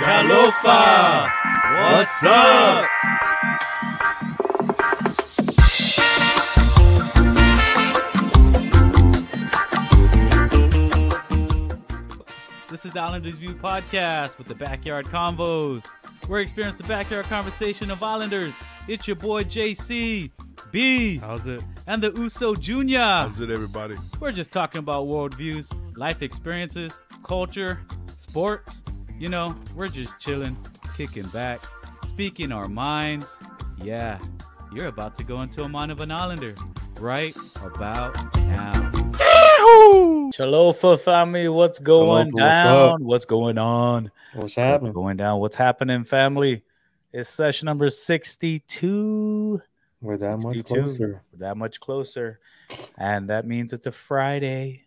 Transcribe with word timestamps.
Chalofa! 0.00 1.28
What's 1.92 2.22
up? 2.24 2.88
This 12.70 12.84
is 12.84 12.92
the 12.92 13.00
Islanders 13.00 13.36
View 13.36 13.54
podcast 13.54 14.38
with 14.38 14.46
the 14.46 14.54
Backyard 14.54 15.06
Convos. 15.06 15.84
We're 16.28 16.40
experiencing 16.40 16.86
the 16.86 16.88
backyard 16.88 17.24
conversation 17.26 17.90
of 17.90 18.00
Islanders. 18.02 18.54
It's 18.86 19.08
your 19.08 19.16
boy 19.16 19.42
JC, 19.42 20.30
B, 20.70 21.18
How's 21.18 21.46
it? 21.48 21.62
and 21.88 22.00
the 22.00 22.12
Uso 22.12 22.54
Jr. 22.54 22.98
How's 22.98 23.40
it, 23.40 23.50
everybody? 23.50 23.96
We're 24.20 24.30
just 24.30 24.52
talking 24.52 24.78
about 24.78 25.06
worldviews, 25.06 25.68
life 25.96 26.22
experiences, 26.22 26.92
culture, 27.24 27.80
sports. 28.18 28.72
You 29.20 29.28
know, 29.28 29.54
we're 29.76 29.88
just 29.88 30.18
chilling, 30.18 30.56
kicking 30.96 31.28
back, 31.28 31.60
speaking 32.08 32.52
our 32.52 32.68
minds. 32.68 33.26
Yeah, 33.76 34.18
you're 34.72 34.86
about 34.86 35.14
to 35.16 35.24
go 35.24 35.42
into 35.42 35.62
a 35.62 35.68
mind 35.68 35.92
of 35.92 36.00
an 36.00 36.10
islander 36.10 36.54
right 36.98 37.36
about 37.62 38.14
now. 38.36 38.72
Chalofa 40.32 40.98
family, 40.98 41.50
what's 41.50 41.78
going 41.78 42.28
Chalofa, 42.28 42.32
what's 42.32 42.32
down? 42.32 42.88
up? 42.94 43.00
What's 43.00 43.24
going 43.26 43.58
on? 43.58 44.04
What's 44.32 44.42
What's 44.42 44.54
happening? 44.54 44.94
going 44.94 45.18
down? 45.18 45.38
What's 45.38 45.56
happening, 45.56 46.04
family? 46.04 46.64
It's 47.12 47.28
session 47.28 47.66
number 47.66 47.90
62. 47.90 49.60
We're 50.00 50.16
that 50.16 50.42
much 50.42 50.56
62. 50.56 50.74
closer. 50.74 51.22
that 51.34 51.58
much 51.58 51.78
closer. 51.78 52.40
And 52.96 53.28
that 53.28 53.46
means 53.46 53.74
it's 53.74 53.86
a 53.86 53.92
Friday. 53.92 54.86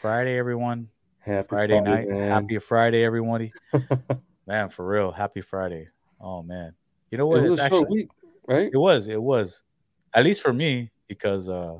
Friday, 0.00 0.38
everyone. 0.38 0.88
Happy 1.26 1.48
Friday, 1.48 1.80
night. 1.80 2.08
man. 2.08 2.30
Happy 2.30 2.58
Friday, 2.60 3.04
everybody. 3.04 3.52
man, 4.46 4.70
for 4.70 4.86
real. 4.86 5.10
Happy 5.10 5.40
Friday. 5.40 5.88
Oh 6.20 6.42
man. 6.44 6.72
You 7.10 7.18
know 7.18 7.26
what? 7.26 7.42
it 7.44 7.50
was 7.50 7.58
a 7.58 7.68
short 7.68 7.90
week, 7.90 8.08
right? 8.46 8.70
it 8.72 8.76
was, 8.76 9.08
it 9.08 9.20
was. 9.20 9.64
At 10.14 10.22
least 10.24 10.40
for 10.40 10.52
me, 10.52 10.92
because 11.08 11.48
uh 11.48 11.78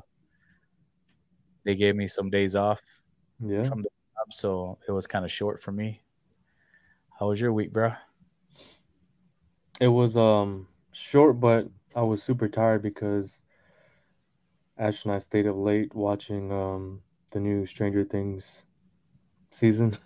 they 1.63 1.75
gave 1.75 1.95
me 1.95 2.07
some 2.09 2.29
days 2.29 2.55
off 2.55 2.81
Yeah. 3.39 3.63
from 3.63 3.79
the 3.81 3.89
job, 3.89 4.33
so 4.33 4.77
it 4.85 4.91
was 4.91 5.07
kind 5.07 5.23
of 5.23 5.31
short 5.31 5.61
for 5.61 5.71
me. 5.71 6.01
How 7.17 7.29
was 7.29 7.39
your 7.39 7.53
week, 7.53 7.71
bro? 7.71 7.93
It 9.79 9.87
was 9.87 10.17
um 10.17 10.67
short, 10.91 11.39
but 11.39 11.69
I 11.95 12.01
was 12.01 12.21
super 12.21 12.49
tired 12.49 12.81
because 12.81 13.39
Ash 14.77 15.05
and 15.05 15.13
I 15.13 15.19
stayed 15.19 15.47
up 15.47 15.55
late 15.57 15.95
watching 15.95 16.51
um 16.51 17.01
the 17.31 17.39
new 17.39 17.65
Stranger 17.65 18.03
Things 18.03 18.65
season. 19.57 19.93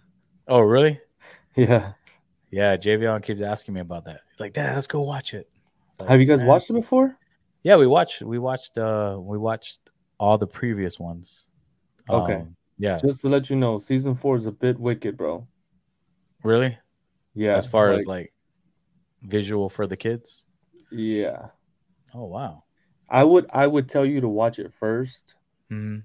Oh, 0.48 0.60
really? 0.60 1.00
yeah. 1.56 1.94
Yeah, 2.50 2.76
Javion 2.76 3.24
keeps 3.24 3.42
asking 3.42 3.76
me 3.76 3.80
about 3.82 4.04
that. 4.06 4.22
He's 4.32 4.40
like, 4.40 4.52
Dad, 4.52 4.74
let's 4.76 4.88
go 4.88 5.02
watch 5.02 5.34
it. 5.34 5.48
Like, 6.00 6.10
Have 6.10 6.20
you 6.20 6.26
guys 6.26 6.40
"Man." 6.40 6.48
watched 6.48 6.70
it 6.70 6.74
before? 6.74 7.16
Yeah, 7.64 7.78
we 7.78 7.88
watched. 7.88 8.22
We 8.22 8.38
watched. 8.40 8.78
uh 8.78 9.18
We 9.20 9.38
watched 9.38 9.80
all 10.20 10.38
the 10.38 10.48
previous 10.48 11.00
ones. 11.00 11.48
Okay. 12.10 12.34
Um, 12.42 12.56
yeah. 12.80 12.98
Just 12.98 13.22
to 13.22 13.30
let 13.30 13.50
you 13.50 13.56
know, 13.56 13.78
season 13.80 14.14
four 14.16 14.36
is 14.36 14.46
a 14.46 14.52
bit 14.52 14.78
wicked, 14.78 15.16
bro. 15.16 15.48
Really? 16.44 16.78
Yeah. 17.34 17.56
as 17.56 17.66
far 17.68 17.94
as 17.94 18.06
like- 18.08 18.18
like 18.18 18.34
visual 19.24 19.70
for 19.70 19.88
the 19.88 19.96
kids. 19.96 20.48
yeah. 20.92 21.50
Oh 22.14 22.26
wow. 22.26 22.64
I 23.08 23.24
would 23.24 23.46
I 23.54 23.68
would 23.68 23.88
tell 23.88 24.06
you 24.06 24.20
to 24.22 24.28
watch 24.28 24.60
it 24.60 24.74
first 24.74 25.36
hmm 25.70 26.00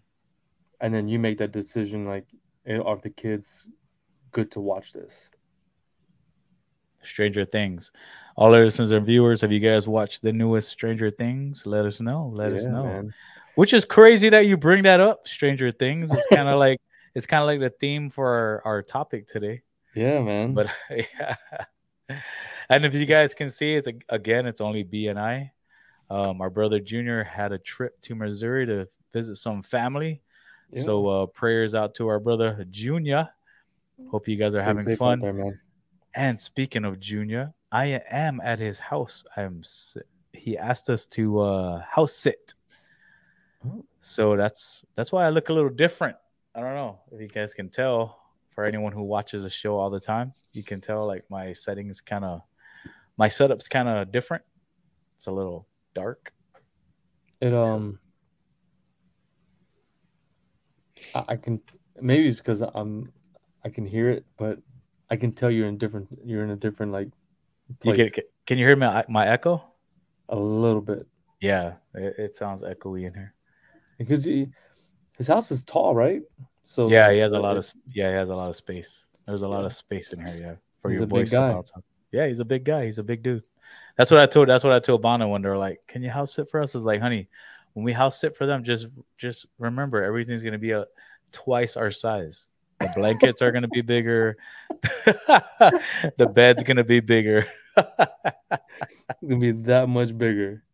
and 0.81 0.93
then 0.95 1.09
you 1.09 1.19
make 1.19 1.39
that 1.39 1.51
decision 1.53 2.07
like 2.07 2.27
are 2.69 2.97
the 2.97 3.11
kids 3.11 3.69
good 4.33 4.51
to 4.53 4.61
watch 4.61 4.93
this? 4.93 5.31
Stranger 7.03 7.45
Things. 7.45 7.93
All 8.37 8.55
our 8.55 8.65
listeners 8.65 8.91
and 8.91 9.07
viewers, 9.07 9.41
have 9.41 9.53
you 9.53 9.61
guys 9.61 9.89
watched 9.89 10.23
the 10.23 10.33
newest 10.33 10.69
Stranger 10.69 11.11
Things? 11.11 11.65
Let 11.65 11.87
us 11.87 12.01
know. 12.01 12.31
Let 12.35 12.53
us 12.53 12.67
know. 12.67 12.85
man. 12.85 13.15
Which 13.55 13.73
is 13.73 13.85
crazy 13.85 14.29
that 14.29 14.47
you 14.47 14.57
bring 14.57 14.83
that 14.83 15.01
up. 15.01 15.27
Stranger 15.27 15.71
Things. 15.71 16.13
It's 16.13 16.27
kind 16.27 16.49
of 16.49 16.59
like 16.59 16.81
it's 17.15 17.27
kind 17.27 17.41
of 17.43 17.47
like 17.47 17.61
the 17.61 17.71
theme 17.71 18.11
for 18.11 18.29
our, 18.29 18.63
our 18.65 18.83
topic 18.83 19.27
today. 19.27 19.63
Yeah, 19.95 20.21
man. 20.21 20.53
But 20.53 20.69
yeah. 20.91 21.37
And 22.69 22.85
if 22.85 22.93
you 22.95 23.07
guys 23.07 23.35
can 23.35 23.49
see, 23.49 23.75
it's 23.75 23.89
again, 24.09 24.47
it's 24.47 24.61
only 24.61 24.83
B 24.83 25.07
and 25.07 25.19
I. 25.19 25.53
Um, 26.11 26.41
our 26.41 26.51
brother 26.51 26.79
Junior 26.79 27.25
had 27.25 27.53
a 27.53 27.59
trip 27.59 28.01
to 28.03 28.15
Missouri 28.15 28.67
to 28.67 28.87
visit 29.13 29.37
some 29.37 29.63
family. 29.63 30.23
Yeah. 30.73 30.83
So 30.83 31.07
uh, 31.07 31.27
prayers 31.27 31.75
out 31.75 31.95
to 31.97 32.09
our 32.09 32.21
brother 32.21 32.67
Junior. 32.71 33.29
Hope 34.11 34.29
you 34.29 34.37
guys 34.37 34.55
are 34.55 34.59
Stay 34.59 34.65
having 34.65 34.97
fun. 34.97 35.19
there. 35.21 35.63
And 36.15 36.41
speaking 36.41 36.85
of 36.85 37.01
Junior, 37.01 37.55
I 37.73 38.01
am 38.11 38.41
at 38.43 38.59
his 38.59 38.79
house. 38.79 39.25
I'm. 39.37 39.63
He 40.33 40.59
asked 40.59 40.91
us 40.91 41.07
to 41.07 41.41
uh, 41.41 41.81
house 41.81 42.15
sit. 42.15 42.55
Oh. 43.67 43.85
So 44.01 44.37
that's 44.37 44.85
that's 44.95 45.13
why 45.13 45.27
I 45.27 45.31
look 45.31 45.49
a 45.49 45.53
little 45.53 45.71
different. 45.71 46.17
I 46.55 46.61
don't 46.61 46.75
know 46.75 47.01
if 47.13 47.21
you 47.21 47.29
guys 47.29 47.55
can 47.55 47.69
tell. 47.71 48.21
For 48.51 48.65
anyone 48.65 48.91
who 48.93 49.03
watches 49.03 49.43
the 49.43 49.51
show 49.51 49.77
all 49.77 49.91
the 49.91 50.01
time, 50.01 50.33
you 50.55 50.63
can 50.63 50.81
tell 50.81 51.07
like 51.07 51.25
my 51.29 51.53
settings 51.53 52.01
kind 52.01 52.25
of, 52.25 52.41
my 53.19 53.29
setup's 53.29 53.69
kind 53.69 53.87
of 53.87 54.11
different. 54.11 54.45
It's 55.17 55.27
a 55.27 55.31
little 55.31 55.67
dark. 55.95 56.33
It 57.43 57.53
um 57.53 57.99
I, 61.15 61.37
can 61.37 61.61
maybe 62.01 62.27
it's 62.27 62.41
because 62.41 62.63
I'm 62.63 63.13
I 63.65 63.69
can 63.69 63.87
hear 63.87 64.11
it, 64.11 64.25
but 64.37 64.59
I 65.11 65.17
can 65.17 65.33
tell 65.33 65.51
you're 65.51 65.67
in 65.67 65.79
different 65.79 66.09
you're 66.25 66.45
in 66.45 66.51
a 66.51 66.57
different 66.57 66.93
like 66.93 67.09
You 67.69 67.93
place 67.93 68.13
get, 68.13 68.31
can 68.47 68.59
you 68.59 68.67
hear 68.67 68.77
my 68.77 69.05
my 69.09 69.27
echo? 69.27 69.63
a 70.29 70.37
little 70.37 70.81
bit. 70.81 71.07
Yeah, 71.41 71.75
it, 71.95 72.15
it 72.19 72.37
sounds 72.37 72.63
echoey 72.63 73.07
in 73.07 73.15
here. 73.15 73.35
Because 73.99 74.25
he, 74.25 74.49
his 75.17 75.29
house 75.29 75.51
is 75.51 75.63
tall, 75.63 75.95
right? 75.95 76.23
So 76.65 76.89
Yeah, 76.89 77.13
he 77.13 77.19
has 77.19 77.33
a 77.33 77.39
lot 77.39 77.57
of 77.57 77.65
yeah, 77.93 78.11
he 78.11 78.17
has 78.17 78.29
a 78.29 78.37
lot 78.37 78.49
of 78.49 78.57
space. 78.57 79.07
There's 79.27 79.43
a 79.43 79.49
lot 79.49 79.65
of 79.65 79.73
space 79.73 80.13
in 80.13 80.25
here, 80.25 80.37
yeah, 80.39 80.55
for 80.81 80.91
He's 80.91 81.01
your 81.01 81.09
voice. 81.09 81.33
Yeah, 82.13 82.27
he's 82.29 82.41
a 82.41 82.45
big 82.45 82.65
guy. 82.65 82.87
He's 82.87 82.99
a 82.99 83.03
big 83.03 83.23
dude. 83.23 83.43
That's 83.97 84.11
what 84.11 84.21
I 84.21 84.27
told. 84.27 84.49
That's 84.49 84.63
what 84.63 84.73
I 84.73 84.79
told 84.79 85.03
Bono 85.03 85.29
when 85.29 85.43
they 85.43 85.49
were 85.49 85.59
like, 85.59 85.81
"Can 85.89 86.03
you 86.03 86.11
house 86.11 86.35
sit 86.35 86.49
for 86.49 86.61
us?" 86.63 86.75
Is 86.75 86.85
like, 86.85 87.01
honey, 87.01 87.29
when 87.77 87.85
we 87.85 87.93
house 87.93 88.19
sit 88.19 88.35
for 88.35 88.47
them, 88.47 88.65
just 88.65 88.87
just 89.19 89.45
remember 89.59 90.03
everything's 90.03 90.43
gonna 90.43 90.57
be 90.57 90.71
a 90.71 90.87
twice 91.31 91.77
our 91.77 91.91
size. 91.91 92.49
The 92.81 92.91
blankets 92.97 93.43
are 93.43 93.53
gonna 93.53 93.69
be 93.69 93.83
bigger. 93.83 94.39
the 94.97 96.31
bed's 96.35 96.63
gonna 96.63 96.85
be 96.85 97.01
bigger. 97.01 97.47
It's 99.11 99.23
gonna 99.23 99.39
be 99.39 99.53
that 99.53 99.89
much 99.89 100.17
bigger. 100.17 100.65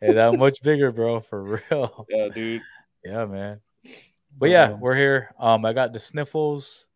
Hey, 0.00 0.12
that 0.12 0.38
much 0.38 0.62
bigger, 0.62 0.92
bro. 0.92 1.20
For 1.20 1.42
real. 1.42 2.06
Yeah, 2.08 2.28
dude. 2.32 2.62
Yeah, 3.04 3.24
man. 3.24 3.60
But 4.38 4.50
yeah, 4.50 4.72
um, 4.72 4.80
we're 4.80 4.94
here. 4.94 5.34
Um, 5.38 5.64
I 5.64 5.72
got 5.72 5.92
the 5.92 5.98
sniffles. 5.98 6.86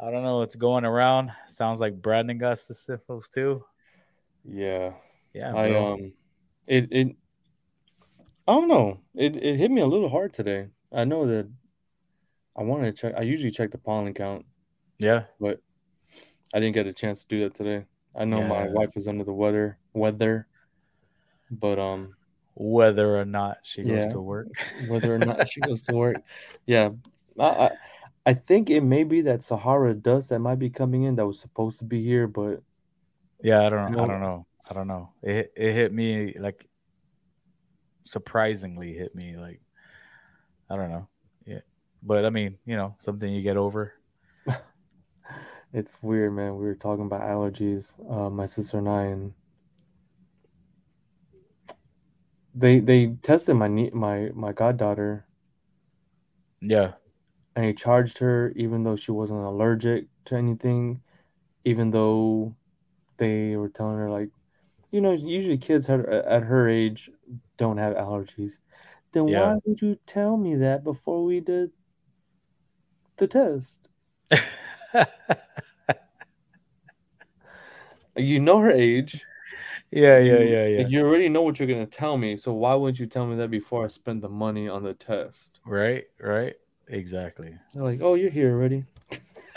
I 0.00 0.10
don't 0.10 0.24
know 0.24 0.38
what's 0.38 0.56
going 0.56 0.84
around. 0.84 1.30
Sounds 1.46 1.78
like 1.78 2.02
Brandon 2.02 2.38
got 2.38 2.58
the 2.66 2.74
sniffles 2.74 3.28
too. 3.28 3.64
Yeah. 4.44 4.94
Yeah, 5.32 5.54
I 5.54 5.68
bro. 5.68 5.92
um 5.94 6.12
it 6.66 6.88
it 6.90 7.16
I 8.46 8.52
don't 8.52 8.68
know. 8.68 9.00
It 9.14 9.36
it 9.36 9.56
hit 9.56 9.70
me 9.70 9.80
a 9.80 9.86
little 9.86 10.08
hard 10.08 10.32
today. 10.32 10.68
I 10.92 11.04
know 11.04 11.26
that 11.26 11.50
I 12.56 12.62
wanted 12.62 12.94
to 12.94 13.00
check 13.00 13.14
I 13.16 13.22
usually 13.22 13.50
check 13.50 13.70
the 13.70 13.78
pollen 13.78 14.14
count, 14.14 14.44
yeah, 14.98 15.24
but 15.40 15.60
I 16.52 16.60
didn't 16.60 16.74
get 16.74 16.86
a 16.86 16.92
chance 16.92 17.22
to 17.22 17.28
do 17.28 17.44
that 17.44 17.54
today. 17.54 17.86
I 18.14 18.24
know 18.24 18.42
my 18.42 18.68
wife 18.68 18.96
is 18.96 19.08
under 19.08 19.24
the 19.24 19.32
weather 19.32 19.78
weather, 19.92 20.46
but 21.50 21.78
um 21.78 22.14
whether 22.54 23.18
or 23.18 23.24
not 23.24 23.58
she 23.62 23.82
goes 23.82 24.06
to 24.06 24.20
work. 24.20 24.48
whether 24.88 25.14
or 25.14 25.18
not 25.18 25.48
she 25.48 25.60
goes 25.60 25.82
to 25.82 25.92
work. 25.96 26.18
Yeah. 26.66 26.90
I, 27.38 27.44
I 27.44 27.70
I 28.26 28.34
think 28.34 28.70
it 28.70 28.80
may 28.80 29.04
be 29.04 29.22
that 29.22 29.42
Sahara 29.42 29.94
dust 29.94 30.30
that 30.30 30.38
might 30.38 30.58
be 30.58 30.70
coming 30.70 31.02
in 31.02 31.16
that 31.16 31.26
was 31.26 31.40
supposed 31.40 31.78
to 31.80 31.84
be 31.84 32.02
here, 32.02 32.26
but 32.26 32.62
Yeah, 33.42 33.66
I 33.66 33.70
don't. 33.70 33.92
No. 33.92 34.04
I 34.04 34.06
don't 34.06 34.20
know. 34.20 34.46
I 34.70 34.74
don't 34.74 34.88
know. 34.88 35.10
It 35.22 35.52
it 35.56 35.72
hit 35.74 35.92
me 35.92 36.34
like 36.38 36.66
surprisingly 38.04 38.94
hit 38.94 39.14
me 39.14 39.36
like 39.36 39.60
I 40.70 40.76
don't 40.76 40.90
know. 40.90 41.08
Yeah, 41.46 41.60
but 42.02 42.24
I 42.24 42.30
mean, 42.30 42.58
you 42.64 42.76
know, 42.76 42.94
something 42.98 43.32
you 43.32 43.42
get 43.42 43.56
over. 43.56 43.94
It's 45.72 46.02
weird, 46.02 46.32
man. 46.34 46.56
We 46.56 46.64
were 46.64 46.74
talking 46.74 47.04
about 47.06 47.22
allergies, 47.22 47.94
uh, 48.10 48.30
my 48.30 48.46
sister 48.46 48.78
and 48.78 48.88
I, 48.88 49.02
and 49.04 49.34
they 52.54 52.80
they 52.80 53.08
tested 53.22 53.56
my 53.56 53.68
nie- 53.68 53.90
my 53.90 54.30
my 54.34 54.52
goddaughter, 54.52 55.26
Yeah, 56.60 56.94
and 57.56 57.64
he 57.64 57.72
charged 57.72 58.18
her 58.18 58.52
even 58.56 58.82
though 58.82 58.96
she 58.96 59.12
wasn't 59.12 59.40
allergic 59.40 60.06
to 60.26 60.36
anything, 60.36 61.00
even 61.64 61.90
though 61.90 62.54
they 63.18 63.56
were 63.56 63.68
telling 63.68 63.96
her 63.98 64.10
like, 64.10 64.30
you 64.94 65.00
know, 65.00 65.10
usually 65.10 65.58
kids 65.58 65.88
at, 65.90 66.08
uh, 66.08 66.22
at 66.24 66.44
her 66.44 66.68
age 66.68 67.10
don't 67.56 67.78
have 67.78 67.94
allergies. 67.94 68.60
Then 69.10 69.26
Yeah. 69.26 69.54
why 69.54 69.56
would 69.64 69.82
you 69.82 69.98
tell 70.06 70.36
me 70.36 70.54
that 70.54 70.84
before 70.84 71.24
we 71.24 71.40
did 71.40 71.72
the 73.16 73.26
test? 73.26 73.88
You 78.16 78.38
know 78.38 78.60
her 78.60 78.70
age. 78.70 79.24
Yeah, 79.90 80.18
yeah, 80.20 80.38
yeah, 80.38 80.66
yeah. 80.68 80.86
You 80.86 81.00
already 81.04 81.28
know 81.28 81.42
what 81.42 81.58
you're 81.58 81.66
gonna 81.66 81.84
tell 81.84 82.16
me. 82.16 82.36
So 82.36 82.52
why 82.52 82.74
wouldn't 82.74 83.00
you 83.00 83.06
tell 83.06 83.26
me 83.26 83.34
that 83.38 83.50
before 83.50 83.82
I 83.82 83.88
spend 83.88 84.22
the 84.22 84.28
money 84.28 84.68
on 84.68 84.84
the 84.84 84.94
test? 84.94 85.58
Right, 85.66 86.04
right. 86.20 86.54
Exactly. 86.86 87.58
They're 87.74 87.82
like, 87.82 88.00
"Oh, 88.00 88.14
you're 88.14 88.30
here 88.30 88.52
already." 88.52 88.84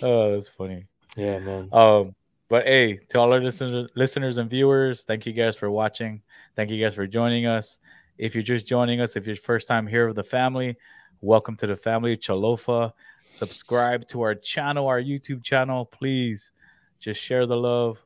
oh, 0.00 0.32
that's 0.32 0.48
funny. 0.50 0.86
Yeah, 1.16 1.38
man. 1.38 1.68
Um, 1.72 2.14
but 2.48 2.64
hey, 2.66 2.96
to 3.08 3.20
all 3.20 3.32
our 3.32 3.40
listeners, 3.40 3.88
listeners 3.94 4.38
and 4.38 4.50
viewers, 4.50 5.04
thank 5.04 5.26
you 5.26 5.32
guys 5.32 5.56
for 5.56 5.70
watching. 5.70 6.22
Thank 6.56 6.70
you 6.70 6.82
guys 6.82 6.94
for 6.94 7.06
joining 7.06 7.46
us. 7.46 7.78
If 8.18 8.34
you're 8.34 8.42
just 8.42 8.66
joining 8.66 9.00
us, 9.00 9.16
if 9.16 9.26
you're 9.26 9.36
first 9.36 9.68
time 9.68 9.86
here 9.86 10.06
with 10.06 10.16
the 10.16 10.24
family, 10.24 10.76
welcome 11.20 11.56
to 11.56 11.66
the 11.66 11.76
family 11.76 12.16
Chalofa. 12.16 12.92
Subscribe 13.28 14.06
to 14.08 14.22
our 14.22 14.34
channel, 14.34 14.88
our 14.88 15.00
YouTube 15.00 15.44
channel. 15.44 15.84
Please 15.84 16.50
just 16.98 17.20
share 17.20 17.46
the 17.46 17.56
love. 17.56 18.04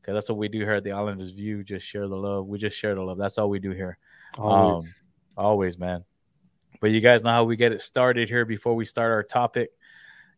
Because 0.00 0.14
that's 0.14 0.28
what 0.28 0.38
we 0.38 0.48
do 0.48 0.60
here 0.60 0.74
at 0.74 0.84
the 0.84 0.92
Islanders 0.92 1.30
View. 1.30 1.64
Just 1.64 1.84
share 1.84 2.06
the 2.06 2.16
love. 2.16 2.46
We 2.46 2.58
just 2.58 2.78
share 2.78 2.94
the 2.94 3.02
love. 3.02 3.18
That's 3.18 3.38
all 3.38 3.50
we 3.50 3.58
do 3.58 3.72
here. 3.72 3.98
Always. 4.38 5.02
Always, 5.36 5.78
man. 5.78 6.04
But 6.80 6.90
you 6.90 7.00
guys 7.00 7.24
know 7.24 7.30
how 7.30 7.44
we 7.44 7.56
get 7.56 7.72
it 7.72 7.82
started 7.82 8.28
here 8.28 8.44
before 8.44 8.74
we 8.74 8.84
start 8.84 9.10
our 9.10 9.24
topic. 9.24 9.70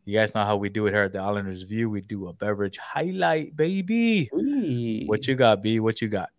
You 0.08 0.18
guys 0.18 0.34
know 0.34 0.42
how 0.42 0.56
we 0.56 0.70
do 0.70 0.86
it 0.86 0.92
here 0.92 1.02
at 1.02 1.12
the 1.12 1.18
Islanders 1.18 1.64
View. 1.64 1.90
We 1.90 2.00
do 2.00 2.28
a 2.28 2.32
beverage 2.32 2.78
highlight, 2.78 3.54
baby. 3.54 4.30
Ooh. 4.32 5.06
What 5.06 5.28
you 5.28 5.34
got, 5.34 5.62
B? 5.62 5.80
What 5.80 6.00
you 6.00 6.08
got? 6.08 6.30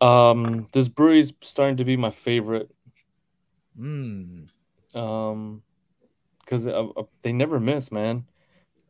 Um, 0.00 0.66
this 0.72 0.88
brewery's 0.88 1.34
starting 1.42 1.76
to 1.76 1.84
be 1.84 1.98
my 1.98 2.10
favorite. 2.10 2.70
Mm. 3.78 4.48
Um, 4.94 5.62
because 6.38 6.66
uh, 6.66 6.86
uh, 6.96 7.02
they 7.20 7.34
never 7.34 7.60
miss, 7.60 7.92
man. 7.92 8.24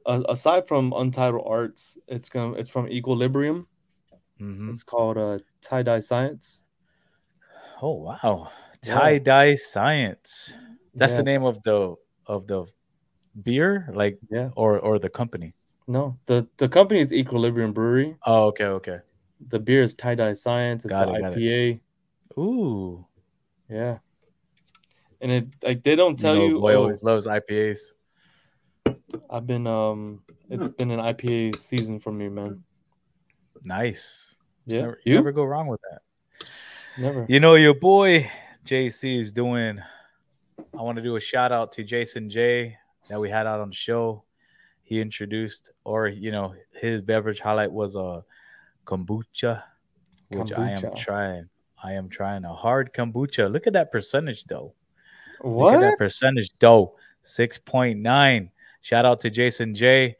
Uh, 0.06 0.22
aside 0.28 0.68
from 0.68 0.92
Untitled 0.96 1.42
Arts, 1.44 1.98
it's 2.06 2.28
gonna 2.28 2.52
it's 2.52 2.70
from 2.70 2.86
Equilibrium. 2.86 3.66
hmm 4.38 4.70
It's 4.70 4.84
called 4.84 5.18
uh 5.18 5.40
Tie 5.60 5.82
Dye 5.82 5.98
Science. 5.98 6.62
Oh 7.82 7.94
wow, 7.94 8.48
tie 8.80 9.18
dye 9.18 9.56
science. 9.56 10.52
That's 10.94 11.14
yeah, 11.14 11.16
the 11.16 11.24
name 11.24 11.42
of 11.42 11.60
the 11.64 11.96
of 12.26 12.46
the 12.46 12.66
beer, 13.42 13.88
like 13.94 14.18
Yeah, 14.30 14.50
or 14.56 14.78
or 14.78 14.98
the 14.98 15.08
company. 15.10 15.54
no, 15.86 16.18
the 16.26 16.46
the 16.56 16.68
company 16.68 17.00
is 17.00 17.12
Equilibrium 17.12 17.72
Brewery. 17.72 18.16
Oh, 18.26 18.44
okay, 18.46 18.64
okay. 18.66 18.98
The 19.48 19.58
beer 19.58 19.82
is 19.82 19.94
Tie 19.94 20.14
Dye 20.14 20.34
Science. 20.34 20.84
It's 20.84 20.92
Got 20.92 21.08
an 21.08 21.16
it, 21.16 21.20
got 21.20 21.32
it. 21.32 21.38
IPA. 21.38 21.80
Ooh, 22.38 23.06
Yeah, 23.68 23.98
and 25.20 25.30
it 25.32 25.46
like 25.62 25.82
they 25.82 25.96
don't 25.96 26.18
tell 26.18 26.34
you, 26.34 26.40
know, 26.40 26.48
you. 26.48 26.60
boy 26.60 26.74
oh, 26.74 26.82
always 26.82 27.02
loves 27.02 27.26
IPAs. 27.26 27.92
I've 29.30 29.46
been 29.46 29.66
um, 29.66 30.22
it's 30.48 30.70
been 30.76 30.90
an 30.90 31.00
IPA 31.00 31.56
season 31.56 32.00
for 32.00 32.12
me, 32.12 32.28
man. 32.28 32.62
Nice. 33.62 34.34
It's 34.66 34.74
Yeah, 34.76 34.80
never, 34.82 35.00
you 35.04 35.14
never 35.14 35.32
go 35.32 35.44
wrong 35.44 35.66
with 35.66 35.80
that. 35.90 36.00
never. 36.98 37.26
You 37.28 37.40
know, 37.40 37.54
your 37.54 37.74
boy 37.74 38.30
JC 38.64 39.20
is 39.20 39.32
doing. 39.32 39.80
I 40.78 40.82
want 40.82 40.96
to 40.96 41.02
do 41.02 41.16
a 41.16 41.20
shout 41.20 41.50
out 41.52 41.72
to 41.72 41.84
Jason 41.84 42.30
J 42.30 42.76
that 43.10 43.20
we 43.20 43.28
had 43.28 43.46
out 43.46 43.60
on 43.60 43.68
the 43.68 43.74
show. 43.74 44.24
He 44.82 45.00
introduced, 45.00 45.72
or 45.84 46.08
you 46.08 46.32
know, 46.32 46.54
his 46.72 47.02
beverage 47.02 47.40
highlight 47.40 47.70
was 47.70 47.94
a 47.96 48.24
kombucha, 48.86 49.62
which 50.28 50.52
I 50.52 50.70
am 50.70 50.94
trying. 50.96 51.48
I 51.82 51.92
am 51.92 52.08
trying 52.08 52.44
a 52.44 52.54
hard 52.54 52.92
kombucha. 52.94 53.52
Look 53.52 53.66
at 53.66 53.74
that 53.74 53.90
percentage, 53.90 54.44
though. 54.44 54.74
What? 55.40 55.74
Look 55.74 55.82
at 55.82 55.90
that 55.90 55.98
percentage, 55.98 56.50
though. 56.58 56.96
Six 57.22 57.58
point 57.58 58.00
nine. 58.00 58.50
Shout 58.80 59.04
out 59.04 59.20
to 59.20 59.30
Jason 59.30 59.74
J. 59.74 60.16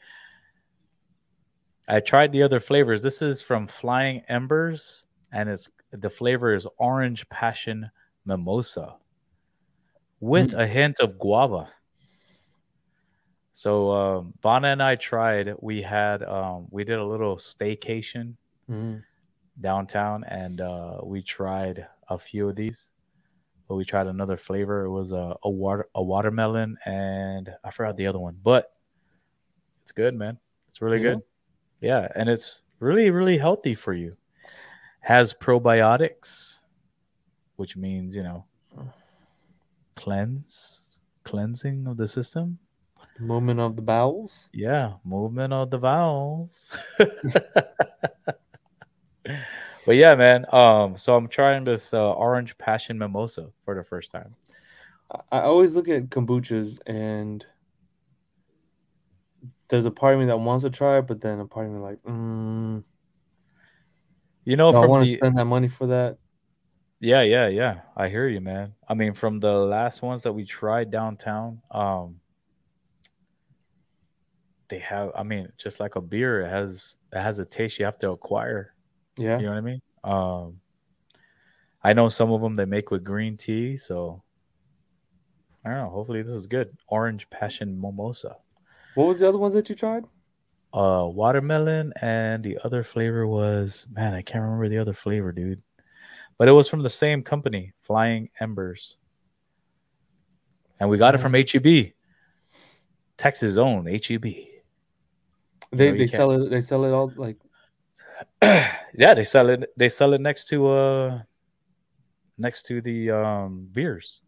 I 1.89 2.01
tried 2.01 2.31
the 2.31 2.43
other 2.43 2.61
flavors. 2.61 3.03
This 3.03 3.23
is 3.23 3.43
from 3.43 3.67
Flying 3.67 4.23
Embers, 4.29 5.07
and 5.33 5.49
it's 5.49 5.69
the 5.93 6.11
flavor 6.11 6.55
is 6.55 6.69
orange 6.79 7.29
passion 7.29 7.91
mimosa 8.25 8.97
with 10.21 10.53
mm. 10.53 10.61
a 10.61 10.67
hint 10.67 11.01
of 11.01 11.19
guava. 11.19 11.73
So 13.53 13.91
um, 13.91 14.35
Vana 14.43 14.69
and 14.69 14.83
I 14.83 14.97
tried. 14.97 15.55
We 15.61 15.83
had 15.83 16.23
um, 16.23 16.67
we 16.71 16.85
did 16.85 16.99
a 16.99 17.05
little 17.05 17.37
staycation 17.37 18.37
Mhm. 18.69 19.03
downtown, 19.61 20.25
and 20.25 20.61
uh, 20.61 20.99
we 21.03 21.23
tried 21.23 21.87
a 22.09 22.19
few 22.19 22.49
of 22.49 22.57
these. 22.57 22.93
But 23.69 23.77
we 23.77 23.85
tried 23.85 24.07
another 24.07 24.37
flavor. 24.37 24.85
It 24.85 24.91
was 24.91 25.13
a, 25.13 25.37
a 25.45 25.51
water 25.51 25.89
a 25.95 26.03
watermelon, 26.03 26.77
and 26.85 27.53
I 27.65 27.71
forgot 27.71 27.97
the 27.97 28.07
other 28.07 28.19
one. 28.21 28.39
But 28.43 28.73
it's 29.83 29.93
good, 29.93 30.15
man. 30.15 30.39
It's 30.69 30.81
really 30.81 30.99
Yeah? 31.03 31.15
good. 31.15 31.23
Yeah, 31.81 32.09
and 32.15 32.29
it's 32.29 32.63
really 32.79 33.11
really 33.11 33.39
healthy 33.39 33.75
for 33.75 33.93
you. 33.95 34.17
Has 35.01 35.35
probiotics, 35.35 36.61
which 37.57 37.77
means 37.77 38.15
you 38.15 38.23
know 38.23 38.45
cleanse 39.97 40.99
cleansing 41.25 41.87
of 41.87 41.97
the 41.97 42.09
system. 42.09 42.59
Movement 43.21 43.61
of 43.61 43.77
the 43.77 43.83
bowels. 43.83 44.49
Yeah, 44.53 44.95
movement 45.05 45.53
of 45.53 45.71
the 45.71 45.79
vowels. 45.79 46.79
but 46.99 47.07
yeah, 49.89 50.15
man. 50.15 50.47
Um, 50.53 50.97
so 50.97 51.15
I'm 51.17 51.29
trying 51.29 51.65
this 51.65 51.93
uh, 51.93 52.13
orange 52.13 52.57
passion 52.59 52.99
mimosa 52.99 53.51
for 53.65 53.75
the 53.75 53.85
first 53.85 54.11
time. 54.11 54.35
I- 55.31 55.43
always 55.43 55.75
look 55.75 55.89
at 55.89 56.09
kombuchas 56.09 56.79
and 56.87 57.45
there's 59.69 59.85
a 59.85 59.91
part 59.91 60.15
of 60.15 60.21
me 60.21 60.27
that 60.27 60.39
wants 60.39 60.65
to 60.65 60.71
try 60.71 60.99
it, 60.99 61.07
but 61.07 61.21
then 61.21 61.41
a 61.41 61.47
part 61.47 61.67
of 61.67 61.73
me 61.73 61.79
like, 61.81 62.03
mm, 62.03 62.83
You 64.45 64.57
know, 64.57 64.71
I 64.71 64.81
want 64.87 65.07
to 65.07 65.13
spend 65.17 65.37
that 65.37 65.45
money 65.45 65.69
for 65.69 65.87
that? 65.89 66.19
yeah, 67.01 67.23
yeah, 67.23 67.49
yeah. 67.49 67.81
I 67.97 68.09
hear 68.09 68.29
you, 68.29 68.41
man. 68.41 68.75
I 68.89 68.95
mean, 68.95 69.15
from 69.15 69.41
the 69.41 69.53
last 69.53 70.03
ones 70.03 70.23
that 70.23 70.33
we 70.33 70.45
tried 70.45 70.91
downtown, 70.91 71.63
um, 71.71 72.20
they 74.71 74.79
have. 74.79 75.11
I 75.15 75.23
mean, 75.23 75.49
just 75.59 75.81
like 75.81 75.97
a 75.97 76.01
beer, 76.01 76.41
it 76.43 76.49
has 76.49 76.95
it 77.13 77.21
has 77.21 77.39
a 77.39 77.45
taste 77.45 77.79
you 77.79 77.85
have 77.85 77.99
to 77.99 78.11
acquire. 78.11 78.75
Yeah. 79.17 79.39
You 79.39 79.47
know 79.47 79.51
what 79.53 79.59
I 79.59 79.61
mean? 79.61 79.83
Um, 80.05 80.61
I 81.83 81.93
know 81.93 82.09
some 82.09 82.33
of 82.33 82.41
them 82.41 82.55
they 82.55 82.65
make 82.65 82.91
with 82.91 83.05
green 83.05 83.37
tea, 83.37 83.77
so 83.77 84.23
I 85.65 85.71
don't 85.71 85.79
know. 85.79 85.91
Hopefully, 85.91 86.23
this 86.23 86.35
is 86.35 86.47
good. 86.47 86.77
Orange 86.89 87.29
passion 87.31 87.79
mimosa, 87.81 88.37
What 88.95 89.09
was 89.09 89.19
the 89.19 89.29
other 89.29 89.39
ones 89.39 89.55
that 89.55 89.69
you 89.69 89.75
tried? 89.75 90.05
uh, 90.73 91.05
watermelon, 91.13 91.93
and 92.01 92.45
the 92.45 92.57
other 92.65 92.85
flavor 92.85 93.27
was 93.27 93.87
man, 93.91 94.15
I 94.15 94.23
can't 94.23 94.43
remember 94.45 94.69
the 94.69 94.79
other 94.79 94.95
flavor, 94.95 95.33
dude. 95.33 95.63
But 96.39 96.49
it 96.49 96.53
was 96.53 96.69
from 96.69 96.83
the 96.83 96.89
same 96.91 97.23
company, 97.23 97.73
Flying 97.83 98.31
Embers, 98.41 98.97
and 100.79 100.89
we 100.89 100.97
got 100.97 101.15
it 101.15 101.19
from 101.19 101.35
HEB, 101.35 101.93
Texas 103.19 103.57
own 103.59 103.87
HEB. 103.87 104.25
They 105.73 105.93
they 105.93 106.07
sell 106.07 106.31
it. 106.33 106.51
They 106.51 106.61
sell 106.61 106.85
it 106.85 106.93
all 106.93 107.13
like 107.17 107.37
yeah, 108.43 109.15
they 109.15 109.25
sell 109.25 109.49
it. 109.51 109.71
They 109.77 109.89
sell 109.89 110.13
it 110.15 110.21
next 110.21 110.49
to 110.49 110.69
uh, 110.69 111.23
next 112.39 112.65
to 112.65 112.81
the 112.81 113.11
um 113.11 113.69
beers. 113.73 114.21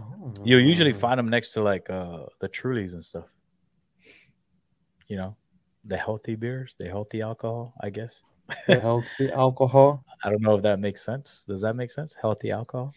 oh, 0.00 0.32
You 0.44 0.58
usually 0.58 0.92
find 0.92 1.18
them 1.18 1.28
next 1.28 1.52
to 1.54 1.62
like 1.62 1.90
uh 1.90 2.26
the 2.40 2.48
Trulies 2.48 2.92
and 2.92 3.04
stuff. 3.04 3.26
You 5.08 5.16
know, 5.16 5.36
the 5.84 5.96
healthy 5.96 6.36
beers, 6.36 6.76
the 6.78 6.88
healthy 6.88 7.20
alcohol. 7.22 7.74
I 7.82 7.90
guess. 7.90 8.22
the 8.66 8.80
healthy 8.80 9.30
alcohol. 9.32 10.04
I 10.24 10.30
don't 10.30 10.42
know 10.42 10.54
if 10.54 10.62
that 10.62 10.78
makes 10.80 11.04
sense. 11.04 11.44
Does 11.46 11.60
that 11.62 11.74
make 11.74 11.90
sense? 11.90 12.16
Healthy 12.20 12.50
alcohol. 12.50 12.94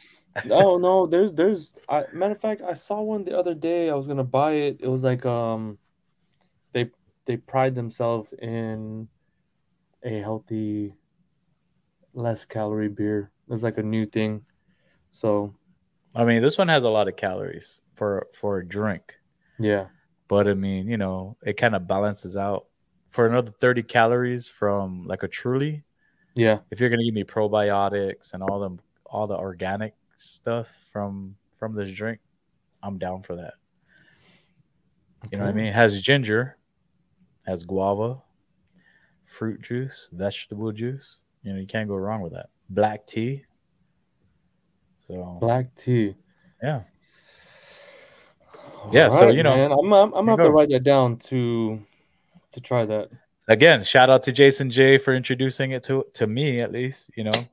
oh 0.50 0.78
no, 0.78 1.06
there's 1.08 1.34
there's. 1.34 1.74
I, 1.90 2.06
matter 2.14 2.34
of 2.34 2.42
fact, 2.42 2.62
I 2.62 2.74
saw 2.74 3.02
one 3.02 3.24
the 3.24 3.38
other 3.38 3.54
day. 3.54 3.90
I 3.90 3.96
was 3.96 4.08
gonna 4.08 4.24
buy 4.24 4.54
it. 4.54 4.78
It 4.82 4.88
was 4.88 5.04
like 5.04 5.26
um, 5.26 5.78
they 7.26 7.38
pride 7.38 7.76
themselves 7.76 8.34
in 8.42 9.08
a 10.04 10.20
healthy, 10.20 10.94
less 12.14 12.46
calorie 12.46 12.90
beer. 12.90 13.32
It's 13.50 13.64
like 13.64 13.78
a 13.78 13.84
new 13.84 14.06
thing. 14.06 14.46
So 15.12 15.54
I 16.16 16.26
mean, 16.26 16.42
this 16.42 16.58
one 16.58 16.68
has 16.68 16.84
a 16.84 16.90
lot 16.90 17.08
of 17.08 17.16
calories 17.16 17.82
for 17.96 18.28
for 18.34 18.60
a 18.60 18.68
drink, 18.68 19.16
yeah, 19.60 19.88
but 20.28 20.48
I 20.48 20.54
mean, 20.54 20.88
you 20.88 20.98
know, 20.98 21.38
it 21.44 21.58
kind 21.58 21.76
of 21.76 21.88
balances 21.88 22.38
out 22.38 22.68
for 23.10 23.28
another 23.28 23.52
thirty 23.52 23.84
calories 23.84 24.48
from 24.48 25.06
like 25.06 25.24
a 25.24 25.28
Truly. 25.28 25.84
yeah, 26.36 26.60
if 26.72 26.80
you're 26.80 26.90
gonna 26.90 27.04
give 27.04 27.14
me 27.14 27.24
probiotics 27.24 28.34
and 28.34 28.44
all 28.44 28.60
the 28.60 28.78
all 29.06 29.28
the 29.28 29.38
organic 29.38 29.96
stuff 30.16 30.68
from 30.92 31.36
from 31.58 31.76
this 31.76 31.92
drink, 31.92 32.20
I'm 32.82 32.98
down 32.98 33.24
for 33.24 33.36
that. 33.36 33.54
You 35.32 35.38
know 35.38 35.46
what 35.46 35.52
I 35.52 35.54
mean? 35.54 35.68
It 35.68 35.76
has 35.76 36.02
ginger, 36.02 36.58
has 37.46 37.64
guava, 37.64 38.22
fruit 39.26 39.62
juice, 39.62 40.10
vegetable 40.12 40.72
juice. 40.72 41.20
You 41.44 41.54
know, 41.54 41.60
you 41.60 41.68
can't 41.68 41.88
go 41.88 41.96
wrong 41.96 42.22
with 42.22 42.34
that. 42.34 42.50
Black 42.70 43.06
tea. 43.06 43.46
So 45.08 45.38
Black 45.40 45.76
tea. 45.76 46.16
yeah. 46.62 46.82
Yeah, 48.92 49.08
so, 49.08 49.30
you 49.30 49.44
know, 49.44 49.56
man, 49.56 49.72
I'm 49.72 49.94
I'm, 49.94 50.14
I'm 50.14 50.26
gonna 50.26 50.32
have 50.32 50.40
you 50.40 50.46
to 50.46 50.52
write 50.52 50.70
that 50.70 50.84
down 50.84 51.18
to 51.18 51.82
to 52.52 52.62
try 52.62 52.86
that. 52.86 53.10
again, 53.48 53.82
shout 53.84 54.10
out 54.10 54.24
to 54.24 54.32
Jason 54.32 54.70
J 54.70 54.98
for 54.98 55.14
introducing 55.14 55.72
it 55.72 55.84
to 55.86 56.06
to 56.16 56.28
me 56.28 56.60
at 56.60 56.72
least. 56.72 57.10
You 57.16 57.26
know, 57.26 57.48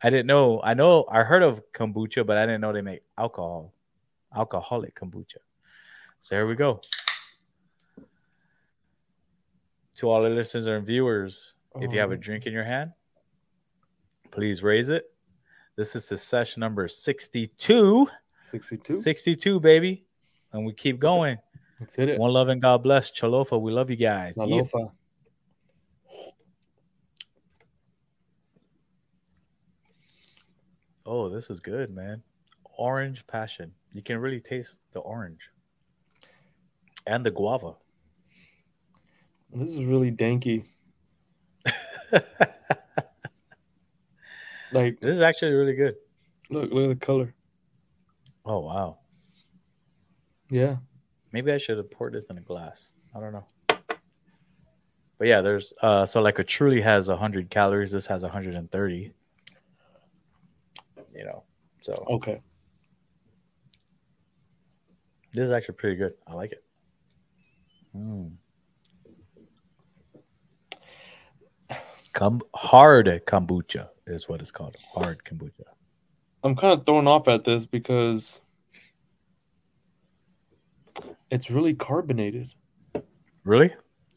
I 0.00 0.10
didn't 0.10 0.26
know. 0.26 0.60
I 0.62 0.74
know 0.74 1.06
I 1.10 1.24
heard 1.24 1.42
of 1.42 1.60
kombucha, 1.72 2.24
but 2.24 2.36
I 2.36 2.46
didn't 2.46 2.60
know 2.60 2.72
they 2.72 2.82
make 2.82 3.02
alcohol, 3.16 3.72
alcoholic 4.34 4.94
kombucha. 4.94 5.38
So 6.20 6.36
here 6.36 6.46
we 6.46 6.54
go. 6.54 6.80
To 9.98 10.08
all 10.08 10.22
the 10.22 10.28
listeners 10.28 10.66
and 10.66 10.86
viewers, 10.86 11.54
if 11.80 11.92
you 11.92 11.98
have 11.98 12.12
a 12.12 12.14
Um, 12.14 12.20
drink 12.20 12.46
in 12.46 12.52
your 12.52 12.62
hand, 12.64 12.92
please 14.30 14.62
raise 14.62 14.90
it. 14.90 15.12
This 15.74 15.96
is 15.96 16.08
the 16.08 16.16
session 16.16 16.60
number 16.60 16.86
62. 16.86 18.08
62. 18.42 18.94
62, 18.94 19.58
baby. 19.58 20.04
And 20.52 20.64
we 20.64 20.72
keep 20.72 21.00
going. 21.00 21.38
Let's 21.80 21.96
hit 21.96 22.08
it. 22.08 22.18
One 22.18 22.32
love 22.32 22.48
and 22.48 22.62
God 22.62 22.84
bless. 22.84 23.10
Chalofa, 23.10 23.60
we 23.60 23.72
love 23.72 23.90
you 23.90 23.96
guys. 23.96 24.36
Yeah. 24.36 24.62
Oh, 31.04 31.28
this 31.28 31.50
is 31.50 31.58
good, 31.58 31.90
man. 31.90 32.22
Orange 32.76 33.26
passion. 33.26 33.72
You 33.92 34.02
can 34.02 34.18
really 34.18 34.40
taste 34.40 34.82
the 34.92 35.00
orange 35.00 35.50
and 37.04 37.26
the 37.26 37.32
guava. 37.32 37.74
This 39.54 39.70
is 39.70 39.84
really 39.84 40.10
danky. 40.10 40.64
Like, 44.70 45.00
this 45.00 45.14
is 45.16 45.22
actually 45.22 45.52
really 45.52 45.74
good. 45.74 45.96
look, 46.50 46.70
look 46.70 46.90
at 46.90 47.00
the 47.00 47.06
color. 47.06 47.34
Oh, 48.44 48.58
wow. 48.60 48.98
Yeah. 50.50 50.76
Maybe 51.32 51.52
I 51.52 51.58
should 51.58 51.78
have 51.78 51.90
poured 51.90 52.12
this 52.14 52.30
in 52.30 52.38
a 52.38 52.42
glass. 52.42 52.92
I 53.14 53.20
don't 53.20 53.32
know. 53.32 53.46
But 55.18 55.26
yeah, 55.26 55.40
there's 55.40 55.72
uh 55.82 56.06
so 56.06 56.22
like 56.22 56.38
a 56.38 56.44
truly 56.44 56.80
has 56.80 57.08
100 57.08 57.50
calories. 57.50 57.90
This 57.90 58.06
has 58.06 58.22
130. 58.22 59.12
You 61.14 61.24
know. 61.24 61.42
So 61.82 61.92
Okay. 62.08 62.40
this 65.34 65.44
is 65.44 65.50
actually 65.50 65.74
pretty 65.74 65.96
good. 65.96 66.14
I 66.26 66.34
like 66.34 66.52
it. 66.52 66.62
Mm. 67.96 68.32
Come 72.18 72.42
hard 72.52 73.06
kombucha 73.28 73.90
is 74.04 74.28
what 74.28 74.40
it's 74.40 74.50
called. 74.50 74.74
Hard 74.92 75.22
kombucha. 75.22 75.62
I'm 76.42 76.56
kind 76.56 76.76
of 76.76 76.84
thrown 76.84 77.06
off 77.06 77.28
at 77.28 77.44
this 77.44 77.64
because 77.64 78.40
it's 81.30 81.48
really 81.48 81.74
carbonated. 81.74 82.52
Really? 83.44 83.72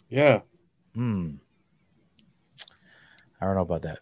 Yeah. 0.10 0.40
Hmm. 0.96 1.34
I 3.40 3.46
don't 3.46 3.54
know 3.54 3.62
about 3.62 3.84
that. 3.84 4.00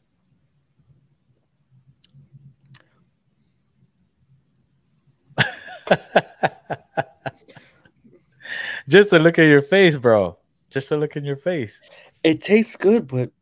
Just 8.87 9.09
to 9.09 9.19
look 9.19 9.37
at 9.37 9.47
your 9.47 9.61
face, 9.61 9.97
bro. 9.97 10.37
Just 10.69 10.87
to 10.87 10.95
look 10.95 11.17
in 11.17 11.25
your 11.25 11.35
face. 11.35 11.81
It 12.23 12.39
tastes 12.39 12.77
good, 12.77 13.05
but 13.05 13.33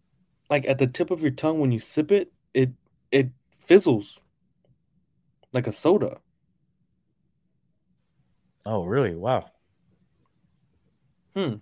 like 0.50 0.68
at 0.68 0.78
the 0.78 0.88
tip 0.88 1.12
of 1.12 1.22
your 1.22 1.32
tongue 1.32 1.60
when 1.60 1.72
you 1.72 1.80
sip 1.80 2.12
it, 2.12 2.32
it 2.54 2.72
it 3.12 3.30
fizzles 3.54 4.22
like 5.54 5.68
a 5.68 5.72
soda. 5.72 6.20
Oh, 8.66 8.84
really? 8.84 9.16
Wow. 9.16 9.50
Hmm. 11.36 11.56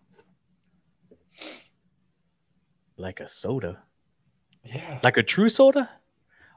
Like 2.97 3.19
a 3.19 3.27
soda? 3.27 3.83
Yeah. 4.63 4.99
Like 5.03 5.17
a 5.17 5.23
true 5.23 5.49
soda? 5.49 5.89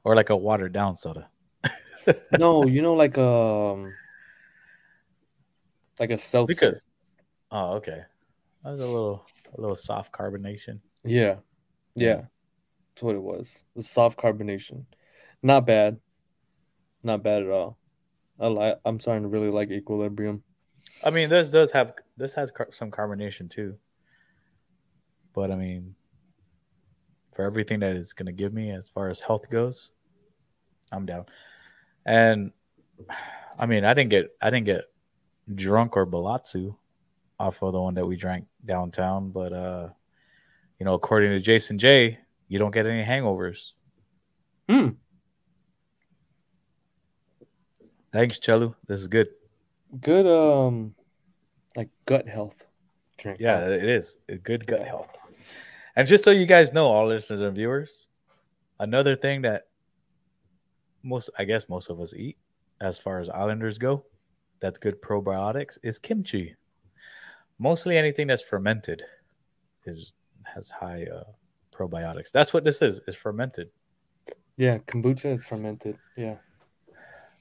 Or 0.04 0.14
like 0.14 0.30
a 0.30 0.36
watered 0.36 0.72
down 0.72 0.96
soda? 0.96 1.28
no, 2.38 2.66
you 2.66 2.80
know, 2.80 2.94
like 2.94 3.18
um, 3.18 3.92
like 5.98 6.10
a 6.10 6.18
seltzer. 6.18 6.46
Because 6.46 6.84
Oh, 7.50 7.74
okay. 7.76 8.02
That's 8.64 8.80
a 8.80 8.86
little 8.86 9.24
a 9.56 9.60
little 9.60 9.76
soft 9.76 10.12
carbonation. 10.12 10.80
yeah, 11.04 11.36
yeah, 12.00 12.22
that's 12.94 13.02
what 13.02 13.16
it 13.16 13.22
was. 13.22 13.62
The 13.76 13.82
soft 13.82 14.18
carbonation, 14.18 14.84
not 15.42 15.66
bad, 15.66 15.98
not 17.02 17.22
bad 17.22 17.42
at 17.42 17.50
all. 17.50 17.78
I 18.40 18.48
like. 18.48 18.78
I'm 18.84 19.00
starting 19.00 19.24
to 19.24 19.28
really 19.28 19.50
like 19.50 19.70
Equilibrium. 19.70 20.42
I 21.04 21.10
mean, 21.10 21.28
this 21.28 21.50
does 21.50 21.72
have 21.72 21.92
this 22.16 22.34
has 22.34 22.50
car- 22.50 22.70
some 22.70 22.90
carbonation 22.90 23.50
too. 23.50 23.76
But 25.34 25.50
I 25.50 25.56
mean, 25.56 25.94
for 27.34 27.44
everything 27.44 27.80
that 27.80 27.96
it's 27.96 28.12
gonna 28.12 28.32
give 28.32 28.52
me 28.52 28.70
as 28.70 28.88
far 28.88 29.10
as 29.10 29.20
health 29.20 29.50
goes, 29.50 29.90
I'm 30.92 31.06
down. 31.06 31.26
And 32.06 32.52
I 33.58 33.66
mean, 33.66 33.84
I 33.84 33.94
didn't 33.94 34.10
get 34.10 34.30
I 34.40 34.50
didn't 34.50 34.66
get 34.66 34.84
drunk 35.54 35.96
or 35.96 36.06
balatsu 36.06 36.76
off 37.38 37.62
of 37.62 37.72
the 37.72 37.80
one 37.80 37.94
that 37.94 38.06
we 38.06 38.16
drank 38.16 38.46
downtown, 38.64 39.30
but 39.30 39.52
uh, 39.52 39.88
you 40.78 40.84
know, 40.84 40.94
according 40.94 41.30
to 41.30 41.40
Jason 41.40 41.78
J, 41.78 42.18
you 42.48 42.58
don't 42.58 42.70
get 42.70 42.86
any 42.86 43.04
hangovers. 43.04 43.72
Hmm. 44.68 44.88
Thanks, 48.12 48.38
Chelu. 48.38 48.74
This 48.86 49.00
is 49.00 49.08
good. 49.08 49.28
Good. 50.00 50.26
Um, 50.26 50.94
like 51.76 51.90
gut 52.06 52.28
health 52.28 52.66
drink. 53.18 53.40
Yeah, 53.40 53.66
it 53.66 53.84
is. 53.84 54.18
A 54.28 54.36
good 54.36 54.66
gut 54.66 54.86
health. 54.86 55.10
And 55.96 56.06
just 56.06 56.24
so 56.24 56.30
you 56.30 56.46
guys 56.46 56.72
know, 56.72 56.86
all 56.86 57.08
listeners 57.08 57.40
and 57.40 57.54
viewers, 57.54 58.06
another 58.78 59.16
thing 59.16 59.42
that 59.42 59.66
most, 61.02 61.30
I 61.38 61.44
guess, 61.44 61.68
most 61.68 61.90
of 61.90 62.00
us 62.00 62.14
eat, 62.14 62.36
as 62.80 62.98
far 62.98 63.20
as 63.20 63.28
islanders 63.28 63.78
go, 63.78 64.04
that's 64.60 64.78
good 64.78 65.02
probiotics 65.02 65.78
is 65.82 65.98
kimchi. 65.98 66.56
Mostly 67.58 67.98
anything 67.98 68.28
that's 68.28 68.42
fermented 68.42 69.02
is 69.84 70.12
has 70.54 70.70
high 70.70 71.04
uh, 71.04 71.24
probiotics. 71.72 72.30
That's 72.32 72.52
what 72.52 72.64
this 72.64 72.82
is. 72.82 73.00
Is 73.06 73.16
fermented. 73.16 73.70
Yeah, 74.56 74.78
kombucha 74.78 75.32
is 75.32 75.44
fermented. 75.44 75.96
Yeah. 76.16 76.36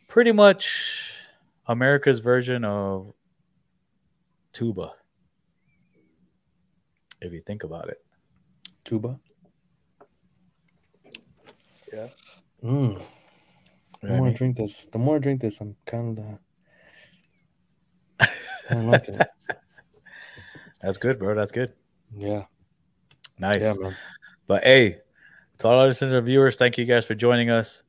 Pretty 0.07 0.31
much 0.31 1.13
America's 1.67 2.19
version 2.19 2.63
of 2.63 3.13
tuba. 4.53 4.91
If 7.21 7.33
you 7.33 7.41
think 7.41 7.63
about 7.63 7.89
it. 7.89 7.97
Tuba. 8.85 9.19
Yeah. 11.91 12.07
Mm. 12.63 13.01
The 14.01 14.07
You 14.07 14.13
I 14.13 14.17
more 14.17 14.27
I 14.27 14.33
drink 14.33 14.57
this, 14.57 14.85
the 14.85 14.99
more 14.99 15.15
I 15.15 15.19
drink 15.19 15.41
this, 15.41 15.59
I'm 15.59 15.75
kind 15.85 16.19
of. 16.19 18.29
I'm 18.69 18.91
liking 18.91 19.15
it. 19.15 19.27
That's 20.81 20.97
good, 20.97 21.17
bro. 21.17 21.33
That's 21.33 21.51
good. 21.51 21.73
Yeah. 22.15 22.45
Nice. 23.39 23.63
Yeah, 23.63 23.74
man. 23.79 23.96
But 24.48 24.63
hey, 24.63 24.98
to 25.60 25.67
all 25.67 25.79
our 25.79 25.88
listeners 25.88 26.13
and 26.13 26.25
viewers, 26.25 26.58
thank 26.58 26.77
you 26.77 26.86
guys 26.86 27.06
for 27.06 27.15
joining 27.15 27.50
us 27.50 27.84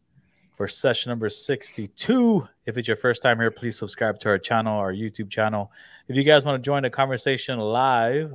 for 0.56 0.66
session 0.68 1.10
number 1.10 1.28
62. 1.30 2.48
If 2.66 2.76
it's 2.76 2.88
your 2.88 2.96
first 2.96 3.22
time 3.22 3.38
here, 3.38 3.50
please 3.50 3.78
subscribe 3.78 4.18
to 4.20 4.28
our 4.28 4.38
channel, 4.38 4.76
our 4.76 4.92
YouTube 4.92 5.30
channel. 5.30 5.70
If 6.08 6.16
you 6.16 6.24
guys 6.24 6.44
want 6.44 6.62
to 6.62 6.66
join 6.66 6.82
the 6.82 6.90
conversation 6.90 7.58
live, 7.58 8.32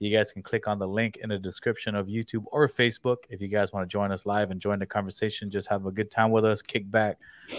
you 0.00 0.14
guys 0.14 0.32
can 0.32 0.42
click 0.42 0.66
on 0.66 0.78
the 0.78 0.88
link 0.88 1.18
in 1.22 1.28
the 1.28 1.38
description 1.38 1.94
of 1.94 2.08
YouTube 2.08 2.44
or 2.48 2.68
Facebook. 2.68 3.18
If 3.30 3.40
you 3.40 3.48
guys 3.48 3.72
want 3.72 3.88
to 3.88 3.92
join 3.92 4.10
us 4.10 4.26
live 4.26 4.50
and 4.50 4.60
join 4.60 4.80
the 4.80 4.86
conversation, 4.86 5.50
just 5.50 5.68
have 5.68 5.86
a 5.86 5.92
good 5.92 6.10
time 6.10 6.30
with 6.30 6.44
us, 6.44 6.60
kick 6.60 6.90
back, 6.90 7.16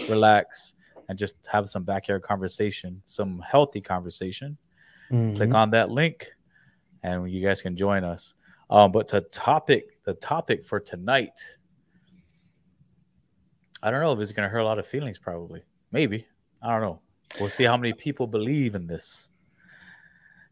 relax, 0.08 0.74
and 1.08 1.18
just 1.18 1.36
have 1.50 1.68
some 1.68 1.82
backyard 1.82 2.22
conversation, 2.22 3.00
some 3.04 3.40
healthy 3.40 3.80
conversation 3.80 4.56
click 5.08 5.50
Mhm. 5.50 5.54
on 5.54 5.70
that 5.70 5.88
link 5.90 6.34
and 7.04 7.30
you 7.30 7.40
guys 7.40 7.62
can 7.62 7.76
join 7.76 8.02
us 8.02 8.34
um, 8.70 8.92
but 8.92 9.08
the 9.08 9.20
topic 9.20 10.02
the 10.04 10.14
topic 10.14 10.64
for 10.64 10.80
tonight 10.80 11.38
i 13.82 13.90
don't 13.90 14.00
know 14.00 14.12
if 14.12 14.18
it's 14.20 14.32
going 14.32 14.44
to 14.46 14.50
hurt 14.50 14.60
a 14.60 14.64
lot 14.64 14.78
of 14.78 14.86
feelings 14.86 15.18
probably. 15.18 15.62
Maybe. 15.92 16.26
I 16.62 16.72
don't 16.72 16.80
know. 16.82 17.00
We'll 17.38 17.48
see 17.50 17.64
how 17.64 17.76
many 17.76 17.92
people 17.92 18.26
believe 18.26 18.74
in 18.74 18.86
this. 18.86 19.28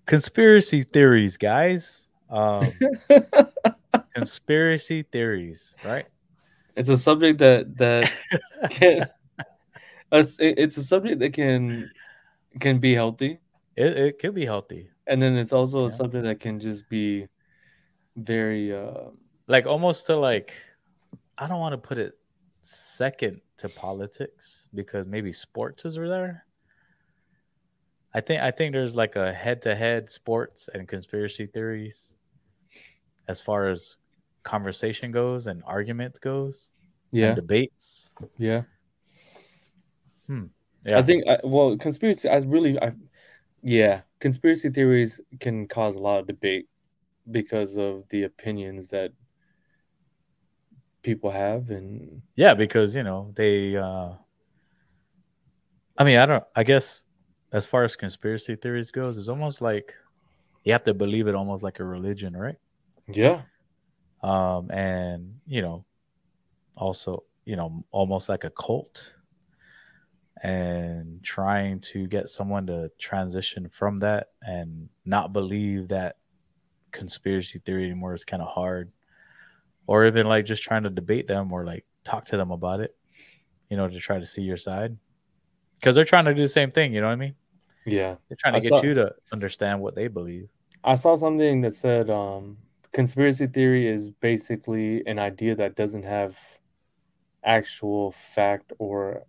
Conspiracy 0.07 0.83
theories 0.83 1.37
guys. 1.37 2.07
Um, 2.31 2.73
conspiracy 4.15 5.03
theories 5.03 5.75
right? 5.85 6.07
It's 6.77 6.89
a 6.89 6.97
subject 6.97 7.39
that 7.39 7.77
that 7.79 8.13
can. 8.71 9.09
It's, 10.13 10.37
it's 10.39 10.77
a 10.77 10.83
subject 10.83 11.19
that 11.21 11.33
can 11.33 11.91
can 12.61 12.79
be 12.79 12.95
healthy, 12.95 13.41
it, 13.77 13.97
it 13.97 14.19
could 14.21 14.35
be 14.35 14.47
healthy. 14.47 14.89
And 15.07 15.21
then 15.21 15.37
it's 15.37 15.53
also 15.53 15.81
Yeah. 15.81 15.87
a 15.89 15.91
subject 15.91 16.25
that 16.25 16.41
can 16.41 16.61
just 16.61 16.89
be 16.89 17.27
very. 18.17 18.73
Uh, 18.73 19.11
like 19.47 19.67
almost 19.67 20.07
to 20.07 20.17
like 20.17 20.55
i 21.37 21.47
don't 21.47 21.61
want 21.61 21.75
to 21.75 21.77
put 21.79 21.99
it 21.99 22.15
second 22.63 23.43
to 23.59 23.69
politics 23.69 24.69
because 24.75 25.07
maybe 25.07 25.31
sports 25.33 25.85
is 25.85 25.97
there 25.97 26.47
I 28.15 28.21
think 28.21 28.43
I 28.43 28.53
think 28.53 28.73
there's 28.73 28.95
like 28.95 29.17
a 29.17 29.33
head-to-head 29.33 30.09
sports 30.09 30.69
and 30.73 30.87
conspiracy 30.87 31.47
theories 31.47 32.15
as 33.27 33.41
far 33.41 33.69
as 33.69 33.97
conversation 34.45 35.11
goes 35.11 35.49
and 35.49 35.65
argument 35.67 36.21
goes. 36.21 36.71
Yeah, 37.11 37.29
And 37.29 37.37
debates. 37.37 38.13
yeah. 38.39 38.63
Yeah. 40.87 40.99
I 40.99 41.03
think 41.03 41.25
well, 41.43 41.77
conspiracy. 41.77 42.29
I 42.29 42.37
really, 42.37 42.81
I 42.81 42.93
yeah, 43.63 44.03
conspiracy 44.21 44.71
theories 44.71 45.21
can 45.41 45.67
cause 45.67 45.97
a 45.97 45.99
lot 45.99 46.21
of 46.21 46.29
debate 46.29 46.69
because 47.31 47.77
of 47.77 48.09
the 48.09 48.25
opinions 48.25 48.89
that 48.91 49.13
people 51.03 51.31
have, 51.31 51.71
and 51.71 52.23
Yeah, 52.37 52.55
because 52.55 52.95
you 52.95 53.03
know 53.03 53.33
they. 53.37 53.77
uh 53.77 54.11
I 55.97 56.05
mean, 56.05 56.19
I 56.19 56.27
don't. 56.27 56.45
I 56.57 56.65
guess 56.65 57.05
as 57.53 57.67
far 57.67 57.85
as 57.85 57.97
conspiracy 57.97 58.57
theories 58.57 58.91
goes, 58.91 59.17
it's 59.17 59.29
almost 59.29 59.61
like 59.61 59.95
you 60.65 60.73
have 60.73 60.85
to 60.85 60.95
believe 60.95 61.29
it, 61.29 61.35
almost 61.35 61.63
like 61.63 61.79
a 61.81 61.85
religion, 61.85 62.37
right? 62.37 62.57
yeah, 63.13 63.43
Um, 64.23 64.71
and 64.71 65.41
you 65.47 65.63
know, 65.63 65.85
also 66.77 67.25
you 67.45 67.57
know, 67.57 67.85
almost 67.91 68.29
like 68.29 68.45
a 68.45 68.51
cult, 68.51 69.13
and 70.43 71.23
trying 71.23 71.81
to 71.81 72.07
get 72.07 72.29
someone 72.29 72.67
to 72.67 72.91
transition 72.99 73.69
from 73.69 73.99
that 73.99 74.29
and 74.43 74.89
not 75.05 75.33
believe 75.33 75.89
that 75.89 76.17
conspiracy 76.95 77.59
theory 77.59 77.85
anymore 77.85 78.15
is 78.15 78.25
kind 78.25 78.43
of 78.43 78.49
hard, 78.49 78.91
or 79.87 80.07
even 80.07 80.27
like 80.27 80.47
just 80.47 80.63
trying 80.63 80.85
to 80.85 80.91
debate 80.91 81.27
them 81.27 81.53
or 81.53 81.67
like 81.67 81.85
talk 82.05 82.25
to 82.27 82.37
them 82.39 82.51
about 82.51 82.81
it, 82.81 82.97
you 83.69 83.77
know, 83.77 83.89
to 83.89 83.99
try 83.99 84.19
to 84.19 84.25
see 84.25 84.43
your 84.43 84.57
side. 84.57 84.97
Because 85.79 85.95
they're 85.95 86.05
trying 86.05 86.25
to 86.25 86.35
do 86.35 86.41
the 86.41 86.49
same 86.49 86.71
thing, 86.71 86.95
you 86.95 87.03
know 87.03 87.09
what 87.09 87.13
I 87.13 87.17
mean? 87.17 87.35
yeah. 87.85 88.17
They're 88.29 88.39
trying 88.39 88.55
to 88.55 88.59
I 88.59 88.63
get 88.63 88.69
saw- 88.69 88.83
you 88.83 88.95
to 88.95 89.15
understand 89.33 89.81
what 89.81 89.95
they 89.95 90.09
believe. 90.09 90.49
I 90.83 90.95
saw 90.95 91.15
something 91.15 91.63
that 91.63 91.75
said 91.75 92.11
um, 92.11 92.59
conspiracy 92.93 93.47
theory 93.47 93.89
is 93.89 94.11
basically 94.11 95.07
an 95.07 95.19
idea 95.19 95.55
that 95.57 95.77
doesn't 95.77 96.05
have 96.05 96.39
actual 97.43 98.13
fact 98.13 98.73
or 98.79 99.25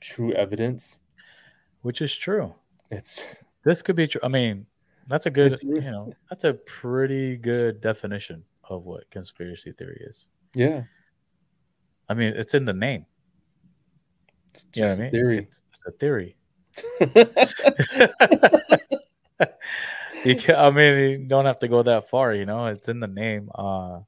true 0.00 0.32
evidence. 0.32 1.00
Which 1.82 2.00
is 2.00 2.14
true. 2.14 2.54
It's 2.90 3.24
This 3.64 3.82
could 3.82 3.96
be 3.96 4.06
true. 4.06 4.20
I 4.24 4.28
mean, 4.28 4.66
that's 5.08 5.26
a 5.26 5.30
good, 5.30 5.58
you 5.62 5.80
know, 5.80 6.12
that's 6.30 6.44
a 6.44 6.54
pretty 6.54 7.36
good 7.36 7.80
definition 7.80 8.44
of 8.64 8.84
what 8.84 9.10
conspiracy 9.10 9.72
theory 9.72 10.04
is. 10.08 10.28
yeah, 10.54 10.84
I 12.08 12.14
mean, 12.14 12.32
it's 12.36 12.54
in 12.54 12.64
the 12.64 12.72
name. 12.72 13.06
it's 14.54 14.66
You 14.74 14.82
know 14.84 14.92
I 14.92 14.96
mean? 14.96 15.10
theory. 15.10 15.38
It's, 15.38 15.62
it's 15.72 15.84
a 15.86 15.90
theory. 15.92 16.36
you 20.24 20.36
can, 20.36 20.54
I 20.56 20.70
mean, 20.70 21.10
you 21.10 21.18
don't 21.26 21.46
have 21.46 21.58
to 21.60 21.68
go 21.68 21.82
that 21.82 22.08
far, 22.08 22.34
you 22.34 22.46
know. 22.46 22.66
It's 22.66 22.88
in 22.88 23.00
the 23.00 23.06
name, 23.06 23.50
uh, 23.54 24.00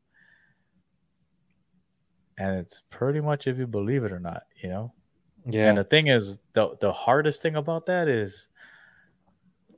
and 2.38 2.56
it's 2.58 2.82
pretty 2.90 3.20
much 3.20 3.46
if 3.46 3.58
you 3.58 3.66
believe 3.66 4.04
it 4.04 4.12
or 4.12 4.20
not, 4.20 4.42
you 4.62 4.68
know. 4.68 4.92
yeah, 5.46 5.68
And 5.68 5.78
the 5.78 5.84
thing 5.84 6.08
is, 6.08 6.38
the 6.52 6.76
the 6.80 6.92
hardest 6.92 7.42
thing 7.42 7.56
about 7.56 7.86
that 7.86 8.08
is 8.08 8.48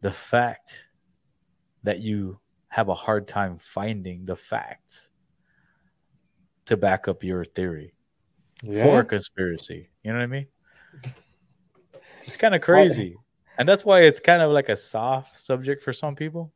the 0.02 0.12
fact 0.12 0.85
that 1.86 2.00
you 2.00 2.38
have 2.68 2.88
a 2.88 2.94
hard 2.94 3.26
time 3.28 3.58
finding 3.58 4.26
the 4.26 4.36
facts 4.36 5.10
to 6.66 6.76
back 6.76 7.06
up 7.06 7.22
your 7.22 7.44
theory 7.44 7.94
yeah. 8.62 8.82
for 8.82 9.00
a 9.00 9.04
conspiracy. 9.04 9.88
You 10.02 10.12
know 10.12 10.18
what 10.18 10.24
I 10.24 10.26
mean? 10.26 10.46
It's 12.24 12.36
kind 12.36 12.56
of 12.56 12.60
crazy. 12.60 13.16
And 13.56 13.68
that's 13.68 13.84
why 13.84 14.00
it's 14.00 14.18
kind 14.18 14.42
of 14.42 14.50
like 14.50 14.68
a 14.68 14.74
soft 14.74 15.36
subject 15.36 15.80
for 15.80 15.92
some 15.92 16.16
people. 16.16 16.52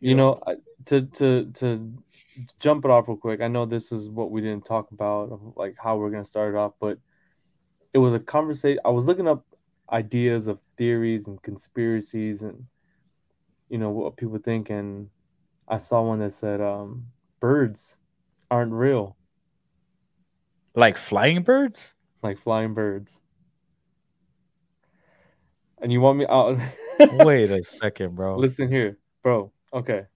You 0.00 0.14
know, 0.14 0.40
I- 0.46 0.56
to 0.86 1.02
to 1.02 1.50
to 1.52 1.92
jump 2.58 2.86
it 2.86 2.90
off 2.90 3.06
real 3.06 3.18
quick. 3.18 3.42
I 3.42 3.48
know 3.48 3.66
this 3.66 3.92
is 3.92 4.08
what 4.08 4.30
we 4.30 4.40
didn't 4.40 4.64
talk 4.64 4.90
about, 4.92 5.56
like 5.56 5.76
how 5.78 5.98
we're 5.98 6.08
gonna 6.08 6.24
start 6.24 6.54
it 6.54 6.56
off, 6.56 6.72
but 6.80 6.98
it 7.92 7.98
was 7.98 8.14
a 8.14 8.18
conversation. 8.18 8.80
I 8.82 8.88
was 8.88 9.06
looking 9.06 9.28
up 9.28 9.44
ideas 9.92 10.46
of 10.46 10.58
theories 10.78 11.26
and 11.26 11.40
conspiracies, 11.42 12.40
and 12.40 12.64
you 13.68 13.78
know 13.78 13.90
what 13.90 14.16
people 14.16 14.38
think, 14.38 14.70
and 14.70 15.08
I 15.68 15.78
saw 15.78 16.02
one 16.02 16.18
that 16.20 16.32
said 16.32 16.60
um, 16.60 17.06
birds 17.40 17.98
aren't 18.50 18.72
real, 18.72 19.16
Like 20.74 20.96
flying 20.96 21.42
birds? 21.42 21.94
like 22.22 22.38
flying 22.38 22.72
birds. 22.74 23.20
And 25.82 25.92
you 25.92 26.00
want 26.00 26.18
me 26.18 26.26
out? 26.28 26.56
Wait 27.24 27.50
a 27.50 27.62
second, 27.62 28.14
bro. 28.14 28.38
Listen 28.38 28.70
here, 28.70 28.98
bro. 29.22 29.52
Okay. 29.72 30.06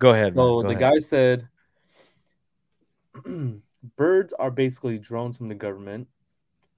Go 0.00 0.10
ahead. 0.10 0.34
So 0.34 0.62
Go 0.62 0.68
the 0.68 0.68
ahead. 0.74 0.80
guy 0.80 0.98
said 0.98 1.48
birds 3.96 4.32
are 4.38 4.50
basically 4.50 4.98
drones 4.98 5.36
from 5.36 5.48
the 5.48 5.54
government 5.54 6.08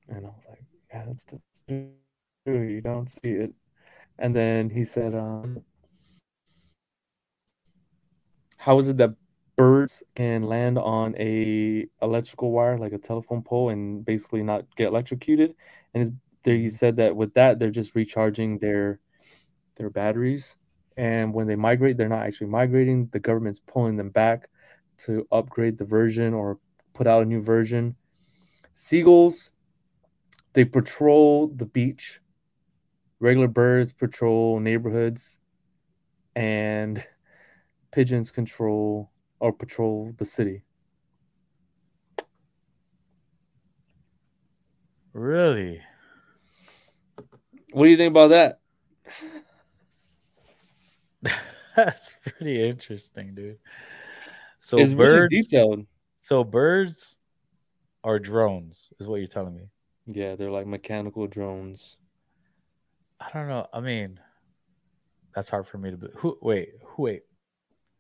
And 0.09 0.27
I 0.27 0.29
was 0.29 0.45
like, 0.49 0.65
yeah, 0.91 1.05
that's, 1.07 1.25
that's 1.25 1.65
true. 1.67 2.63
You 2.63 2.81
don't 2.81 3.09
see 3.09 3.31
it. 3.31 3.53
And 4.19 4.35
then 4.35 4.71
he 4.71 4.85
said, 4.85 5.15
um, 5.15 5.63
how 8.59 8.79
is 8.79 8.89
it 8.89 8.97
that 8.99 9.15
birds 9.57 10.03
can 10.15 10.43
land 10.45 10.79
on 10.79 11.15
a 11.19 11.87
electrical 12.03 12.51
wire 12.53 12.79
like 12.79 12.93
a 12.93 12.99
telephone 12.99 13.43
pole 13.43 13.71
and 13.71 14.05
basically 14.05 14.43
not 14.43 14.65
get 14.77 14.89
electrocuted? 14.89 15.55
And 15.95 16.19
there 16.45 16.57
he 16.57 16.67
Mhm. 16.67 16.73
said 16.73 16.97
that 16.97 17.17
with 17.17 17.35
that 17.35 17.59
they're 17.59 17.71
just 17.71 17.95
recharging 17.95 18.59
their 18.59 19.01
their 19.77 19.91
batteries, 19.91 20.57
and 20.97 21.33
when 21.35 21.47
they 21.47 21.57
migrate, 21.57 21.97
they're 21.97 22.09
not 22.09 22.27
actually 22.27 22.49
migrating. 22.49 23.07
The 23.13 23.21
government's 23.21 23.61
pulling 23.61 23.97
them 23.97 24.11
back 24.11 24.51
to 24.99 25.27
upgrade 25.33 25.79
the 25.79 25.85
version 25.85 26.35
or 26.35 26.59
put 26.95 27.07
out 27.07 27.23
a 27.23 27.27
new 27.27 27.41
version. 27.41 27.97
Seagulls, 28.75 29.51
they 30.55 30.65
patrol 30.65 31.49
the 31.49 31.67
beach. 31.67 32.21
Regular 33.21 33.49
birds 33.49 33.93
patrol 33.93 34.59
neighborhoods, 34.61 35.39
and 36.35 37.07
pigeons 37.93 38.33
control 38.33 39.12
or 39.43 39.53
patrol 39.53 40.15
the 40.19 40.25
city. 40.25 40.63
Really? 45.13 45.81
What 47.73 47.85
do 47.85 47.91
you 47.91 47.97
think 47.97 48.13
about 48.13 48.29
that? 48.29 48.61
That's 51.77 52.15
pretty 52.25 52.65
interesting, 52.69 53.35
dude. 53.35 53.59
So 54.61 54.79
it's 54.79 54.93
birds 54.93 55.33
really 55.33 55.43
detailed. 55.43 55.87
so 56.17 56.45
birds 56.45 57.19
are 58.05 58.21
drones, 58.21 58.93
is 59.01 59.09
what 59.09 59.17
you're 59.17 59.27
telling 59.27 59.57
me. 59.57 59.65
Yeah, 60.07 60.37
they're 60.37 60.53
like 60.53 60.69
mechanical 60.69 61.27
drones. 61.27 61.97
I 63.21 63.29
don't 63.35 63.49
know. 63.49 63.67
I 63.73 63.81
mean, 63.81 64.21
that's 65.35 65.49
hard 65.49 65.67
for 65.67 65.79
me 65.79 65.91
to. 65.91 65.97
Be- 65.97 66.09
who? 66.15 66.39
Wait. 66.41 66.75
Who? 66.85 67.03
Wait. 67.03 67.23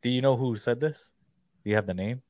Do 0.02 0.08
you 0.08 0.22
know 0.22 0.36
who 0.36 0.54
said 0.54 0.78
this? 0.78 1.10
Do 1.62 1.70
you 1.70 1.76
have 1.76 1.86
the 1.86 1.94
name? 1.94 2.22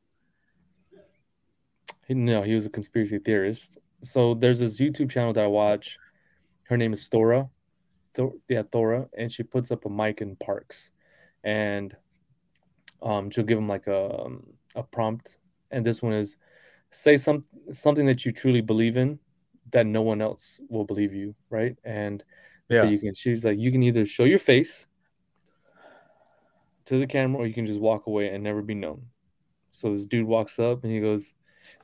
No, 2.08 2.42
he 2.42 2.54
was 2.54 2.66
a 2.66 2.70
conspiracy 2.70 3.18
theorist. 3.18 3.78
So 4.02 4.34
there's 4.34 4.58
this 4.58 4.78
YouTube 4.78 5.10
channel 5.10 5.32
that 5.32 5.44
I 5.44 5.46
watch. 5.46 5.98
Her 6.64 6.76
name 6.76 6.92
is 6.92 7.06
Thora. 7.06 7.48
Thor- 8.14 8.34
yeah, 8.48 8.62
Thora, 8.70 9.08
and 9.16 9.32
she 9.32 9.42
puts 9.42 9.70
up 9.70 9.86
a 9.86 9.88
mic 9.88 10.20
in 10.20 10.36
parks, 10.36 10.90
and 11.44 11.96
um, 13.00 13.30
she'll 13.30 13.44
give 13.44 13.56
them 13.56 13.68
like 13.68 13.86
a 13.86 14.24
um, 14.24 14.42
a 14.74 14.82
prompt, 14.82 15.38
and 15.70 15.86
this 15.86 16.02
one 16.02 16.12
is 16.12 16.36
say 16.90 17.16
some 17.16 17.44
something 17.70 18.04
that 18.06 18.26
you 18.26 18.32
truly 18.32 18.60
believe 18.60 18.98
in 18.98 19.18
that 19.70 19.86
no 19.86 20.02
one 20.02 20.20
else 20.20 20.60
will 20.68 20.84
believe 20.84 21.14
you, 21.14 21.34
right? 21.48 21.76
And 21.84 22.22
so 22.70 22.84
Yeah. 22.84 22.90
you 22.90 22.98
can 22.98 23.14
choose 23.14 23.44
like 23.44 23.58
you 23.58 23.72
can 23.72 23.82
either 23.82 24.04
show 24.04 24.24
your 24.24 24.38
face 24.38 24.86
to 26.84 26.98
the 26.98 27.06
camera 27.06 27.42
or 27.42 27.46
you 27.46 27.54
can 27.54 27.64
just 27.64 27.80
walk 27.80 28.06
away 28.06 28.28
and 28.28 28.44
never 28.44 28.60
be 28.60 28.74
known. 28.74 29.06
So 29.72 29.90
this 29.90 30.06
dude 30.06 30.26
walks 30.26 30.58
up 30.58 30.84
and 30.84 30.92
he 30.92 31.00
goes 31.00 31.34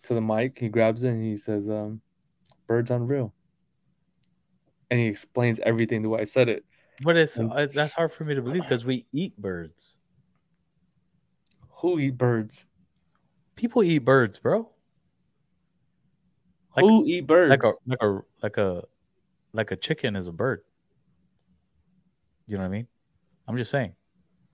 to 0.03 0.15
the 0.15 0.21
mic, 0.21 0.59
he 0.59 0.69
grabs 0.69 1.03
it 1.03 1.09
and 1.09 1.23
he 1.23 1.37
says, 1.37 1.69
um, 1.69 2.01
birds 2.67 2.91
unreal. 2.91 3.35
And 4.91 5.01
he 5.01 5.07
explains 5.07 5.59
everything 5.61 6.03
the 6.03 6.09
way 6.09 6.21
I 6.21 6.25
said 6.25 6.49
it. 6.49 6.65
But 7.03 7.17
it's, 7.17 7.37
And- 7.37 7.51
that's 7.75 7.93
hard 7.93 8.13
for 8.13 8.25
me 8.25 8.35
to 8.35 8.43
believe 8.43 8.63
because 8.63 8.85
we 8.85 9.07
eat 9.13 9.37
birds. 9.37 9.99
Who 11.81 11.99
eat 11.99 12.17
birds? 12.19 12.67
People 13.57 13.83
eat 13.83 13.99
birds, 14.01 14.39
bro. 14.39 14.71
Like- 16.77 16.85
Who 16.85 17.05
eat 17.07 17.27
birds? 17.27 17.51
like 17.51 17.65
a 17.65 17.73
like 17.87 18.03
a 18.03 18.21
like 18.43 18.57
a 18.59 18.83
like 19.53 19.71
a 19.73 19.77
chicken 19.77 20.15
is 20.17 20.27
a 20.29 20.33
bird. 20.33 20.61
You 22.47 22.57
know 22.57 22.63
what 22.63 22.69
I 22.69 22.71
mean? 22.71 22.87
I'm 23.47 23.57
just 23.57 23.71
saying, 23.71 23.95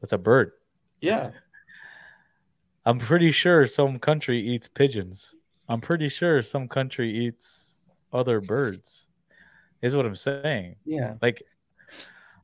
it's 0.03 0.13
a 0.13 0.19
bird. 0.19 0.53
yeah. 1.01 1.31
I'm 2.87 2.99
pretty 2.99 3.31
sure 3.31 3.67
some 3.67 3.99
country 3.99 4.41
eats 4.41 4.69
pigeons. 4.69 5.35
I'm 5.69 5.81
pretty 5.81 6.09
sure 6.09 6.43
some 6.43 6.69
country 6.69 7.11
eats 7.27 7.75
other 8.13 8.41
birds. 8.41 9.09
Is 9.83 9.95
what 9.97 10.07
I'm 10.07 10.17
saying. 10.17 10.77
Yeah. 10.85 11.15
Like, 11.21 11.43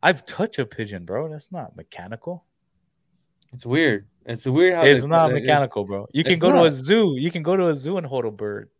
I've 0.02 0.24
touched 0.26 0.58
a 0.58 0.66
pigeon, 0.66 1.04
bro. 1.04 1.28
That's 1.28 1.50
not 1.52 1.76
mechanical. 1.76 2.44
It's 3.52 3.66
weird. 3.66 4.06
It's 4.26 4.46
weird 4.46 4.74
how 4.76 4.82
It's 4.84 5.04
not 5.06 5.30
it- 5.30 5.36
it- 5.36 5.40
mechanical, 5.42 5.84
bro. 5.84 6.06
You 6.12 6.22
can 6.22 6.32
It's 6.34 6.40
go 6.40 6.52
to 6.52 6.64
a 6.64 6.70
zoo. 6.70 7.16
You 7.18 7.30
can 7.30 7.42
go 7.42 7.56
to 7.56 7.68
a 7.68 7.74
zoo 7.74 7.96
and 7.98 8.06
hold 8.06 8.24
a 8.24 8.30
bird. 8.30 8.70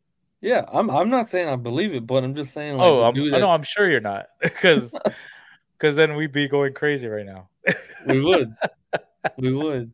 Yeah, 0.43 0.65
I'm. 0.73 0.89
I'm 0.91 1.11
not 1.11 1.29
saying 1.29 1.49
I 1.49 1.57
believe 1.57 1.93
it, 1.95 2.07
but 2.07 2.25
I'm 2.25 2.35
just 2.35 2.53
saying. 2.55 2.79
Like, 2.79 2.87
oh, 2.87 3.03
I'm, 3.03 3.13
dude 3.13 3.29
I 3.29 3.37
that- 3.37 3.41
know. 3.41 3.51
I'm 3.51 3.63
sure 3.63 3.91
you're 3.91 4.01
not, 4.01 4.27
because 4.41 4.99
because 5.77 5.97
then 5.97 6.17
we'd 6.17 6.33
be 6.33 6.49
going 6.49 6.73
crazy 6.73 7.09
right 7.09 7.27
now. 7.27 7.49
we 8.07 8.21
would. 8.23 8.55
we 9.37 9.53
would. 9.53 9.93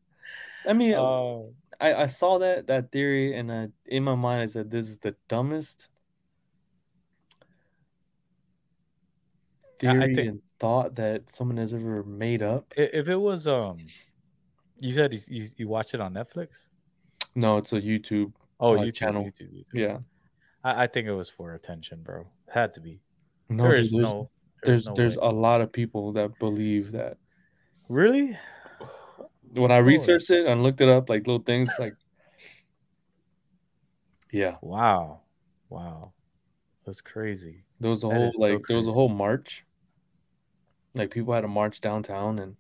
I 0.67 0.73
mean, 0.73 0.95
Uh, 0.95 1.43
I, 1.81 1.95
I 2.03 2.07
saw 2.07 2.39
that 2.39 2.67
that 2.69 2.91
theory, 2.91 3.37
and 3.37 3.53
I, 3.53 3.69
in 3.87 4.03
my 4.05 4.15
mind, 4.15 4.43
I 4.43 4.47
said 4.47 4.71
this 4.71 4.89
is 4.89 4.99
the 4.99 5.15
dumbest 5.29 5.89
I- 9.83 9.89
I 9.89 9.93
theory 9.93 10.15
think- 10.15 10.29
and 10.29 10.43
thought 10.59 10.95
that 10.97 11.29
someone 11.29 11.59
has 11.59 11.75
ever 11.75 12.03
made 12.03 12.43
up. 12.43 12.73
if 12.77 13.09
it 13.09 13.17
was 13.17 13.47
um, 13.47 13.77
you 14.79 14.93
said 14.95 15.13
you 15.13 15.21
you, 15.29 15.47
you 15.59 15.69
watch 15.69 15.93
it 15.95 16.01
on 16.01 16.15
Netflix. 16.15 16.69
No, 17.35 17.59
it's 17.59 17.73
a 17.75 17.81
YouTube. 17.81 18.33
Oh, 18.59 18.75
Uh, 18.75 18.79
YouTube, 18.81 18.95
channel. 18.95 19.25
YouTube, 19.25 19.53
YouTube. 19.53 19.75
Yeah. 19.75 19.99
I, 20.65 20.85
I 20.85 20.87
think 20.87 21.07
it 21.07 21.13
was 21.13 21.29
for 21.29 21.53
attention, 21.55 22.03
bro. 22.03 22.27
Had 22.49 22.73
to 22.75 22.81
be. 22.81 23.03
No, 23.51 23.65
there 23.65 23.77
is 23.77 23.93
there's 23.93 24.03
no. 24.03 24.31
there's 24.63 24.87
no 24.87 24.95
there's 24.95 25.17
a 25.17 25.29
lot 25.29 25.61
of 25.61 25.71
people 25.71 26.13
that 26.13 26.39
believe 26.39 26.93
that. 26.93 27.19
really. 27.91 28.37
When 29.53 29.71
I 29.71 29.79
Oh, 29.79 29.79
researched 29.79 30.31
it 30.31 30.47
and 30.47 30.63
looked 30.63 30.81
it 30.81 30.89
up, 30.89 31.09
like 31.09 31.27
little 31.27 31.43
things, 31.43 31.79
like 31.79 31.95
yeah, 34.33 34.57
Wow, 34.61 35.21
wow, 35.69 36.13
that's 36.85 37.01
crazy. 37.01 37.65
there 37.81 37.91
was 37.91 38.05
a 38.05 38.07
That 38.09 38.17
whole 38.17 38.29
is 38.29 38.37
so 38.37 38.43
like 38.43 38.67
there 38.69 38.77
was 38.77 38.87
a 38.87 38.93
whole 38.93 39.09
march. 39.09 39.65
Like 40.95 41.11
people 41.11 41.33
had 41.35 41.43
to 41.43 41.49
march 41.49 41.81
downtown 41.81 42.39
and 42.39 42.57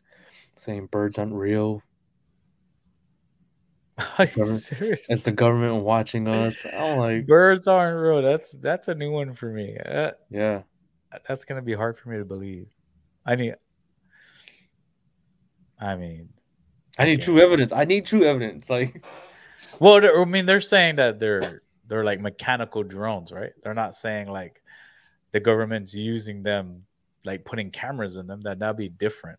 saying 0.57 0.87
birds 0.87 1.19
aren't 1.19 1.35
real. 1.35 1.83
Are 4.19 4.27
you 4.37 4.45
serious? 4.47 5.09
It's 5.09 5.23
the 5.25 5.33
government 5.33 5.85
watching 5.85 6.29
us. 6.29 6.65
I'm 6.67 6.99
like, 6.99 7.27
Birds 7.27 7.67
aren't 7.67 7.99
real. 8.01 8.23
That's 8.23 8.53
that's 8.53 8.89
a 8.89 8.95
new 8.95 9.11
one 9.11 9.35
for 9.35 9.51
me. 9.51 9.77
Uh, 9.79 10.13
yeah. 10.31 10.63
that's 11.29 11.45
gonna 11.45 11.63
be 11.63 11.75
hard 11.75 11.99
for 11.99 12.09
me 12.09 12.19
to 12.19 12.25
believe. 12.25 12.69
I 13.25 13.35
need. 13.37 13.55
I 15.81 15.95
mean, 15.97 16.29
I 16.99 17.05
need 17.05 17.19
Yeah. 17.21 17.25
true 17.25 17.41
evidence. 17.41 17.73
I 17.73 17.85
need 17.85 18.07
true 18.07 18.25
evidence. 18.25 18.69
Like, 18.77 19.05
well, 19.81 20.01
I 20.05 20.25
mean, 20.25 20.47
they're 20.47 20.61
saying 20.61 20.97
that 20.97 21.19
they're 21.21 21.61
they're 21.89 22.05
like 22.05 22.21
mechanical 22.21 22.83
drones, 22.83 23.31
right? 23.33 23.53
They're 23.63 23.75
not 23.75 23.95
saying 23.95 24.29
like 24.29 24.63
the 25.33 25.41
government's 25.41 25.95
using 25.95 26.43
them, 26.43 26.85
like 27.25 27.45
putting 27.45 27.71
cameras 27.71 28.17
in 28.17 28.27
them. 28.27 28.41
That 28.43 28.59
that'd 28.59 28.77
be 28.77 28.89
different. 28.89 29.39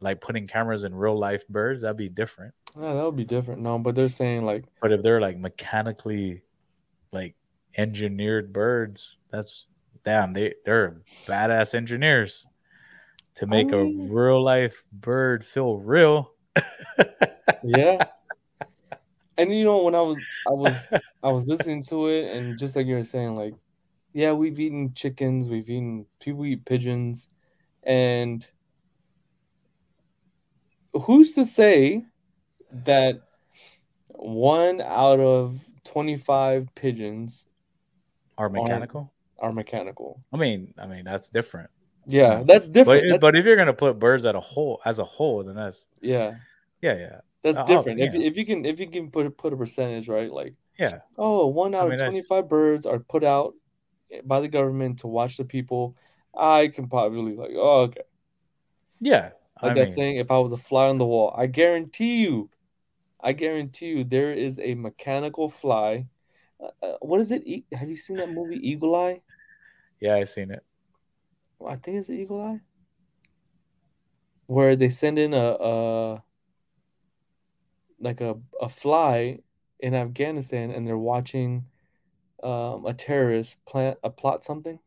Like 0.00 0.20
putting 0.20 0.46
cameras 0.46 0.84
in 0.84 0.94
real 0.94 1.18
life 1.18 1.46
birds, 1.48 1.82
that'd 1.82 1.96
be 1.96 2.08
different. 2.08 2.54
oh, 2.76 2.96
that 2.96 3.04
would 3.04 3.16
be 3.16 3.24
different. 3.24 3.62
No, 3.62 3.78
but 3.78 3.94
they're 3.94 4.08
saying 4.08 4.44
like, 4.44 4.64
But 4.82 4.92
if 4.92 5.02
they're 5.02 5.20
like 5.20 5.38
mechanically, 5.38 6.42
like 7.12 7.34
engineered 7.76 8.52
birds, 8.52 9.18
that's 9.30 9.66
damn. 10.04 10.32
They 10.34 10.54
they're 10.64 11.00
badass 11.26 11.74
engineers 11.74 12.46
to 13.36 13.46
make 13.46 13.72
a 13.72 13.76
mean- 13.76 14.08
real 14.12 14.42
life 14.42 14.84
bird 14.92 15.44
feel 15.44 15.78
real. 15.78 16.30
yeah. 17.64 18.04
and 19.36 19.54
you 19.54 19.64
know, 19.64 19.82
when 19.82 19.94
I 19.94 20.00
was, 20.00 20.18
I 20.46 20.52
was, 20.52 20.88
I 21.22 21.28
was 21.28 21.46
listening 21.46 21.82
to 21.84 22.06
it, 22.08 22.36
and 22.36 22.58
just 22.58 22.76
like 22.76 22.86
you 22.86 22.94
were 22.94 23.04
saying, 23.04 23.34
like, 23.34 23.54
yeah, 24.12 24.32
we've 24.32 24.60
eaten 24.60 24.94
chickens, 24.94 25.48
we've 25.48 25.68
eaten 25.68 26.06
people 26.20 26.46
eat 26.46 26.64
pigeons, 26.64 27.28
and 27.82 28.48
who's 30.92 31.34
to 31.34 31.44
say 31.44 32.04
that 32.84 33.22
one 34.08 34.80
out 34.80 35.20
of 35.20 35.60
twenty-five 35.84 36.68
pigeons 36.74 37.46
Are 38.38 38.48
mechanical? 38.48 39.12
are 39.38 39.52
mechanical? 39.52 40.22
I 40.32 40.36
mean, 40.36 40.74
I 40.78 40.86
mean 40.86 41.04
that's 41.04 41.28
different. 41.28 41.70
Yeah, 42.06 42.42
that's 42.44 42.68
different. 42.68 43.04
if- 43.04 43.12
That's- 43.12 43.20
but 43.20 43.36
if 43.36 43.44
you're 43.44 43.56
gonna 43.56 43.72
put 43.72 43.98
birds 43.98 44.26
at 44.26 44.34
a 44.34 44.40
whole 44.40 44.80
as 44.84 44.98
a 44.98 45.04
whole, 45.04 45.42
then 45.44 45.54
that's 45.56 45.86
yeah, 46.00 46.36
yeah, 46.82 46.96
yeah, 46.96 47.20
that's 47.42 47.58
Oh, 47.58 47.66
different. 47.66 48.00
If, 48.00 48.14
yeah. 48.14 48.20
if 48.20 48.36
you 48.36 48.44
can 48.44 48.64
if 48.64 48.80
you 48.80 48.88
can 48.88 49.10
put 49.10 49.36
put 49.36 49.52
a 49.52 49.56
percentage 49.56 50.08
right, 50.08 50.30
like 50.30 50.54
yeah. 50.78 50.98
oh, 51.16 51.46
one 51.46 51.74
out 51.74 51.88
mean, 51.90 52.00
of 52.00 52.06
25 52.10 52.48
birds 52.48 52.84
are 52.86 52.98
put 52.98 53.24
out 53.24 53.54
by 54.24 54.40
the 54.40 54.48
government 54.48 54.98
to 55.00 55.06
watch 55.06 55.36
the 55.36 55.44
people. 55.44 55.96
I 56.36 56.68
can 56.68 56.88
probably 56.88 57.34
like, 57.36 57.52
oh, 57.54 57.82
okay. 57.82 58.02
Yeah. 59.00 59.30
Like 59.62 59.72
I 59.72 59.74
that 59.74 59.84
mean, 59.86 59.94
saying, 59.94 60.16
if 60.16 60.30
I 60.30 60.38
was 60.38 60.50
a 60.52 60.56
fly 60.58 60.88
on 60.88 60.98
the 60.98 61.06
wall, 61.06 61.32
I 61.36 61.46
guarantee 61.46 62.22
you, 62.22 62.50
I 63.20 63.32
guarantee 63.32 63.86
you, 63.86 64.04
there 64.04 64.32
is 64.32 64.58
a 64.58 64.74
mechanical 64.74 65.48
fly. 65.48 66.06
Uh, 66.60 66.70
uh, 66.84 66.96
what 67.00 67.20
is 67.20 67.30
it? 67.30 67.44
Have 67.72 67.88
you 67.88 67.96
seen 67.96 68.16
that 68.16 68.30
movie 68.30 68.56
Eagle 68.68 68.94
Eye? 68.96 69.20
yeah, 70.00 70.16
I've 70.16 70.28
seen 70.28 70.50
it. 70.50 70.62
I 71.66 71.76
think 71.76 71.98
it's 71.98 72.08
the 72.08 72.14
Eagle 72.14 72.40
Eye, 72.40 72.60
where 74.46 74.76
they 74.76 74.88
send 74.88 75.18
in 75.18 75.34
a, 75.34 75.56
a 75.60 76.22
like 78.00 78.20
a 78.20 78.36
a 78.60 78.68
fly 78.68 79.40
in 79.80 79.94
Afghanistan, 79.94 80.70
and 80.70 80.86
they're 80.86 80.98
watching 80.98 81.66
um, 82.42 82.84
a 82.86 82.94
terrorist 82.94 83.64
plant 83.64 83.98
a 84.02 84.10
plot 84.10 84.44
something. 84.44 84.78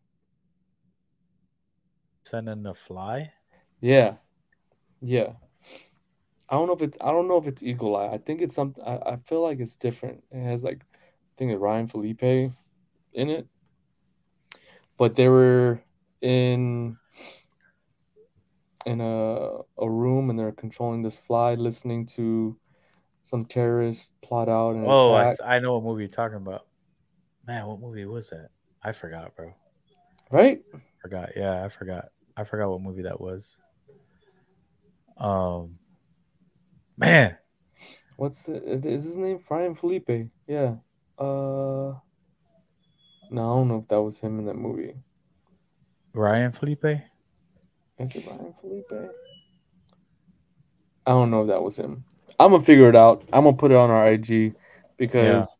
Sending 2.23 2.65
a 2.65 2.73
fly. 2.73 3.31
Yeah, 3.81 4.15
yeah. 5.01 5.33
I 6.49 6.55
don't 6.55 6.67
know 6.67 6.73
if 6.73 6.81
it's 6.81 6.97
I 7.01 7.11
don't 7.11 7.27
know 7.27 7.37
if 7.37 7.47
it's 7.47 7.63
Eagle 7.63 7.95
Eye. 7.95 8.09
I 8.13 8.17
think 8.17 8.41
it's 8.41 8.55
something. 8.55 8.83
I, 8.83 8.97
I 8.97 9.17
feel 9.25 9.41
like 9.41 9.59
it's 9.59 9.75
different. 9.75 10.23
It 10.31 10.43
has 10.43 10.63
like 10.63 10.81
I 10.93 11.33
think 11.37 11.51
it's 11.51 11.59
Ryan 11.59 11.87
Phillippe 11.87 12.51
in 13.13 13.29
it, 13.29 13.47
but 14.97 15.15
they 15.15 15.27
were 15.27 15.81
in 16.21 16.97
in 18.85 19.01
a 19.01 19.49
a 19.77 19.89
room 19.89 20.29
and 20.29 20.39
they're 20.39 20.51
controlling 20.51 21.01
this 21.01 21.17
fly, 21.17 21.55
listening 21.55 22.05
to 22.05 22.57
some 23.23 23.45
terrorists 23.45 24.11
plot 24.21 24.47
out 24.47 24.75
an 24.75 24.85
Oh, 24.87 25.13
I, 25.13 25.33
I 25.43 25.59
know 25.59 25.73
what 25.73 25.83
movie 25.83 26.03
you're 26.03 26.07
talking 26.07 26.37
about. 26.37 26.65
Man, 27.45 27.65
what 27.67 27.79
movie 27.79 28.05
was 28.05 28.29
that? 28.29 28.49
I 28.83 28.91
forgot, 28.91 29.35
bro. 29.35 29.53
Right? 30.31 30.59
Forgot. 31.01 31.31
Yeah, 31.35 31.63
I 31.63 31.69
forgot. 31.69 32.09
I 32.35 32.43
forgot 32.43 32.69
what 32.69 32.81
movie 32.81 33.03
that 33.03 33.19
was. 33.19 33.57
Um, 35.17 35.79
man, 36.97 37.37
What's 38.17 38.49
it? 38.49 38.83
Is 38.85 39.05
his 39.05 39.17
name 39.17 39.39
Ryan 39.47 39.75
Phillippe? 39.75 40.29
Yeah. 40.47 40.75
Uh. 41.19 41.93
No, 43.29 43.41
I 43.41 43.55
don't 43.57 43.67
know 43.67 43.77
if 43.77 43.87
that 43.89 44.01
was 44.01 44.19
him 44.19 44.39
in 44.39 44.45
that 44.45 44.55
movie. 44.55 44.95
Ryan 46.17 46.51
Phillippe. 46.51 47.01
Is 47.99 48.15
it 48.15 48.25
Ryan 48.27 48.53
Phillippe? 48.61 49.11
I 51.05 51.11
don't 51.11 51.31
know 51.31 51.43
if 51.43 51.47
that 51.47 51.63
was 51.63 51.77
him. 51.77 52.03
I'm 52.39 52.51
gonna 52.51 52.63
figure 52.63 52.89
it 52.89 52.95
out. 52.95 53.23
I'm 53.31 53.43
gonna 53.43 53.55
put 53.55 53.71
it 53.71 53.77
on 53.77 53.89
our 53.89 54.07
IG 54.07 54.55
because 54.97 55.59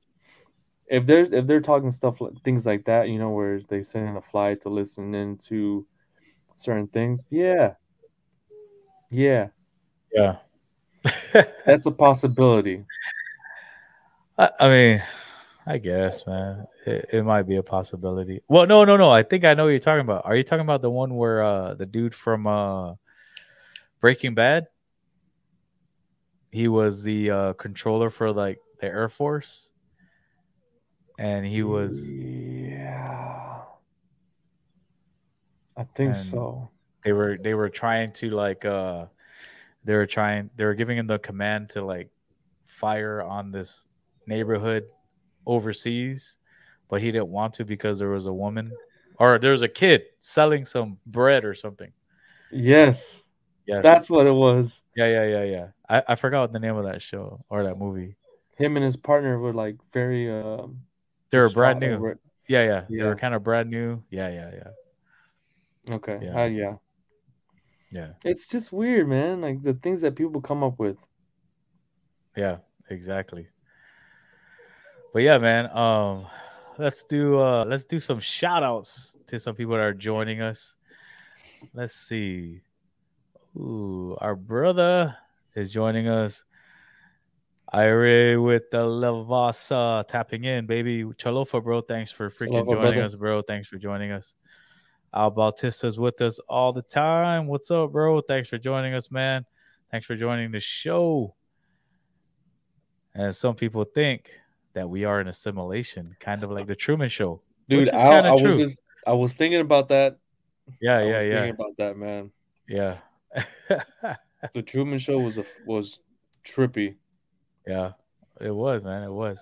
if 0.87 1.05
they're 1.05 1.33
if 1.33 1.47
they're 1.47 1.61
talking 1.61 1.91
stuff 1.91 2.21
like 2.21 2.33
things 2.43 2.65
like 2.65 2.85
that, 2.85 3.09
you 3.09 3.17
know, 3.19 3.29
where 3.29 3.61
they 3.69 3.83
send 3.83 4.09
in 4.09 4.17
a 4.17 4.21
fly 4.21 4.55
to 4.55 4.69
listen 4.69 5.15
into 5.15 5.85
certain 6.55 6.87
things, 6.87 7.21
yeah, 7.29 7.73
yeah, 9.09 9.47
Yeah. 10.13 10.37
that's 11.65 11.85
a 11.85 11.91
possibility. 11.91 12.83
I, 14.37 14.49
I 14.59 14.69
mean, 14.69 15.03
I 15.67 15.79
guess, 15.79 16.25
man, 16.25 16.65
it, 16.85 17.09
it 17.11 17.23
might 17.23 17.43
be 17.43 17.57
a 17.57 17.63
possibility. 17.63 18.41
Well, 18.47 18.65
no, 18.65 18.85
no, 18.85 18.95
no. 18.95 19.11
I 19.11 19.21
think 19.21 19.43
I 19.43 19.53
know 19.53 19.65
what 19.65 19.71
you're 19.71 19.79
talking 19.79 19.99
about. 19.99 20.25
Are 20.25 20.33
you 20.33 20.43
talking 20.43 20.61
about 20.61 20.81
the 20.81 20.89
one 20.89 21.15
where 21.15 21.43
uh 21.43 21.73
the 21.73 21.85
dude 21.85 22.15
from 22.15 22.47
uh 22.47 22.93
Breaking 23.99 24.33
Bad? 24.33 24.67
He 26.51 26.69
was 26.69 27.03
the 27.03 27.31
uh 27.31 27.53
controller 27.53 28.09
for 28.09 28.31
like 28.31 28.59
the 28.79 28.87
Air 28.87 29.09
Force, 29.09 29.69
and 31.19 31.45
he 31.45 31.63
was 31.63 32.09
yeah, 32.09 33.63
I 35.75 35.83
think 35.83 36.15
so. 36.15 36.69
they 37.03 37.11
were 37.11 37.37
they 37.37 37.55
were 37.55 37.69
trying 37.69 38.13
to 38.13 38.29
like 38.29 38.63
uh 38.63 39.07
they 39.83 39.95
were 39.95 40.07
trying 40.07 40.49
they 40.55 40.63
were 40.63 40.75
giving 40.75 40.97
him 40.97 41.07
the 41.07 41.19
command 41.19 41.71
to 41.71 41.83
like 41.83 42.09
fire 42.67 43.21
on 43.21 43.51
this 43.51 43.83
neighborhood 44.25 44.85
overseas 45.47 46.37
but 46.89 47.01
he 47.01 47.11
didn't 47.11 47.29
want 47.29 47.53
to 47.53 47.65
because 47.65 47.99
there 47.99 48.09
was 48.09 48.27
a 48.27 48.33
woman 48.33 48.71
or 49.19 49.39
there 49.39 49.51
was 49.51 49.61
a 49.61 49.67
kid 49.67 50.03
selling 50.21 50.65
some 50.65 50.99
bread 51.05 51.43
or 51.43 51.53
something. 51.53 51.91
Yes, 52.51 53.23
Yes. 53.65 53.83
that's 53.83 54.09
what 54.09 54.27
it 54.27 54.31
was. 54.31 54.83
yeah, 54.95 55.07
yeah, 55.07 55.25
yeah, 55.25 55.43
yeah. 55.43 55.67
I, 55.89 56.13
I 56.13 56.15
forgot 56.15 56.53
the 56.53 56.59
name 56.59 56.77
of 56.77 56.85
that 56.85 57.01
show 57.01 57.43
or 57.49 57.63
that 57.63 57.77
movie. 57.77 58.15
Him 58.57 58.77
and 58.77 58.85
his 58.85 58.95
partner 58.95 59.37
were 59.37 59.53
like 59.53 59.75
very 59.91 60.31
um 60.31 60.81
They 61.29 61.39
were 61.39 61.49
brand 61.49 61.79
new. 61.79 62.05
it. 62.07 62.19
Yeah, 62.47 62.63
yeah. 62.63 62.81
They 62.89 62.97
Yeah. 62.97 63.03
were 63.05 63.15
kind 63.15 63.35
of 63.35 63.43
brand 63.43 63.69
new. 63.69 64.03
Yeah, 64.09 64.29
yeah, 64.29 64.51
yeah. 64.53 65.95
Okay. 65.95 66.19
Yeah. 66.21 66.45
Yeah. 66.45 66.47
yeah. 66.47 66.73
Yeah. 67.91 68.07
It's 68.23 68.47
just 68.47 68.71
weird, 68.71 69.07
man. 69.07 69.41
Like 69.41 69.63
the 69.63 69.73
things 69.73 70.01
that 70.01 70.15
people 70.15 70.41
come 70.41 70.63
up 70.63 70.79
with. 70.79 70.97
Yeah, 72.35 72.57
exactly. 72.89 73.47
But 75.17 75.23
yeah, 75.23 75.39
man, 75.39 75.75
um 75.75 76.27
let's 76.77 77.03
do 77.03 77.39
uh 77.39 77.65
let's 77.65 77.85
do 77.85 77.99
some 77.99 78.19
shout 78.19 78.61
outs 78.61 79.17
to 79.25 79.39
some 79.39 79.55
people 79.55 79.73
that 79.73 79.81
are 79.81 79.91
joining 79.91 80.41
us. 80.41 80.75
Let's 81.73 81.95
see. 81.95 82.61
Ooh, 83.55 84.15
our 84.21 84.35
brother 84.35 85.17
is 85.55 85.71
joining 85.71 86.07
us. 86.07 86.43
Ire 87.73 88.39
with 88.39 88.69
the 88.69 88.85
Lavasa 88.85 90.07
tapping 90.07 90.43
in, 90.43 90.67
baby. 90.67 91.03
Chalofa, 91.03 91.63
bro. 91.63 91.81
Thanks 91.81 92.11
for 92.11 92.29
freaking 92.29 92.49
Chalofa, 92.49 92.65
joining 92.65 92.81
brother. 92.81 93.01
us, 93.01 93.15
bro. 93.15 93.41
Thanks 93.41 93.67
for 93.67 93.79
joining 93.79 94.11
us. 94.11 94.35
Al 95.15 95.31
Bautista's 95.31 95.97
with 95.97 96.21
us 96.21 96.37
all 96.47 96.73
the 96.73 96.83
time. 96.83 97.47
What's 97.47 97.71
up, 97.71 97.91
bro? 97.91 98.21
Thanks 98.21 98.49
for 98.49 98.59
joining 98.59 98.93
us, 98.93 99.09
man. 99.09 99.47
Thanks 99.89 100.05
for 100.05 100.15
joining 100.15 100.51
the 100.51 100.59
show. 100.59 101.33
And 103.15 103.35
some 103.35 103.55
people 103.55 103.83
think 103.83 104.29
that 104.77 104.87
we 104.87 105.05
are 105.05 105.19
in 105.19 105.27
assimilation, 105.27 106.15
kind 106.19 106.43
of 106.43 106.51
like 106.51 106.67
the 106.67 106.75
Truman 106.75 107.09
Show. 107.09 107.41
Dude, 107.67 107.89
I, 107.89 108.19
I 108.19 108.31
was 108.31 108.57
just 108.57 108.81
I 109.07 109.13
was 109.13 109.35
thinking 109.35 109.59
about 109.59 109.89
that. 109.89 110.19
Yeah, 110.79 110.99
I 110.99 111.03
yeah, 111.03 111.17
was 111.17 111.25
yeah, 111.25 111.41
thinking 111.41 111.55
about 111.55 111.77
that, 111.77 111.97
man. 111.97 112.31
yeah. 112.67 112.97
The 114.53 114.61
Truman 114.61 114.99
Show 114.99 115.17
was 115.17 115.39
a 115.39 115.45
was 115.65 115.99
trippy. 116.45 116.97
Yeah, 117.65 117.93
it 118.39 118.51
was, 118.51 118.83
man. 118.83 119.01
It 119.01 119.11
was. 119.11 119.39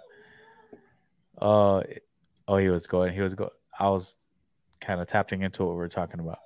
Uh, 1.38 1.82
oh, 2.48 2.56
he 2.56 2.70
was 2.70 2.88
going. 2.88 3.14
He 3.14 3.20
was 3.20 3.36
going. 3.36 3.52
I 3.78 3.90
was 3.90 4.16
kind 4.80 5.02
of 5.02 5.08
tapping 5.08 5.42
into 5.42 5.66
what 5.66 5.74
we 5.74 5.80
were 5.80 5.90
talking 5.90 6.22
about, 6.22 6.40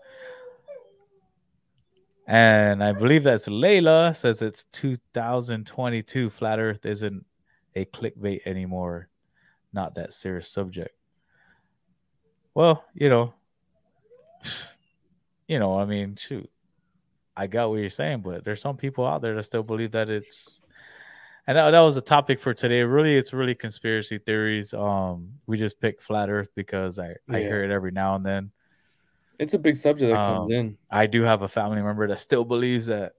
and 2.26 2.84
I 2.84 2.92
believe 2.92 3.24
that's 3.24 3.48
Layla 3.48 4.16
says 4.16 4.42
it's 4.42 4.64
2022. 4.72 6.32
Flat 6.32 6.58
Earth 6.58 6.88
isn't 6.88 7.24
a 7.82 7.86
clickbait 7.86 8.42
anymore. 8.46 9.10
Not 9.74 9.96
that 9.96 10.14
serious 10.14 10.50
subject. 10.50 10.96
Well, 12.54 12.84
you 12.94 13.10
know, 13.10 13.34
you 15.48 15.60
know. 15.60 15.80
I 15.80 15.86
mean, 15.86 16.16
shoot. 16.16 16.50
I 17.36 17.48
got 17.48 17.70
what 17.70 17.78
you're 17.80 17.90
saying, 17.90 18.22
but 18.22 18.44
there's 18.44 18.62
some 18.62 18.76
people 18.78 19.06
out 19.06 19.22
there 19.22 19.36
that 19.36 19.44
still 19.44 19.64
believe 19.64 19.92
that 19.94 20.10
it's 20.10 20.60
and 21.48 21.58
that, 21.58 21.72
that 21.72 21.80
was 21.80 21.98
a 21.98 22.02
topic 22.02 22.40
for 22.40 22.54
today. 22.54 22.84
Really, 22.84 23.16
it's 23.16 23.34
really 23.34 23.56
conspiracy 23.56 24.20
theories. 24.20 24.74
Um, 24.74 25.34
we 25.48 25.58
just 25.58 25.80
picked 25.80 26.04
flat 26.04 26.30
Earth 26.30 26.50
because 26.56 27.00
I, 27.00 27.16
I 27.30 27.40
Yeah. 27.40 27.48
hear 27.48 27.64
it 27.64 27.72
every 27.72 27.92
now 27.92 28.16
and 28.16 28.26
then. 28.26 28.52
It's 29.40 29.54
a 29.54 29.60
big 29.60 29.78
subject 29.78 30.12
that 30.12 30.26
comes 30.26 30.50
Um, 30.50 30.52
in. 30.52 30.78
I 30.92 31.08
do 31.08 31.24
have 31.24 31.42
a 31.42 31.48
family 31.48 31.82
member 31.82 32.08
that 32.08 32.20
still 32.20 32.44
believes 32.44 32.88
that 32.88 33.14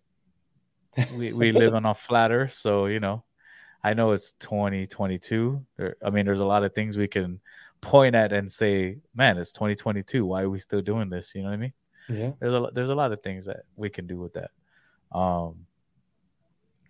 we, 1.16 1.32
we 1.32 1.50
live 1.50 1.74
on 1.74 1.86
a 1.86 1.94
flat 1.94 2.30
Earth. 2.30 2.52
So 2.52 2.86
you 2.86 3.00
know, 3.00 3.24
I 3.82 3.94
know 3.94 4.12
it's 4.12 4.32
2022. 4.32 5.64
There, 5.76 5.96
I 6.04 6.10
mean, 6.10 6.26
there's 6.26 6.40
a 6.40 6.44
lot 6.44 6.64
of 6.64 6.74
things 6.74 6.96
we 6.96 7.08
can 7.08 7.40
point 7.80 8.14
at 8.14 8.32
and 8.32 8.50
say, 8.50 8.98
"Man, 9.14 9.38
it's 9.38 9.52
2022. 9.52 10.26
Why 10.26 10.42
are 10.42 10.50
we 10.50 10.60
still 10.60 10.82
doing 10.82 11.08
this?" 11.08 11.34
You 11.34 11.42
know 11.42 11.48
what 11.48 11.54
I 11.54 11.58
mean? 11.58 11.72
Yeah. 12.08 12.32
there's 12.40 12.54
a 12.54 12.70
there's 12.74 12.90
a 12.90 12.94
lot 12.94 13.12
of 13.12 13.22
things 13.22 13.46
that 13.46 13.60
we 13.76 13.88
can 13.88 14.06
do 14.08 14.18
with 14.18 14.32
that 14.32 14.50
um 15.12 15.66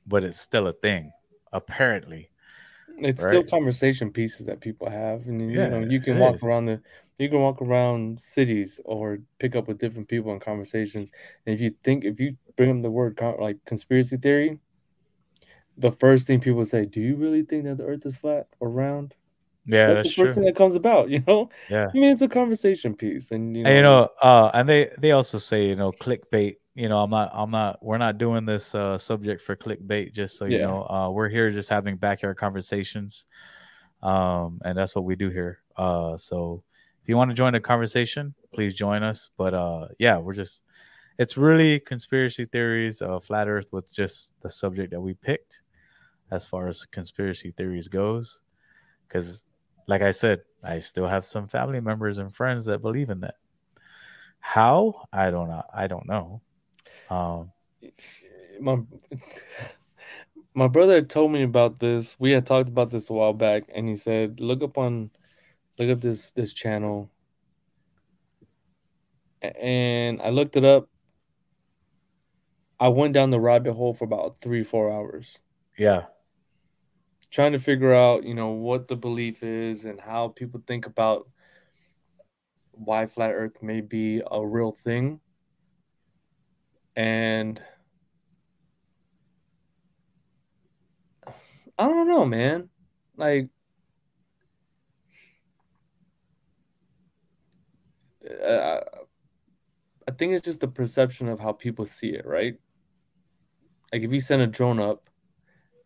but 0.07 0.24
it's 0.24 0.40
still 0.40 0.66
a 0.68 0.72
thing 0.72 1.12
apparently 1.53 2.31
It's 2.98 3.22
still 3.22 3.44
conversation 3.44 4.11
pieces 4.11 4.46
that 4.46 4.61
people 4.61 4.88
have, 4.88 5.26
and 5.26 5.40
then, 5.40 5.50
Yeah, 5.50 5.64
you 5.64 5.70
know 5.70 5.81
you 5.81 6.00
can 6.00 6.18
walk 6.18 6.37
is. 6.37 6.42
around 6.44 6.66
the 6.66 6.81
you 7.18 7.29
can 7.29 7.40
walk 7.40 7.61
around 7.61 8.20
cities 8.20 8.81
or 8.87 9.18
pick 9.38 9.55
up 9.57 9.68
with 9.68 9.79
different 9.79 10.09
people 10.09 10.33
in 10.33 10.40
conversations. 10.40 11.11
And 11.44 11.55
if 11.55 11.61
you 11.61 11.70
think 11.85 12.05
if 12.05 12.18
you 12.18 12.37
bring 12.57 12.70
up 12.70 12.83
the 12.83 12.90
word 12.90 13.16
con- 13.16 13.40
like 13.40 13.59
conspiracy 13.66 14.16
theory, 14.16 14.59
the 15.81 15.93
first 15.93 16.27
thing 16.27 16.40
people 16.40 16.64
say, 16.64 16.87
"Do 16.87 17.01
you 17.01 17.16
really 17.16 17.43
think 17.43 17.64
that 17.64 17.79
the 17.79 17.85
Earth 17.85 18.07
is 18.07 18.16
flat 18.16 18.47
or 18.61 18.71
round?" 18.71 19.14
yeah 19.66 19.87
that's, 19.88 19.99
that's, 19.99 20.09
the 20.11 20.14
true 20.14 20.25
first 20.25 20.35
thing 20.37 20.45
that 20.45 20.57
comes 20.57 20.75
about. 20.75 21.11
You 21.11 21.23
know, 21.27 21.51
yeah 21.69 21.88
I 21.93 21.97
mean, 21.97 22.12
it's 22.12 22.23
a 22.23 22.29
conversation 22.29 22.95
piece, 22.95 23.31
and 23.33 23.57
you 23.57 23.64
know, 23.64 23.71
and 23.71 23.77
you 23.77 23.83
know 23.83 24.09
uh 24.23 24.51
and 24.55 24.69
they 24.69 24.90
they 24.99 25.12
also 25.12 25.38
say 25.38 25.66
you 25.66 25.77
know 25.77 25.93
clickbait 25.93 26.57
you 26.75 26.88
know 26.88 26.99
i'm 26.99 27.11
not 27.11 27.31
i'm 27.35 27.51
not 27.51 27.79
we're 27.83 27.99
not 27.99 28.16
doing 28.16 28.45
this 28.47 28.75
uh 28.75 28.97
subject 28.97 29.43
for 29.43 29.57
clickbait 29.57 30.12
just 30.12 30.38
so 30.38 30.45
you 30.45 30.59
Yeah. 30.59 30.66
know 30.66 30.85
uh 30.85 31.11
we're 31.11 31.29
here 31.29 31.51
just 31.51 31.69
having 31.69 31.97
backyard 31.97 32.37
conversations 32.37 33.27
um 34.03 34.61
and 34.64 34.79
that's 34.79 34.95
what 34.95 35.05
we 35.05 35.16
do 35.16 35.29
here 35.31 35.59
uh 35.77 36.16
so 36.16 36.62
if 37.03 37.09
you 37.09 37.16
want 37.16 37.31
to 37.31 37.35
join 37.35 37.53
the 37.53 37.61
conversation 37.61 38.35
please 38.55 38.75
join 38.75 39.03
us 39.03 39.31
but 39.37 39.53
uh 39.53 39.88
yeah 39.99 40.16
we're 40.16 40.35
just 40.35 40.62
it's 41.19 41.37
really 41.37 41.81
conspiracy 41.81 42.45
theories 42.47 43.03
uh 43.03 43.19
flat 43.21 43.49
earth 43.49 43.73
with 43.73 43.93
just 43.93 44.33
the 44.40 44.49
subject 44.49 44.90
that 44.93 45.01
we 45.01 45.12
picked 45.12 45.61
as 46.31 46.47
far 46.47 46.69
as 46.69 46.85
conspiracy 46.87 47.53
theories 47.57 47.88
goes 47.88 48.43
because 49.07 49.45
like 49.87 50.03
i 50.03 50.11
said 50.11 50.40
i 50.62 50.79
still 50.79 51.07
have 51.07 51.25
some 51.25 51.49
family 51.49 51.81
members 51.81 52.19
and 52.19 52.35
friends 52.35 52.64
that 52.66 52.83
believe 52.83 53.11
in 53.11 53.21
that 53.21 53.35
how 54.40 55.07
i 55.12 55.31
don't 55.31 55.49
know 55.49 55.62
i 55.75 55.87
don't 55.87 56.07
know 56.07 56.40
um 57.11 57.51
my 58.61 58.79
my 60.55 60.69
brother 60.69 61.03
told 61.03 61.33
me 61.33 61.43
about 61.43 61.79
this. 61.79 62.16
We 62.19 62.33
had 62.33 62.47
talked 62.47 62.69
about 62.69 62.90
this 62.90 63.11
a 63.11 63.12
while 63.12 63.33
back, 63.33 63.64
and 63.75 63.88
he 63.88 63.97
said, 63.97 64.40
"Look 64.40 64.62
up 64.62 64.79
on, 64.79 65.11
look 65.79 65.90
up 65.90 66.01
this 66.01 66.33
this 66.33 66.53
channel." 66.53 67.11
And 69.43 70.21
I 70.21 70.31
looked 70.31 70.57
it 70.57 70.64
up. 70.64 70.88
I 72.79 72.88
went 72.88 73.14
down 73.14 73.31
the 73.31 73.40
rabbit 73.40 73.75
hole 73.75 73.95
for 73.95 74.05
about 74.05 74.40
three 74.40 74.64
four 74.64 74.90
hours, 74.90 75.38
yeah 75.79 76.07
trying 77.31 77.53
to 77.53 77.59
figure 77.59 77.95
out, 77.95 78.25
you 78.25 78.35
know, 78.35 78.51
what 78.51 78.88
the 78.88 78.97
belief 78.97 79.43
is 79.43 79.85
and 79.85 80.01
how 80.01 80.29
people 80.29 80.62
think 80.66 80.87
about 80.87 81.29
why 82.73 83.07
flat 83.07 83.31
Earth 83.31 83.62
may 83.62 83.81
be 83.81 84.23
a 84.31 84.45
real 84.45 84.73
thing. 84.73 85.21
And 86.97 87.62
I 91.79 91.88
don't 91.88 92.09
know, 92.09 92.25
man. 92.25 92.69
Like, 93.16 93.49
uh, 98.27 98.81
I 100.09 100.12
think 100.12 100.33
it's 100.33 100.45
just 100.45 100.61
the 100.61 100.69
perception 100.69 101.29
of 101.29 101.38
how 101.38 101.53
people 101.53 101.87
see 101.87 102.11
it, 102.11 102.27
right? 102.27 102.57
Like, 103.93 104.03
if 104.03 104.12
you 104.12 104.21
send 104.21 104.43
a 104.43 104.47
drone 104.47 104.81
up 104.81 105.10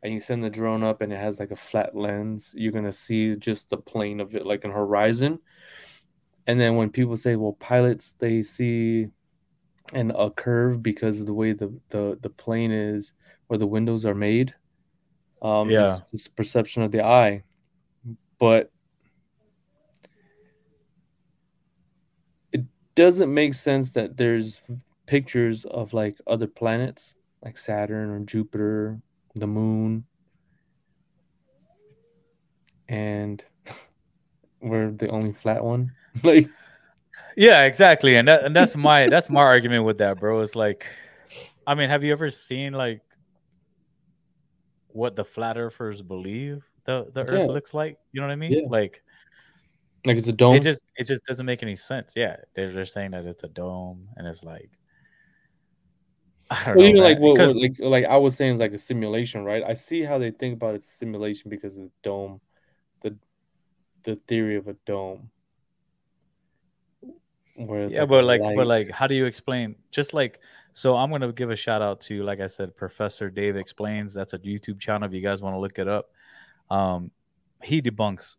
and 0.05 0.13
you 0.13 0.21
send 0.21 0.45
the 0.45 0.51
drone 0.51 0.85
up 0.85 1.01
and 1.01 1.11
it 1.11 1.17
has 1.17 1.41
like 1.41 1.51
a 1.51 1.57
flat 1.57 1.97
lens, 1.97 2.55
you're 2.57 2.73
gonna 2.73 2.93
see 2.93 3.35
just 3.37 3.71
the 3.71 3.79
plane 3.79 4.21
of 4.21 4.35
it, 4.35 4.45
like 4.45 4.65
an 4.65 4.71
horizon. 4.71 5.39
And 6.47 6.61
then 6.61 6.77
when 6.77 6.91
people 6.91 7.17
say, 7.17 7.37
well, 7.37 7.55
pilots, 7.55 8.13
they 8.13 8.43
see 8.43 9.09
and 9.95 10.13
a 10.13 10.31
curve 10.31 10.83
because 10.83 11.21
of 11.21 11.27
the 11.27 11.33
way 11.33 11.53
the, 11.53 11.75
the, 11.89 12.19
the 12.21 12.29
plane 12.29 12.71
is 12.71 13.15
where 13.47 13.59
the 13.59 13.67
windows 13.67 14.05
are 14.05 14.15
made. 14.15 14.55
Um, 15.41 15.71
Yeah. 15.71 15.85
it's 15.85 16.03
just 16.11 16.37
perception 16.37 16.83
of 16.83 16.93
the 16.93 17.03
eye. 17.03 17.43
But 18.39 18.71
it 22.53 22.65
doesn't 22.95 23.33
make 23.33 23.55
sense 23.55 23.93
that 23.93 24.19
there's 24.19 24.61
pictures 25.07 25.65
of 25.65 25.95
like 25.95 26.19
other 26.27 26.47
planets 26.47 27.15
like 27.43 27.57
Saturn 27.57 28.11
or 28.11 28.21
Jupiter, 28.21 29.01
the 29.35 29.47
moon, 29.47 30.05
and 32.89 33.45
we're 34.61 34.91
the 34.91 35.09
only 35.09 35.33
flat 35.33 35.63
one. 35.65 35.93
like, 36.23 36.49
yeah 37.37 37.65
exactly 37.65 38.17
and 38.17 38.29
that 38.29 38.45
and 38.45 38.55
that's 38.55 38.77
my 38.77 39.09
that's 39.09 39.29
my 39.31 39.41
argument 39.41 39.85
with 39.85 39.99
that 39.99 40.19
bro 40.21 40.41
it's 40.41 40.55
like 40.55 40.87
i 41.67 41.75
mean 41.75 41.89
have 41.89 42.05
you 42.05 42.13
ever 42.13 42.31
seen 42.31 42.73
like 42.73 43.01
what 44.89 45.17
the 45.17 45.25
flat 45.25 45.57
earthers 45.57 46.01
believe 46.03 46.65
the 46.87 47.07
the 47.13 47.21
Yeah. 47.21 47.27
earth 47.43 47.49
looks 47.51 47.75
like 47.75 47.97
you 48.13 48.21
know 48.21 48.27
what 48.29 48.33
i 48.33 48.37
mean 48.37 48.53
Yeah. 48.53 48.69
like 48.69 49.03
like 50.07 50.17
it's 50.17 50.29
a 50.29 50.33
dome. 50.33 50.55
it 50.57 50.63
just 50.63 50.85
it 50.97 51.07
just 51.07 51.25
doesn't 51.25 51.47
make 51.47 51.63
any 51.63 51.75
sense 51.77 52.13
yeah 52.15 52.37
they're, 52.55 52.73
they're 52.73 52.87
saying 52.87 53.11
that 53.13 53.25
it's 53.25 53.43
a 53.43 53.49
dome 53.49 54.09
and 54.17 54.27
it's 54.29 54.45
like 54.45 54.71
i 56.51 56.65
don't 56.65 56.77
Well, 56.77 56.85
know 56.85 56.91
even 56.91 57.03
like 57.03 57.19
what, 57.19 57.35
because- 57.37 57.55
like 57.57 57.79
like 57.81 58.05
I 58.05 58.17
was 58.17 58.37
saying 58.37 58.55
is 58.55 58.61
like 58.61 58.73
a 58.73 58.79
simulation, 58.79 59.45
right? 59.45 59.63
I 59.63 59.73
see 59.75 60.03
how 60.03 60.19
they 60.19 60.31
think 60.31 60.55
about 60.55 60.75
it's 60.75 60.89
a 60.89 60.95
simulation 60.95 61.49
because 61.51 61.79
of 61.79 61.85
the 61.85 61.91
dome, 62.03 62.41
the 63.03 63.17
the 64.03 64.17
theory 64.17 64.57
of 64.57 64.69
a 64.69 64.75
dome. 64.87 65.31
Where 67.57 67.87
yeah, 67.87 68.01
like 68.01 68.09
but 68.09 68.25
like, 68.25 68.41
light. 68.41 68.57
but 68.57 68.67
like, 68.67 68.91
how 68.91 69.07
do 69.07 69.15
you 69.15 69.27
explain? 69.27 69.77
Just 69.93 70.13
like, 70.13 70.41
so 70.73 70.97
I'm 70.97 71.11
gonna 71.11 71.33
give 71.33 71.51
a 71.51 71.57
shout 71.57 71.83
out 71.83 72.01
to, 72.03 72.23
like 72.25 72.41
I 72.41 72.49
said, 72.49 72.75
Professor 72.77 73.31
Dave 73.31 73.57
explains. 73.57 74.13
That's 74.13 74.33
a 74.33 74.39
YouTube 74.41 74.81
channel 74.81 75.07
if 75.07 75.15
you 75.15 75.21
guys 75.21 75.41
want 75.41 75.55
to 75.55 75.61
look 75.61 75.79
it 75.79 75.87
up. 75.87 76.11
Um, 76.69 77.13
he 77.63 77.81
debunks 77.81 78.37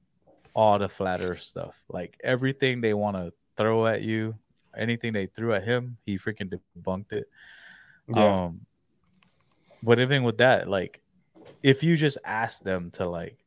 all 0.54 0.78
the 0.80 0.90
flat 0.90 1.22
Earth 1.22 1.42
stuff, 1.42 1.82
like 1.90 2.18
everything 2.24 2.82
they 2.82 2.94
want 2.94 3.16
to 3.16 3.32
throw 3.56 3.88
at 3.88 4.02
you, 4.02 4.36
anything 4.78 5.14
they 5.14 5.28
threw 5.28 5.54
at 5.54 5.64
him, 5.64 5.98
he 6.06 6.18
freaking 6.18 6.54
debunked 6.78 7.14
it. 7.14 7.30
Yeah. 8.08 8.46
Um, 8.46 8.66
but 9.84 10.00
even 10.00 10.24
with 10.24 10.38
that, 10.38 10.68
like, 10.68 11.02
if 11.64 11.84
you 11.84 11.96
just 11.98 12.18
ask 12.24 12.64
them 12.64 12.92
to 12.92 13.08
like, 13.08 13.38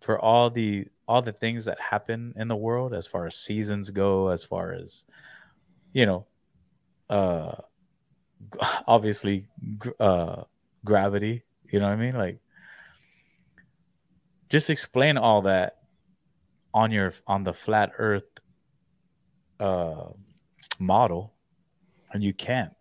for 0.00 0.18
all 0.18 0.50
the 0.50 0.86
all 1.06 1.22
the 1.22 1.32
things 1.32 1.66
that 1.66 1.78
happen 1.78 2.34
in 2.36 2.48
the 2.48 2.56
world 2.56 2.94
as 2.94 3.06
far 3.06 3.26
as 3.26 3.36
seasons 3.36 3.90
go, 3.90 4.28
as 4.28 4.44
far 4.44 4.72
as 4.72 5.04
you 5.92 6.06
know, 6.06 6.26
uh, 7.10 7.54
obviously, 8.86 9.46
uh, 10.00 10.42
gravity. 10.84 11.44
You 11.70 11.80
know 11.80 11.86
what 11.86 11.92
I 11.92 11.96
mean? 11.96 12.14
Like, 12.14 12.38
just 14.50 14.68
explain 14.70 15.16
all 15.16 15.42
that 15.42 15.78
on 16.74 16.90
your 16.90 17.14
on 17.26 17.44
the 17.44 17.52
flat 17.52 17.92
Earth 17.98 18.24
uh, 19.60 20.08
model, 20.78 21.32
and 22.12 22.22
you 22.22 22.34
can't. 22.34 22.72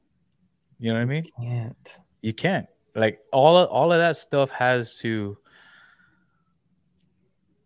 You 0.82 0.92
know 0.92 0.96
what 0.96 1.04
I 1.04 1.06
mean? 1.06 1.24
You 1.24 1.32
can't. 1.48 1.98
You 2.22 2.34
can't. 2.34 2.66
Like 2.96 3.20
all 3.32 3.58
of 3.58 3.70
all 3.70 3.94
of 3.94 4.00
that 4.00 4.18
stuff 4.18 4.50
has 4.50 4.98
to 4.98 5.38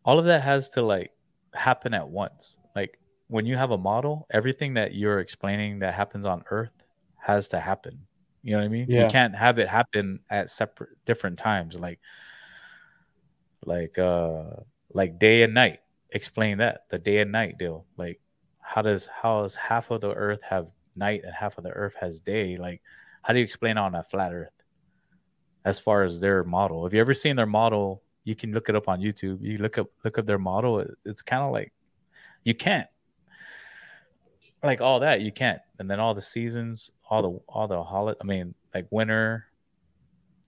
all 0.04 0.20
of 0.20 0.26
that 0.26 0.44
has 0.44 0.70
to 0.72 0.82
like 0.82 1.12
happen 1.54 1.94
at 1.94 2.08
once. 2.08 2.60
Like 2.76 3.00
when 3.28 3.46
you 3.46 3.56
have 3.56 3.72
a 3.72 3.78
model, 3.78 4.28
everything 4.32 4.74
that 4.74 4.94
you're 4.94 5.20
explaining 5.20 5.80
that 5.80 5.94
happens 5.94 6.26
on 6.26 6.44
Earth 6.52 6.84
has 7.18 7.48
to 7.50 7.60
happen. 7.60 8.06
You 8.44 8.52
know 8.52 8.58
what 8.60 8.66
I 8.66 8.68
mean? 8.68 8.86
Yeah. 8.90 9.06
You 9.06 9.10
can't 9.10 9.34
have 9.34 9.60
it 9.60 9.70
happen 9.70 10.20
at 10.30 10.50
separate 10.50 10.90
different 11.06 11.40
times. 11.40 11.76
Like 11.76 12.00
like 13.66 13.98
uh 13.98 14.44
like 14.94 15.20
day 15.20 15.44
and 15.44 15.54
night. 15.54 15.80
Explain 16.12 16.58
that. 16.58 16.82
The 16.92 17.00
day 17.00 17.20
and 17.20 17.32
night 17.32 17.58
deal. 17.58 17.86
Like 17.98 18.20
how 18.60 18.82
does 18.82 19.08
how 19.08 19.44
does 19.44 19.56
half 19.56 19.90
of 19.90 20.02
the 20.02 20.14
earth 20.14 20.42
have 20.44 20.68
night 20.98 21.22
and 21.24 21.34
half 21.34 21.58
of 21.58 21.64
the 21.64 21.72
earth 21.72 21.96
has 22.02 22.20
day? 22.20 22.58
Like 22.58 22.82
how 23.26 23.34
do 23.34 23.40
you 23.40 23.46
explain 23.46 23.78
on 23.78 23.96
a 23.96 24.04
flat 24.04 24.34
earth? 24.34 24.52
As 25.66 25.80
far 25.80 26.04
as 26.04 26.20
their 26.20 26.44
model. 26.44 26.84
Have 26.84 26.94
you 26.94 27.02
ever 27.02 27.16
seen 27.16 27.36
their 27.36 27.48
model 27.48 28.04
you 28.26 28.36
can 28.36 28.52
look 28.52 28.70
it 28.70 28.76
up 28.76 28.90
on 28.90 29.00
YouTube. 29.00 29.38
You 29.42 29.60
look 29.60 29.78
up 29.78 29.88
look 30.04 30.18
up 30.18 30.26
their 30.26 30.40
model. 30.40 30.84
It's 31.06 31.22
kind 31.22 31.44
of 31.44 31.52
like 31.52 31.72
you 32.44 32.54
can't 32.54 32.88
like 34.64 34.82
all 34.82 35.00
that 35.00 35.22
you 35.22 35.32
can't. 35.32 35.60
And 35.80 35.90
then 35.90 36.00
all 36.00 36.14
the 36.14 36.22
seasons, 36.22 36.92
all 37.10 37.22
the 37.22 37.40
all 37.48 37.68
the 37.68 37.82
holiday. 37.82 38.18
I 38.20 38.26
mean, 38.26 38.56
like 38.74 38.88
winter. 38.90 39.46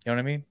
You 0.05 0.11
know 0.11 0.15
what 0.15 0.21
I 0.21 0.25
mean? 0.25 0.43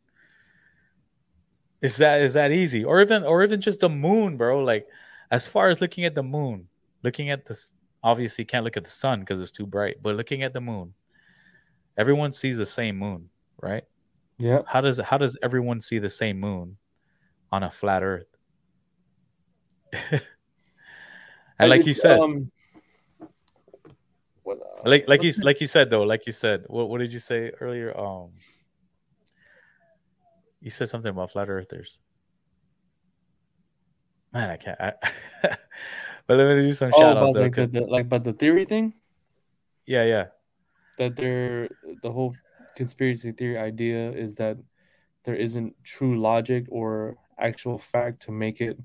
Is 1.83 1.97
that 1.97 2.21
is 2.21 2.35
that 2.35 2.53
easy? 2.53 2.85
Or 2.85 3.01
even 3.01 3.25
or 3.25 3.43
even 3.43 3.61
just 3.61 3.81
the 3.81 3.89
moon, 3.89 4.37
bro? 4.37 4.63
Like 4.63 4.87
as 5.31 5.49
far 5.49 5.69
as 5.69 5.81
looking 5.81 6.05
at 6.05 6.15
the 6.15 6.23
moon, 6.23 6.69
looking 7.03 7.31
at 7.31 7.45
this 7.45 7.73
obviously 8.05 8.45
can't 8.45 8.65
look 8.65 8.77
at 8.77 8.85
the 8.85 8.91
sun 8.91 9.21
because 9.21 9.41
it's 9.41 9.51
too 9.51 9.67
bright, 9.67 9.97
but 10.01 10.15
looking 10.15 10.45
at 10.45 10.53
the 10.53 10.61
moon, 10.61 10.95
everyone 11.99 12.33
sees 12.33 12.59
the 12.59 12.67
same 12.67 12.97
moon, 12.97 13.29
right? 13.61 13.85
Yeah. 14.39 14.63
How 14.67 14.81
does 14.81 15.01
how 15.01 15.19
does 15.19 15.37
everyone 15.43 15.81
see 15.81 15.99
the 15.99 16.11
same 16.11 16.39
moon? 16.39 16.77
on 17.53 17.63
a 17.63 17.71
flat 17.71 18.03
Earth. 18.03 18.27
and 21.59 21.71
like 21.71 21.87
you 21.87 21.95
said, 21.95 22.19
um, 22.19 22.51
what, 24.43 24.59
uh, 24.59 24.89
like 24.89 25.09
like 25.09 25.23
you 25.23 25.33
like 25.43 25.61
you 25.61 25.67
said 25.67 25.91
though, 25.91 26.03
like 26.03 26.27
you 26.27 26.33
said, 26.33 26.65
what 26.67 26.91
what 26.91 26.99
did 26.99 27.13
you 27.13 27.19
say 27.19 27.53
earlier? 27.61 27.99
Um, 27.99 28.31
you 30.61 30.71
said 30.71 30.89
something 30.89 31.11
about 31.11 31.31
flat 31.31 31.49
earthers. 31.49 32.01
Man, 34.33 34.51
I 34.51 34.57
can't. 34.57 34.81
I, 34.81 34.93
but 36.27 36.37
let 36.37 36.57
me 36.57 36.63
do 36.63 36.73
some 36.73 36.91
oh, 36.93 36.99
shout 36.99 37.17
outs. 37.17 37.37
Like, 37.37 37.55
the, 37.55 37.69
the, 37.69 37.81
like, 37.83 38.09
but 38.09 38.25
the 38.25 38.33
theory 38.33 38.65
thing. 38.65 38.93
Yeah, 39.87 40.05
yeah. 40.05 40.27
That 40.99 41.17
they're 41.17 41.69
the 42.03 42.11
whole 42.11 42.35
conspiracy 42.77 43.33
theory 43.33 43.59
idea 43.59 44.11
is 44.13 44.37
that 44.37 44.57
there 45.25 45.35
isn't 45.35 45.75
true 45.83 46.21
logic 46.21 46.67
or 46.69 47.17
actual 47.39 47.79
fact 47.79 48.23
to 48.23 48.33
make 48.33 48.61
it 48.61 48.79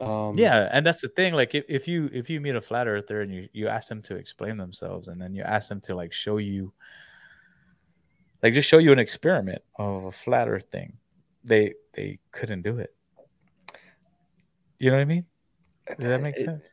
um, 0.00 0.38
yeah 0.38 0.68
and 0.72 0.84
that's 0.86 1.02
the 1.02 1.08
thing 1.08 1.34
like 1.34 1.54
if, 1.54 1.64
if 1.68 1.86
you 1.86 2.08
if 2.12 2.30
you 2.30 2.40
meet 2.40 2.56
a 2.56 2.60
flat 2.60 2.88
earther 2.88 3.20
and 3.20 3.32
you 3.32 3.48
you 3.52 3.68
ask 3.68 3.88
them 3.88 4.00
to 4.02 4.16
explain 4.16 4.56
themselves 4.56 5.08
and 5.08 5.20
then 5.20 5.34
you 5.34 5.42
ask 5.42 5.68
them 5.68 5.80
to 5.82 5.94
like 5.94 6.12
show 6.12 6.38
you 6.38 6.72
like 8.42 8.54
just 8.54 8.68
show 8.68 8.78
you 8.78 8.90
an 8.90 8.98
experiment 8.98 9.62
of 9.76 10.04
a 10.04 10.12
flat 10.12 10.48
earth 10.48 10.66
thing 10.72 10.94
they 11.44 11.74
they 11.94 12.18
couldn't 12.30 12.62
do 12.62 12.78
it. 12.78 12.94
You 14.78 14.90
know 14.90 14.96
what 14.96 15.02
i 15.02 15.06
mean? 15.06 15.26
Does 15.86 16.08
that 16.08 16.22
make 16.22 16.36
sense? 16.36 16.72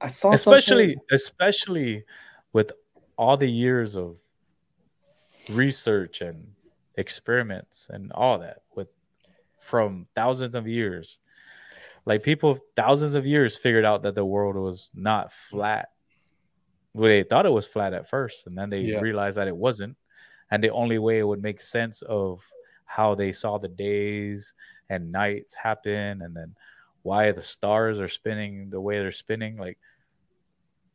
I 0.00 0.08
saw 0.08 0.32
especially 0.32 0.94
something... 0.94 1.04
especially 1.12 2.04
with 2.52 2.72
all 3.22 3.36
the 3.36 3.48
years 3.48 3.94
of 3.96 4.16
research 5.48 6.22
and 6.22 6.48
experiments 6.96 7.88
and 7.88 8.10
all 8.10 8.40
that 8.40 8.62
with 8.74 8.88
from 9.60 10.08
thousands 10.16 10.56
of 10.56 10.66
years. 10.66 11.20
Like 12.04 12.24
people 12.24 12.58
thousands 12.74 13.14
of 13.14 13.24
years 13.24 13.56
figured 13.56 13.84
out 13.84 14.02
that 14.02 14.16
the 14.16 14.24
world 14.24 14.56
was 14.56 14.90
not 14.92 15.32
flat. 15.32 15.90
Well, 16.94 17.10
they 17.10 17.22
thought 17.22 17.46
it 17.46 17.52
was 17.52 17.64
flat 17.64 17.94
at 17.94 18.10
first, 18.10 18.48
and 18.48 18.58
then 18.58 18.70
they 18.70 18.80
yeah. 18.80 18.98
realized 18.98 19.38
that 19.38 19.46
it 19.46 19.56
wasn't. 19.56 19.96
And 20.50 20.62
the 20.62 20.70
only 20.70 20.98
way 20.98 21.20
it 21.20 21.26
would 21.26 21.40
make 21.40 21.60
sense 21.60 22.02
of 22.02 22.44
how 22.86 23.14
they 23.14 23.30
saw 23.32 23.56
the 23.56 23.68
days 23.68 24.52
and 24.90 25.12
nights 25.12 25.54
happen, 25.54 26.22
and 26.22 26.34
then 26.34 26.56
why 27.02 27.30
the 27.30 27.40
stars 27.40 28.00
are 28.00 28.08
spinning 28.08 28.68
the 28.68 28.80
way 28.80 28.98
they're 28.98 29.12
spinning, 29.12 29.58
like 29.58 29.78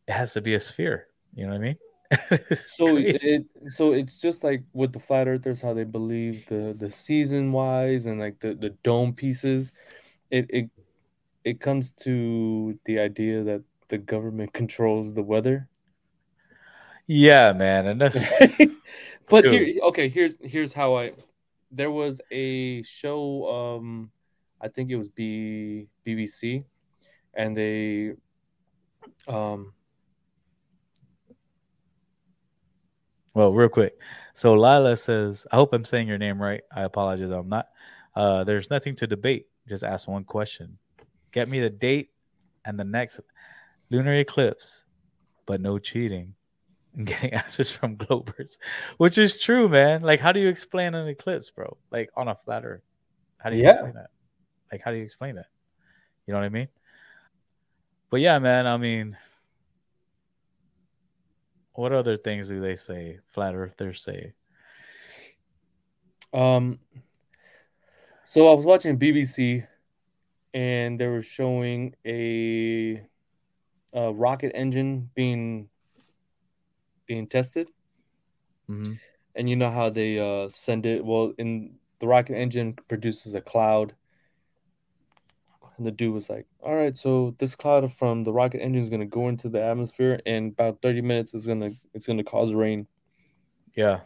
it 0.09 0.11
has 0.11 0.33
to 0.33 0.41
be 0.41 0.55
a 0.55 0.59
sphere. 0.59 1.07
You 1.33 1.45
know 1.45 1.53
what 1.53 1.59
I 1.59 1.63
mean? 1.63 1.77
so 2.51 2.97
it 2.97 3.45
so 3.67 3.91
it's 3.91 4.21
just 4.21 4.43
like 4.43 4.63
with 4.73 4.93
the 4.93 4.99
flat 4.99 5.27
earthers 5.27 5.61
how 5.61 5.73
they 5.73 5.83
believe 5.83 6.45
the 6.47 6.73
the 6.77 6.89
season 6.89 7.51
wise 7.51 8.05
and 8.05 8.17
like 8.19 8.39
the 8.39 8.53
the 8.55 8.69
dome 8.83 9.13
pieces 9.13 9.73
it 10.31 10.45
it 10.49 10.69
it 11.43 11.59
comes 11.59 11.93
to 11.93 12.77
the 12.85 12.99
idea 12.99 13.43
that 13.43 13.61
the 13.89 13.97
government 13.97 14.51
controls 14.61 15.13
the 15.13 15.23
weather. 15.23 15.67
Yeah 17.07 17.53
man 17.53 17.87
and 17.87 18.01
that's 18.01 18.33
but 19.29 19.45
here 19.45 19.79
okay 19.83 20.09
here's 20.09 20.35
here's 20.41 20.73
how 20.73 20.97
i 20.97 21.13
there 21.71 21.89
was 21.89 22.19
a 22.31 22.83
show 22.83 23.47
um 23.49 24.11
i 24.59 24.67
think 24.67 24.91
it 24.91 24.97
was 24.97 25.07
b 25.07 25.87
bbc 26.05 26.65
and 27.33 27.55
they 27.55 28.11
um 29.29 29.71
Well, 33.37 33.53
real 33.53 33.69
quick. 33.69 34.01
So 34.33 34.55
Lila 34.55 34.95
says, 34.95 35.45
I 35.51 35.57
hope 35.57 35.71
I'm 35.71 35.85
saying 35.85 36.07
your 36.07 36.17
name 36.17 36.41
right. 36.41 36.61
I 36.75 36.81
apologize. 36.81 37.29
I'm 37.29 37.47
not. 37.47 37.67
Uh, 38.15 38.43
there's 38.43 38.71
nothing 38.71 38.95
to 38.95 39.05
debate. 39.05 39.45
Just 39.69 39.83
ask 39.83 40.07
one 40.07 40.23
question. 40.23 40.79
Get 41.31 41.47
me 41.47 41.59
the 41.59 41.69
date 41.69 42.09
and 42.65 42.79
the 42.79 42.83
next 42.83 43.19
lunar 43.91 44.15
eclipse, 44.15 44.85
but 45.45 45.61
no 45.61 45.77
cheating 45.77 46.33
and 46.95 47.05
getting 47.05 47.31
answers 47.31 47.69
from 47.69 47.95
Globers, 47.95 48.57
which 48.97 49.19
is 49.19 49.39
true, 49.39 49.69
man. 49.69 50.01
Like, 50.01 50.19
how 50.19 50.31
do 50.31 50.39
you 50.39 50.47
explain 50.47 50.95
an 50.95 51.07
eclipse, 51.07 51.51
bro? 51.51 51.77
Like 51.91 52.09
on 52.17 52.27
a 52.29 52.33
flat 52.33 52.65
Earth. 52.65 52.81
How 53.37 53.51
do 53.51 53.55
you 53.55 53.65
yeah. 53.65 53.73
explain 53.73 53.93
that? 53.93 54.09
Like, 54.71 54.81
how 54.81 54.89
do 54.89 54.97
you 54.97 55.03
explain 55.03 55.35
that? 55.35 55.45
You 56.25 56.33
know 56.33 56.39
what 56.39 56.45
I 56.47 56.49
mean? 56.49 56.69
But 58.09 58.21
yeah, 58.21 58.39
man. 58.39 58.65
I 58.65 58.77
mean, 58.77 59.15
what 61.77 61.93
other 61.93 62.17
things 62.17 62.49
do 62.49 62.59
they 62.59 62.75
say? 62.75 63.19
Flat 63.33 63.55
earthers 63.55 64.01
say. 64.03 64.33
Um. 66.33 66.79
So 68.25 68.51
I 68.51 68.55
was 68.55 68.65
watching 68.65 68.99
BBC, 68.99 69.65
and 70.53 70.99
they 70.99 71.07
were 71.07 71.21
showing 71.21 71.95
a, 72.05 73.01
a 73.93 74.11
rocket 74.11 74.51
engine 74.53 75.09
being 75.15 75.69
being 77.05 77.27
tested. 77.27 77.69
Mm-hmm. 78.69 78.93
And 79.35 79.49
you 79.49 79.55
know 79.55 79.71
how 79.71 79.89
they 79.89 80.19
uh, 80.19 80.49
send 80.49 80.85
it? 80.85 81.05
Well, 81.05 81.33
in 81.37 81.75
the 81.99 82.07
rocket 82.07 82.35
engine 82.35 82.77
produces 82.89 83.33
a 83.33 83.41
cloud 83.41 83.93
and 85.77 85.85
the 85.85 85.91
dude 85.91 86.13
was 86.13 86.29
like, 86.29 86.45
"All 86.67 86.75
right, 86.75 86.97
so 86.97 87.33
this 87.39 87.55
cloud 87.55 87.93
from 87.93 88.25
the 88.25 88.33
rocket 88.33 88.61
engine 88.61 88.83
is 88.83 88.89
gonna 88.89 89.05
go 89.05 89.29
into 89.29 89.49
the 89.49 89.63
atmosphere, 89.63 90.19
and 90.25 90.51
about 90.51 90.81
thirty 90.81 91.01
minutes 91.01 91.33
is 91.33 91.47
gonna 91.47 91.71
it's 91.93 92.07
gonna 92.07 92.25
cause 92.25 92.53
rain." 92.53 92.87
Yeah, 93.75 94.01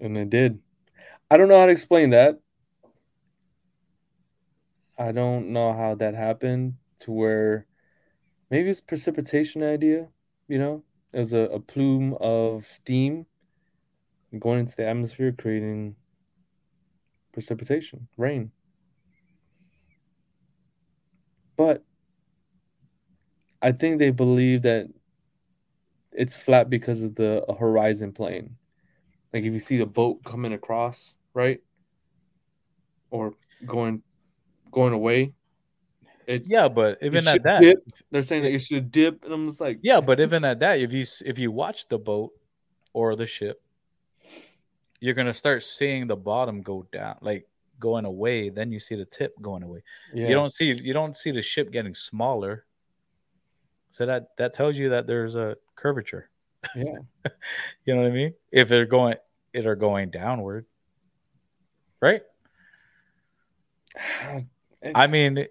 and 0.00 0.16
it 0.16 0.30
did. 0.30 0.60
I 1.30 1.36
don't 1.36 1.48
know 1.48 1.58
how 1.60 1.66
to 1.66 1.72
explain 1.72 2.10
that. 2.10 2.40
I 4.98 5.12
don't 5.12 5.52
know 5.52 5.72
how 5.72 5.94
that 5.96 6.14
happened 6.14 6.74
to 7.00 7.12
where 7.12 7.66
maybe 8.50 8.70
it's 8.70 8.80
precipitation 8.80 9.62
idea, 9.62 10.08
you 10.48 10.58
know, 10.58 10.84
as 11.12 11.32
a, 11.32 11.40
a 11.40 11.60
plume 11.60 12.14
of 12.20 12.66
steam 12.66 13.26
going 14.38 14.60
into 14.60 14.76
the 14.76 14.86
atmosphere, 14.86 15.32
creating 15.32 15.96
precipitation, 17.32 18.08
rain. 18.16 18.52
But 21.58 21.84
I 23.60 23.72
think 23.72 23.98
they 23.98 24.10
believe 24.10 24.62
that 24.62 24.88
it's 26.12 26.40
flat 26.40 26.70
because 26.70 27.02
of 27.02 27.16
the 27.16 27.44
horizon 27.58 28.12
plane. 28.12 28.56
Like 29.34 29.42
if 29.42 29.52
you 29.52 29.58
see 29.58 29.76
the 29.76 29.86
boat 29.86 30.24
coming 30.24 30.52
across, 30.52 31.16
right? 31.34 31.60
Or 33.10 33.34
going 33.66 34.02
going 34.70 34.92
away. 34.92 35.34
It, 36.28 36.44
yeah, 36.46 36.68
but 36.68 36.98
even 37.02 37.26
at 37.26 37.42
that, 37.42 37.60
dip. 37.60 37.78
they're 38.10 38.22
saying 38.22 38.42
that 38.42 38.52
you 38.52 38.58
should 38.58 38.92
dip, 38.92 39.24
and 39.24 39.32
I'm 39.32 39.46
just 39.46 39.60
like, 39.60 39.80
yeah, 39.82 40.00
but 40.00 40.20
even 40.20 40.44
at 40.44 40.60
that, 40.60 40.78
if 40.78 40.92
you 40.92 41.04
if 41.24 41.38
you 41.38 41.50
watch 41.50 41.88
the 41.88 41.98
boat 41.98 42.30
or 42.92 43.16
the 43.16 43.26
ship, 43.26 43.60
you're 45.00 45.14
gonna 45.14 45.34
start 45.34 45.64
seeing 45.64 46.06
the 46.06 46.16
bottom 46.16 46.62
go 46.62 46.86
down, 46.92 47.16
like 47.22 47.47
going 47.78 48.04
away. 48.04 48.50
Then 48.50 48.72
you 48.72 48.80
see 48.80 48.94
the 48.94 49.04
tip 49.04 49.40
going 49.40 49.62
away. 49.62 49.82
Yeah. 50.14 50.28
You 50.28 50.34
don't 50.34 50.50
see 50.50 50.76
you 50.82 50.92
don't 50.92 51.16
see 51.16 51.30
the 51.30 51.42
ship 51.42 51.70
getting 51.70 51.94
smaller. 51.94 52.64
So 53.90 54.06
that 54.06 54.36
that 54.36 54.54
tells 54.54 54.76
you 54.76 54.90
that 54.90 55.06
there's 55.06 55.34
a 55.34 55.56
curvature. 55.76 56.30
Yeah, 56.74 56.98
you 57.84 57.94
know 57.94 58.02
what 58.02 58.10
I 58.10 58.14
mean. 58.14 58.34
If 58.52 58.68
they're 58.68 58.86
going, 58.86 59.14
it 59.52 59.66
are 59.66 59.76
going 59.76 60.10
downward, 60.10 60.66
right? 62.00 62.22
It's... 64.80 64.92
I 64.94 65.08
mean, 65.08 65.44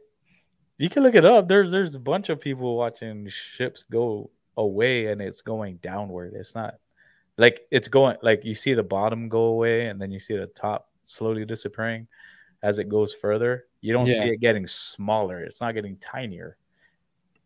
you 0.77 0.89
can 0.89 1.03
look 1.03 1.13
it 1.13 1.25
up. 1.25 1.49
There's 1.49 1.69
there's 1.69 1.95
a 1.95 1.99
bunch 1.99 2.29
of 2.29 2.39
people 2.39 2.77
watching 2.77 3.27
ships 3.27 3.83
go 3.91 4.31
away 4.55 5.07
and 5.07 5.21
it's 5.21 5.41
going 5.41 5.77
downward. 5.77 6.33
It's 6.33 6.55
not 6.55 6.75
like 7.37 7.61
it's 7.71 7.87
going 7.87 8.17
like 8.21 8.45
you 8.45 8.55
see 8.55 8.73
the 8.73 8.83
bottom 8.83 9.27
go 9.27 9.43
away 9.45 9.87
and 9.87 10.01
then 10.01 10.11
you 10.11 10.19
see 10.19 10.35
the 10.35 10.47
top 10.47 10.86
slowly 11.07 11.45
disappearing 11.45 12.07
as 12.61 12.79
it 12.79 12.89
goes 12.89 13.13
further. 13.13 13.65
You 13.81 13.93
don't 13.93 14.07
yeah. 14.07 14.19
see 14.19 14.29
it 14.29 14.41
getting 14.41 14.67
smaller. 14.67 15.43
It's 15.43 15.61
not 15.61 15.73
getting 15.73 15.97
tinier. 15.97 16.57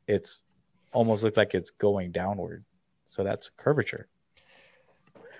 It's 0.07 0.43
almost 0.91 1.23
looks 1.23 1.37
like 1.37 1.53
it's 1.53 1.69
going 1.69 2.11
downward. 2.11 2.65
So 3.07 3.23
that's 3.23 3.49
curvature. 3.55 4.07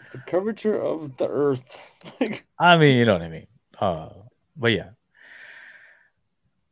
It's 0.02 0.14
the 0.14 0.20
curvature 0.20 0.80
of 0.80 1.18
the 1.18 1.28
earth. 1.28 1.82
I 2.60 2.78
mean, 2.78 2.98
you 2.98 3.06
know 3.06 3.14
what 3.14 3.22
I 3.22 3.30
mean. 3.30 3.48
Uh, 3.80 4.10
but 4.56 4.72
yeah, 4.74 4.90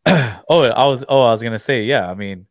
oh, 0.49 0.61
I 0.63 0.85
was 0.85 1.03
oh, 1.07 1.21
I 1.21 1.31
was 1.31 1.41
gonna 1.41 1.59
say, 1.59 1.83
yeah. 1.83 2.09
I 2.09 2.13
mean, 2.13 2.47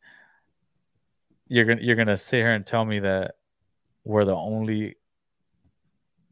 you're 1.49 1.65
gonna 1.65 1.81
you're 1.83 1.97
gonna 1.97 2.17
sit 2.17 2.39
here 2.39 2.53
and 2.53 2.67
tell 2.67 2.85
me 2.85 3.01
that 3.01 3.35
we're 4.05 4.25
the 4.25 4.35
only 4.35 4.97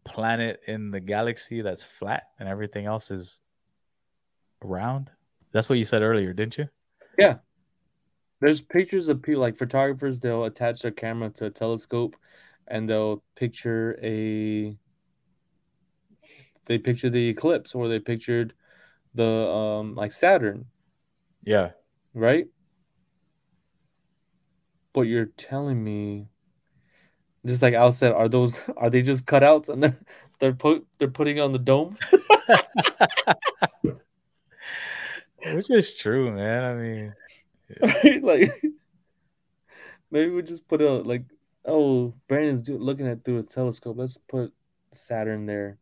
planet 0.07 0.61
in 0.67 0.91
the 0.91 1.01
galaxy 1.01 1.61
that's 1.61 1.83
flat 1.83 2.25
and 2.39 2.49
everything 2.49 2.87
else 2.87 3.11
is 3.11 3.41
round. 4.63 5.11
That's 5.53 5.69
what 5.69 5.79
you 5.79 5.85
said 5.85 6.03
earlier, 6.03 6.33
didn't 6.33 6.59
you? 6.59 6.69
Yeah. 7.19 7.37
There's 8.41 8.61
pictures 8.61 9.09
of 9.09 9.23
people 9.23 9.41
like 9.41 9.57
photographers. 9.57 10.21
They'll 10.21 10.45
attach 10.45 10.81
their 10.81 10.91
camera 10.91 11.31
to 11.31 11.47
a 11.47 11.51
telescope, 11.51 12.17
and 12.69 12.89
they'll 12.89 13.23
picture 13.35 13.99
a. 14.03 14.77
They 16.67 16.79
picture 16.79 17.09
the 17.09 17.29
eclipse, 17.29 17.75
or 17.75 17.89
they 17.89 17.99
pictured 17.99 18.53
the 19.15 19.49
um 19.49 19.95
like 19.95 20.13
Saturn, 20.13 20.67
yeah. 21.43 21.71
Right? 22.13 22.49
But 24.93 25.03
you're 25.03 25.27
telling 25.37 25.83
me 25.83 26.29
just 27.47 27.63
like 27.63 27.75
Al 27.75 27.93
said, 27.93 28.13
are 28.13 28.29
those 28.29 28.63
are 28.77 28.91
they 28.91 29.03
just 29.03 29.27
cutouts 29.27 29.69
and 29.69 29.83
they're 29.83 29.97
they're 30.39 30.53
put 30.53 30.87
they're 30.99 31.09
putting 31.09 31.41
on 31.41 31.53
the 31.53 31.59
dome? 31.59 31.97
Which 35.55 35.71
is 35.71 35.95
true, 35.95 36.33
man. 36.33 36.65
I 36.65 36.75
mean 36.75 37.15
yeah. 37.69 37.93
right? 37.93 38.23
like 38.23 38.63
maybe 40.11 40.31
we 40.31 40.43
just 40.43 40.67
put 40.69 40.81
it 40.81 41.07
like 41.07 41.25
oh 41.65 42.13
Brandon's 42.29 42.63
do, 42.63 42.79
looking 42.79 43.07
at 43.07 43.25
through 43.25 43.39
a 43.39 43.43
telescope. 43.43 43.97
Let's 43.99 44.19
put 44.19 44.53
Saturn 44.93 45.47
there. 45.47 45.79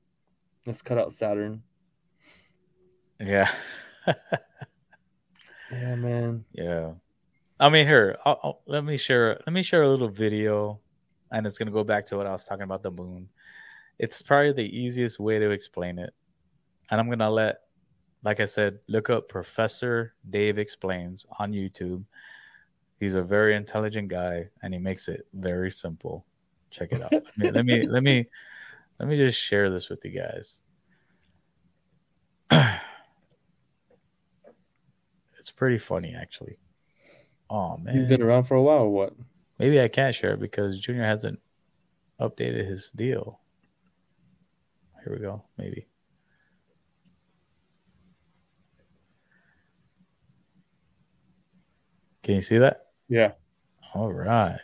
Let's 0.66 0.82
cut 0.82 0.98
out 0.98 1.14
Saturn. 1.14 1.62
Yeah. 3.20 3.50
Yeah, 5.74 5.94
man. 5.96 6.44
Yeah. 6.52 6.92
I 7.58 7.68
mean, 7.68 7.86
here, 7.86 8.18
I'll, 8.24 8.40
I'll, 8.42 8.60
let 8.66 8.84
me 8.84 8.96
share. 8.96 9.40
Let 9.46 9.52
me 9.52 9.62
share 9.62 9.82
a 9.82 9.88
little 9.88 10.08
video, 10.08 10.80
and 11.34 11.46
it's 11.46 11.58
gonna 11.58 11.70
go 11.70 11.84
back 11.84 12.06
to 12.06 12.16
what 12.16 12.26
I 12.26 12.32
was 12.32 12.44
talking 12.44 12.62
about 12.62 12.82
the 12.82 12.90
moon. 12.90 13.28
It's 13.98 14.22
probably 14.22 14.52
the 14.52 14.62
easiest 14.62 15.18
way 15.18 15.38
to 15.38 15.50
explain 15.50 15.98
it, 15.98 16.14
and 16.90 17.00
I'm 17.00 17.10
gonna 17.10 17.30
let, 17.30 17.56
like 18.22 18.40
I 18.40 18.44
said, 18.44 18.78
look 18.88 19.10
up 19.10 19.28
Professor 19.28 20.14
Dave 20.30 20.58
explains 20.58 21.26
on 21.38 21.52
YouTube. 21.52 22.04
He's 23.00 23.16
a 23.16 23.22
very 23.22 23.56
intelligent 23.56 24.08
guy, 24.08 24.48
and 24.62 24.72
he 24.72 24.80
makes 24.80 25.08
it 25.08 25.26
very 25.34 25.70
simple. 25.70 26.24
Check 26.70 26.92
it 26.92 27.02
out. 27.02 27.12
let 27.12 27.26
me 27.36 27.50
let 27.50 27.64
me 27.66 27.82
let 27.86 28.02
me, 28.02 28.26
let 29.00 29.08
me 29.08 29.16
just 29.16 29.38
share 29.38 29.70
this 29.70 29.88
with 29.88 30.04
you 30.04 30.20
guys. 30.20 30.62
It's 35.44 35.50
pretty 35.50 35.76
funny, 35.76 36.14
actually. 36.18 36.56
Oh 37.50 37.76
man, 37.76 37.94
he's 37.94 38.06
been 38.06 38.22
around 38.22 38.44
for 38.44 38.54
a 38.54 38.62
while. 38.62 38.84
Or 38.84 38.88
what? 38.88 39.12
Maybe 39.58 39.80
I 39.80 39.88
can't 39.88 40.14
share 40.14 40.34
it 40.34 40.40
because 40.40 40.80
Junior 40.80 41.04
hasn't 41.04 41.38
updated 42.20 42.68
his 42.68 42.90
deal. 42.90 43.40
Here 45.04 45.12
we 45.12 45.20
go. 45.20 45.44
Maybe. 45.58 45.86
Can 52.22 52.36
you 52.36 52.40
see 52.40 52.58
that? 52.58 52.86
Yeah. 53.08 53.32
All 53.94 54.10
right. 54.10 54.58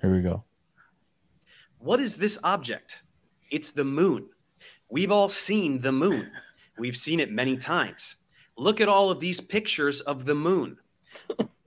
Here 0.00 0.12
we 0.12 0.20
go. 0.20 0.44
What 1.78 2.00
is 2.00 2.16
this 2.16 2.38
object? 2.42 3.02
It's 3.50 3.70
the 3.70 3.84
moon. 3.84 4.28
We've 4.88 5.12
all 5.12 5.28
seen 5.28 5.80
the 5.80 5.92
moon. 5.92 6.30
We've 6.78 6.96
seen 6.96 7.20
it 7.20 7.30
many 7.30 7.56
times. 7.56 8.16
Look 8.56 8.80
at 8.80 8.88
all 8.88 9.10
of 9.10 9.20
these 9.20 9.40
pictures 9.40 10.00
of 10.00 10.24
the 10.24 10.34
moon. 10.34 10.78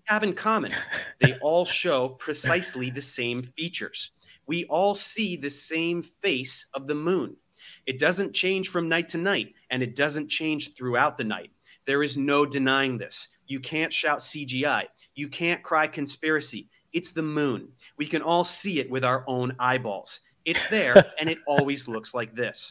have 0.06 0.24
in 0.24 0.34
common, 0.34 0.72
they 1.20 1.36
all 1.42 1.66
show 1.66 2.10
precisely 2.10 2.90
the 2.90 3.02
same 3.02 3.42
features. 3.42 4.12
We 4.46 4.66
all 4.66 4.96
see 4.96 5.36
the 5.36 5.50
same 5.50 6.02
face 6.04 6.66
of 6.74 6.88
the 6.88 6.96
moon. 6.96 7.38
It 7.86 8.00
doesn't 8.00 8.34
change 8.34 8.70
from 8.70 8.90
night 8.90 9.10
to 9.10 9.18
night, 9.18 9.54
and 9.70 9.82
it 9.82 9.96
doesn't 9.96 10.30
change 10.30 10.76
throughout 10.76 11.18
the 11.18 11.24
night. 11.24 11.52
There 11.86 12.04
is 12.04 12.18
no 12.18 12.46
denying 12.46 12.98
this. 12.98 13.30
You 13.48 13.60
can't 13.60 13.92
shout 13.92 14.20
CGI. 14.20 14.86
You 15.16 15.28
can't 15.30 15.64
cry 15.64 15.88
conspiracy. 15.88 16.70
It's 16.92 17.12
the 17.12 17.24
moon. 17.24 17.70
We 17.98 18.06
can 18.06 18.22
all 18.22 18.44
see 18.44 18.80
it 18.80 18.90
with 18.90 19.04
our 19.04 19.24
own 19.28 19.56
eyeballs. 19.60 20.22
It's 20.46 20.68
there 20.70 21.06
and 21.20 21.30
it 21.30 21.40
always 21.48 21.88
looks 21.88 22.14
like 22.14 22.36
this. 22.36 22.70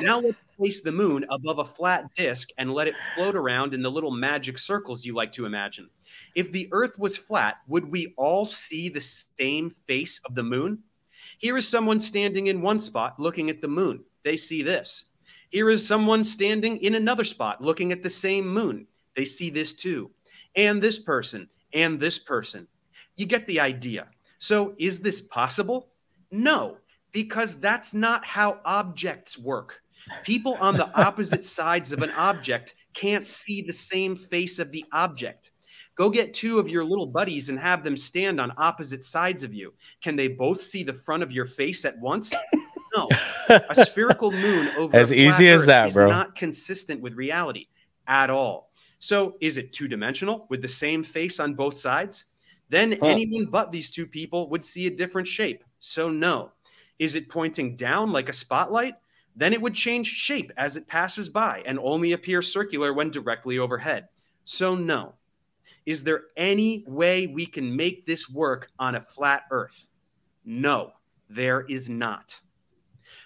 Now 0.00 0.18
let's 0.18 0.38
place 0.56 0.80
the 0.80 0.92
moon 0.92 1.26
above 1.30 1.58
a 1.58 1.64
flat 1.64 2.12
disk 2.14 2.48
and 2.56 2.72
let 2.72 2.88
it 2.88 2.94
float 3.14 3.34
around 3.34 3.74
in 3.74 3.82
the 3.82 3.90
little 3.90 4.10
magic 4.10 4.56
circles 4.58 5.04
you 5.04 5.14
like 5.14 5.32
to 5.32 5.44
imagine. 5.44 5.90
If 6.34 6.52
the 6.52 6.68
earth 6.72 6.98
was 6.98 7.16
flat, 7.16 7.56
would 7.68 7.90
we 7.90 8.14
all 8.16 8.46
see 8.46 8.88
the 8.88 9.00
same 9.00 9.70
face 9.70 10.20
of 10.24 10.34
the 10.34 10.42
moon? 10.42 10.82
Here 11.38 11.56
is 11.56 11.68
someone 11.68 12.00
standing 12.00 12.46
in 12.46 12.62
one 12.62 12.78
spot 12.78 13.18
looking 13.18 13.50
at 13.50 13.60
the 13.60 13.68
moon. 13.68 14.04
They 14.22 14.36
see 14.36 14.62
this. 14.62 15.06
Here 15.50 15.68
is 15.68 15.86
someone 15.86 16.24
standing 16.24 16.78
in 16.78 16.94
another 16.94 17.24
spot 17.24 17.60
looking 17.60 17.92
at 17.92 18.02
the 18.02 18.10
same 18.10 18.48
moon. 18.48 18.86
They 19.14 19.26
see 19.26 19.50
this 19.50 19.74
too. 19.74 20.10
And 20.56 20.80
this 20.80 20.98
person, 20.98 21.48
and 21.74 22.00
this 22.00 22.18
person. 22.18 22.68
You 23.16 23.26
get 23.26 23.46
the 23.46 23.60
idea. 23.60 24.06
So, 24.38 24.74
is 24.78 25.00
this 25.00 25.20
possible? 25.20 25.88
No, 26.30 26.78
because 27.12 27.56
that's 27.56 27.94
not 27.94 28.24
how 28.24 28.58
objects 28.64 29.38
work. 29.38 29.82
People 30.24 30.56
on 30.60 30.76
the 30.76 30.90
opposite 31.00 31.44
sides 31.58 31.92
of 31.92 32.02
an 32.02 32.10
object 32.12 32.74
can't 32.94 33.26
see 33.26 33.62
the 33.62 33.72
same 33.72 34.16
face 34.16 34.58
of 34.58 34.72
the 34.72 34.84
object. 34.92 35.50
Go 35.94 36.08
get 36.08 36.32
two 36.32 36.58
of 36.58 36.68
your 36.68 36.84
little 36.84 37.06
buddies 37.06 37.50
and 37.50 37.58
have 37.58 37.84
them 37.84 37.96
stand 37.96 38.40
on 38.40 38.52
opposite 38.56 39.04
sides 39.04 39.42
of 39.42 39.52
you. 39.52 39.74
Can 40.00 40.16
they 40.16 40.28
both 40.28 40.62
see 40.62 40.82
the 40.82 40.94
front 40.94 41.22
of 41.22 41.30
your 41.30 41.44
face 41.44 41.84
at 41.84 41.98
once? 41.98 42.32
No. 42.94 43.08
A 43.48 43.86
spherical 43.86 44.30
moon 44.30 44.68
over 44.78 44.96
as 44.96 45.12
easy 45.12 45.48
as 45.48 45.66
that, 45.66 45.88
is 45.88 45.94
bro. 45.94 46.08
not 46.08 46.34
consistent 46.34 47.00
with 47.00 47.14
reality 47.14 47.68
at 48.06 48.30
all. 48.30 48.70
So, 48.98 49.36
is 49.40 49.56
it 49.56 49.72
two 49.72 49.88
dimensional 49.88 50.46
with 50.48 50.62
the 50.62 50.68
same 50.68 51.02
face 51.02 51.40
on 51.40 51.54
both 51.54 51.74
sides? 51.74 52.26
Then 52.68 52.92
huh. 52.92 53.06
anyone 53.06 53.46
but 53.46 53.72
these 53.72 53.90
two 53.90 54.06
people 54.06 54.48
would 54.50 54.64
see 54.64 54.86
a 54.86 54.90
different 54.90 55.26
shape. 55.26 55.64
So, 55.80 56.08
no. 56.08 56.52
Is 56.98 57.14
it 57.14 57.28
pointing 57.28 57.76
down 57.76 58.12
like 58.12 58.28
a 58.28 58.32
spotlight? 58.32 58.94
Then 59.34 59.52
it 59.52 59.62
would 59.62 59.74
change 59.74 60.06
shape 60.06 60.52
as 60.56 60.76
it 60.76 60.86
passes 60.86 61.28
by 61.28 61.62
and 61.64 61.78
only 61.78 62.12
appear 62.12 62.42
circular 62.42 62.92
when 62.92 63.10
directly 63.10 63.58
overhead. 63.58 64.08
So, 64.44 64.74
no. 64.74 65.14
Is 65.86 66.04
there 66.04 66.24
any 66.36 66.84
way 66.86 67.26
we 67.26 67.46
can 67.46 67.74
make 67.74 68.06
this 68.06 68.28
work 68.28 68.70
on 68.78 68.94
a 68.94 69.00
flat 69.00 69.42
Earth? 69.50 69.88
No, 70.44 70.92
there 71.28 71.62
is 71.62 71.88
not. 71.88 72.38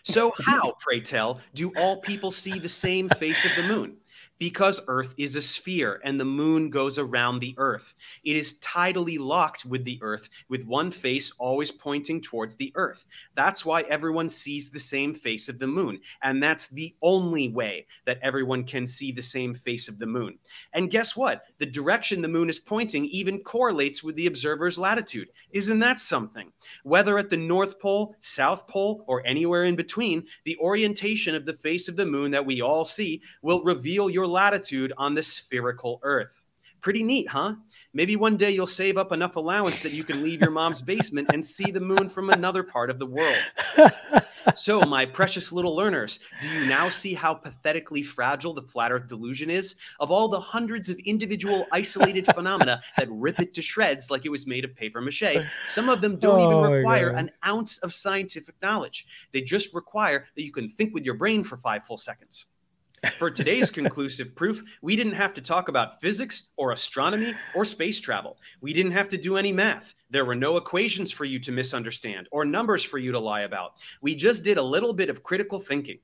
So, 0.04 0.32
how, 0.38 0.74
pray 0.78 1.00
tell, 1.00 1.40
do 1.54 1.72
all 1.76 2.00
people 2.00 2.30
see 2.30 2.58
the 2.58 2.68
same 2.68 3.08
face 3.08 3.44
of 3.44 3.50
the 3.56 3.64
moon? 3.64 3.96
Because 4.38 4.80
Earth 4.88 5.14
is 5.16 5.36
a 5.36 5.42
sphere 5.42 6.00
and 6.04 6.20
the 6.20 6.24
moon 6.24 6.70
goes 6.70 6.98
around 6.98 7.38
the 7.38 7.54
Earth. 7.58 7.94
It 8.24 8.36
is 8.36 8.58
tidally 8.58 9.18
locked 9.18 9.64
with 9.64 9.84
the 9.84 9.98
Earth, 10.02 10.28
with 10.48 10.64
one 10.64 10.90
face 10.90 11.32
always 11.38 11.70
pointing 11.70 12.20
towards 12.20 12.56
the 12.56 12.72
Earth. 12.74 13.04
That's 13.34 13.64
why 13.64 13.82
everyone 13.82 14.28
sees 14.28 14.70
the 14.70 14.78
same 14.78 15.14
face 15.14 15.48
of 15.48 15.58
the 15.58 15.66
moon. 15.66 16.00
And 16.22 16.42
that's 16.42 16.68
the 16.68 16.94
only 17.02 17.48
way 17.48 17.86
that 18.04 18.18
everyone 18.22 18.64
can 18.64 18.86
see 18.86 19.12
the 19.12 19.22
same 19.22 19.54
face 19.54 19.88
of 19.88 19.98
the 19.98 20.06
moon. 20.06 20.38
And 20.72 20.90
guess 20.90 21.16
what? 21.16 21.44
The 21.58 21.66
direction 21.66 22.20
the 22.20 22.28
moon 22.28 22.50
is 22.50 22.58
pointing 22.58 23.06
even 23.06 23.40
correlates 23.40 24.02
with 24.02 24.16
the 24.16 24.26
observer's 24.26 24.78
latitude. 24.78 25.28
Isn't 25.50 25.78
that 25.78 25.98
something? 25.98 26.52
Whether 26.82 27.18
at 27.18 27.30
the 27.30 27.36
North 27.36 27.80
Pole, 27.80 28.14
South 28.20 28.66
Pole, 28.68 29.04
or 29.06 29.26
anywhere 29.26 29.64
in 29.64 29.76
between, 29.76 30.24
the 30.44 30.56
orientation 30.58 31.34
of 31.34 31.46
the 31.46 31.54
face 31.54 31.88
of 31.88 31.96
the 31.96 32.06
moon 32.06 32.30
that 32.32 32.44
we 32.44 32.60
all 32.60 32.84
see 32.84 33.22
will 33.42 33.62
reveal 33.62 34.10
your 34.10 34.25
latitude 34.26 34.92
on 34.96 35.14
the 35.14 35.22
spherical 35.22 36.00
Earth. 36.02 36.42
Pretty 36.80 37.02
neat, 37.02 37.28
huh? 37.28 37.54
Maybe 37.92 38.16
one 38.16 38.36
day 38.36 38.50
you'll 38.50 38.66
save 38.66 38.96
up 38.96 39.10
enough 39.10 39.36
allowance 39.36 39.80
that 39.82 39.92
you 39.92 40.04
can 40.04 40.22
leave 40.22 40.40
your 40.40 40.50
mom's 40.50 40.82
basement 40.94 41.28
and 41.32 41.44
see 41.44 41.70
the 41.70 41.80
moon 41.80 42.08
from 42.08 42.30
another 42.30 42.62
part 42.62 42.90
of 42.90 42.98
the 42.98 43.06
world. 43.06 43.36
So, 44.54 44.80
my 44.82 45.04
precious 45.04 45.52
little 45.52 45.74
learners, 45.74 46.20
do 46.40 46.48
you 46.48 46.66
now 46.66 46.88
see 46.88 47.14
how 47.14 47.34
pathetically 47.34 48.02
fragile 48.02 48.54
the 48.54 48.62
flat 48.62 48.92
Earth 48.92 49.08
delusion 49.08 49.50
is? 49.50 49.74
Of 49.98 50.10
all 50.10 50.28
the 50.28 50.40
hundreds 50.40 50.88
of 50.88 50.98
individual 51.00 51.66
isolated 51.72 52.26
phenomena 52.26 52.82
that 52.96 53.08
rip 53.10 53.40
it 53.40 53.54
to 53.54 53.62
shreds 53.62 54.10
like 54.10 54.24
it 54.24 54.30
was 54.30 54.46
made 54.46 54.64
of 54.64 54.74
paper 54.74 55.00
mache, 55.00 55.44
some 55.66 55.88
of 55.88 56.00
them 56.00 56.16
don't 56.16 56.40
Oh 56.40 56.46
even 56.46 56.72
require 56.72 57.10
an 57.10 57.30
ounce 57.44 57.78
of 57.78 57.92
scientific 57.92 58.54
knowledge. 58.62 59.06
They 59.32 59.40
just 59.40 59.74
require 59.74 60.26
that 60.36 60.42
you 60.42 60.52
can 60.52 60.68
think 60.68 60.94
with 60.94 61.04
your 61.04 61.14
brain 61.14 61.42
for 61.42 61.56
five 61.56 61.84
full 61.84 61.98
seconds. 61.98 62.46
For 63.18 63.30
today's 63.30 63.70
conclusive 63.72 64.34
proof, 64.34 64.62
we 64.82 64.96
didn't 64.96 65.14
have 65.14 65.34
to 65.34 65.40
talk 65.40 65.68
about 65.68 66.00
physics 66.00 66.44
or 66.56 66.72
astronomy 66.72 67.34
or 67.54 67.64
space 67.64 68.00
travel. 68.00 68.36
We 68.60 68.72
didn't 68.72 68.92
have 68.92 69.08
to 69.10 69.16
do 69.16 69.36
any 69.36 69.52
math. 69.52 69.94
There 70.08 70.24
were 70.24 70.34
no 70.34 70.56
equations 70.56 71.10
for 71.10 71.24
you 71.24 71.38
to 71.40 71.52
misunderstand 71.52 72.28
or 72.30 72.44
numbers 72.44 72.84
for 72.84 72.98
you 72.98 73.12
to 73.12 73.18
lie 73.18 73.42
about. 73.42 73.72
We 74.00 74.14
just 74.14 74.44
did 74.44 74.56
a 74.56 74.62
little 74.62 74.92
bit 74.92 75.10
of 75.10 75.22
critical 75.22 75.58
thinking. 75.58 75.98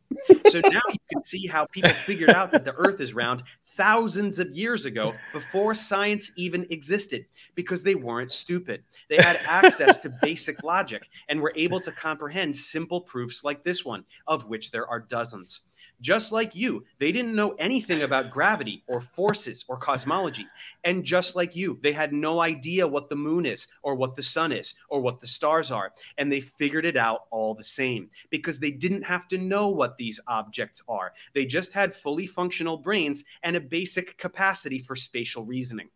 So 0.49 0.61
now 0.65 0.81
you 0.89 0.99
can 1.11 1.23
see 1.25 1.47
how 1.47 1.67
people 1.67 1.91
figured 1.91 2.31
out 2.31 2.51
that 2.51 2.65
the 2.65 2.75
Earth 2.75 3.01
is 3.01 3.15
round 3.15 3.45
thousands 3.65 4.39
of 4.39 4.51
years 4.51 4.87
ago 4.87 5.15
before 5.33 5.75
science 5.75 6.33
even 6.37 6.67
existed 6.71 7.27
because 7.55 7.83
they 7.83 7.95
weren't 7.95 8.31
stupid. 8.31 8.83
They 9.09 9.17
had 9.17 9.41
access 9.47 9.99
to 9.99 10.11
basic 10.23 10.63
logic 10.63 11.03
and 11.29 11.41
were 11.41 11.53
able 11.57 11.81
to 11.81 11.93
comprehend 11.93 12.57
simple 12.57 13.01
proofs 13.01 13.45
like 13.45 13.63
this 13.63 13.85
one, 13.85 14.05
of 14.27 14.47
which 14.47 14.73
there 14.73 14.87
are 14.87 15.01
dozens. 15.01 15.61
Just 16.03 16.33
like 16.33 16.55
you, 16.55 16.85
they 16.99 17.13
didn't 17.13 17.35
know 17.35 17.53
anything 17.53 18.03
about 18.03 18.31
gravity 18.31 18.85
or 18.87 19.01
forces 19.01 19.65
or 19.69 19.79
cosmology. 19.79 20.47
And 20.85 21.05
just 21.05 21.35
like 21.37 21.57
you, 21.57 21.79
they 21.81 21.93
had 21.93 22.13
no 22.13 22.41
idea 22.41 22.87
what 22.87 23.09
the 23.09 23.17
moon 23.17 23.47
is 23.47 23.69
or 23.83 23.95
what 23.95 24.15
the 24.15 24.23
sun 24.23 24.53
is 24.53 24.75
or 24.91 25.01
what 25.01 25.21
the 25.21 25.27
stars 25.27 25.71
are. 25.71 25.93
And 26.19 26.31
they 26.31 26.41
figured 26.41 26.85
it 26.85 26.97
out 26.97 27.23
all 27.31 27.55
the 27.55 27.63
same 27.63 28.11
because 28.29 28.59
they 28.59 28.73
didn't 28.73 29.05
have 29.05 29.29
to 29.29 29.39
know 29.39 29.69
what 29.69 29.97
these 29.97 30.21
objects 30.27 30.83
are. 30.89 31.15
They 31.33 31.47
just 31.47 31.73
had 31.73 31.95
fully 31.95 32.27
functional 32.27 32.77
brains 32.77 33.25
and 33.43 33.57
a 33.57 33.61
basic 33.61 34.19
capacity 34.19 34.79
for 34.79 34.97
spatial 34.97 35.45
reasoning. 35.45 35.89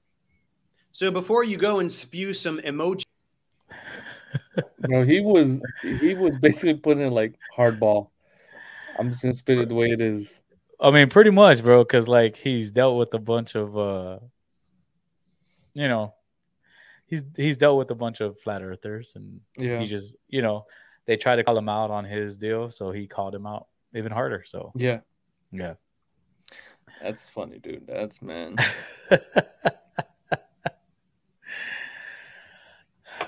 So 0.93 1.11
before 1.11 1.45
you 1.45 1.59
go 1.59 1.81
and 1.81 1.93
spew 1.93 2.33
some 2.33 2.61
emoji, 2.61 3.03
No, 4.89 5.03
he 5.03 5.21
was 5.21 5.63
he 5.83 6.15
was 6.15 6.37
basically 6.37 6.75
putting 6.75 7.07
it 7.07 7.11
like 7.11 7.35
hardball. 7.57 8.11
I'm 8.99 9.11
just 9.11 9.23
gonna 9.23 9.35
spit 9.35 9.59
it 9.59 9.69
the 9.69 9.75
way 9.75 9.91
it 9.91 10.01
is. 10.01 10.43
I 10.81 10.91
mean, 10.91 11.09
pretty 11.09 11.31
much, 11.31 11.63
bro, 11.63 11.85
because 11.85 12.09
like 12.09 12.37
he's 12.37 12.73
dealt 12.73 12.99
with 12.99 13.15
a 13.15 13.19
bunch 13.19 13.55
of, 13.55 13.77
uh 13.77 14.19
you 15.75 15.89
know, 15.89 16.15
he's 17.07 17.25
he's 17.37 17.57
dealt 17.57 17.79
with 17.79 17.91
a 17.91 17.95
bunch 17.95 18.21
of 18.21 18.39
flat 18.41 18.63
earthers, 18.63 19.13
and 19.15 19.41
Yeah, 19.57 19.79
he 19.79 19.87
just, 19.87 20.17
you 20.29 20.43
know, 20.43 20.67
they 21.07 21.17
try 21.17 21.37
to 21.37 21.45
call 21.45 21.57
him 21.57 21.69
out 21.69 21.91
on 21.91 22.05
his 22.05 22.37
deal, 22.37 22.71
so 22.71 22.91
he 22.93 23.07
called 23.07 23.35
him 23.35 23.47
out 23.47 23.67
even 23.95 24.13
harder. 24.13 24.43
So 24.45 24.73
yeah, 24.75 25.01
yeah, 25.53 25.75
that's 27.03 27.29
funny, 27.29 27.59
dude. 27.59 27.87
That's 27.87 28.23
man. 28.23 28.57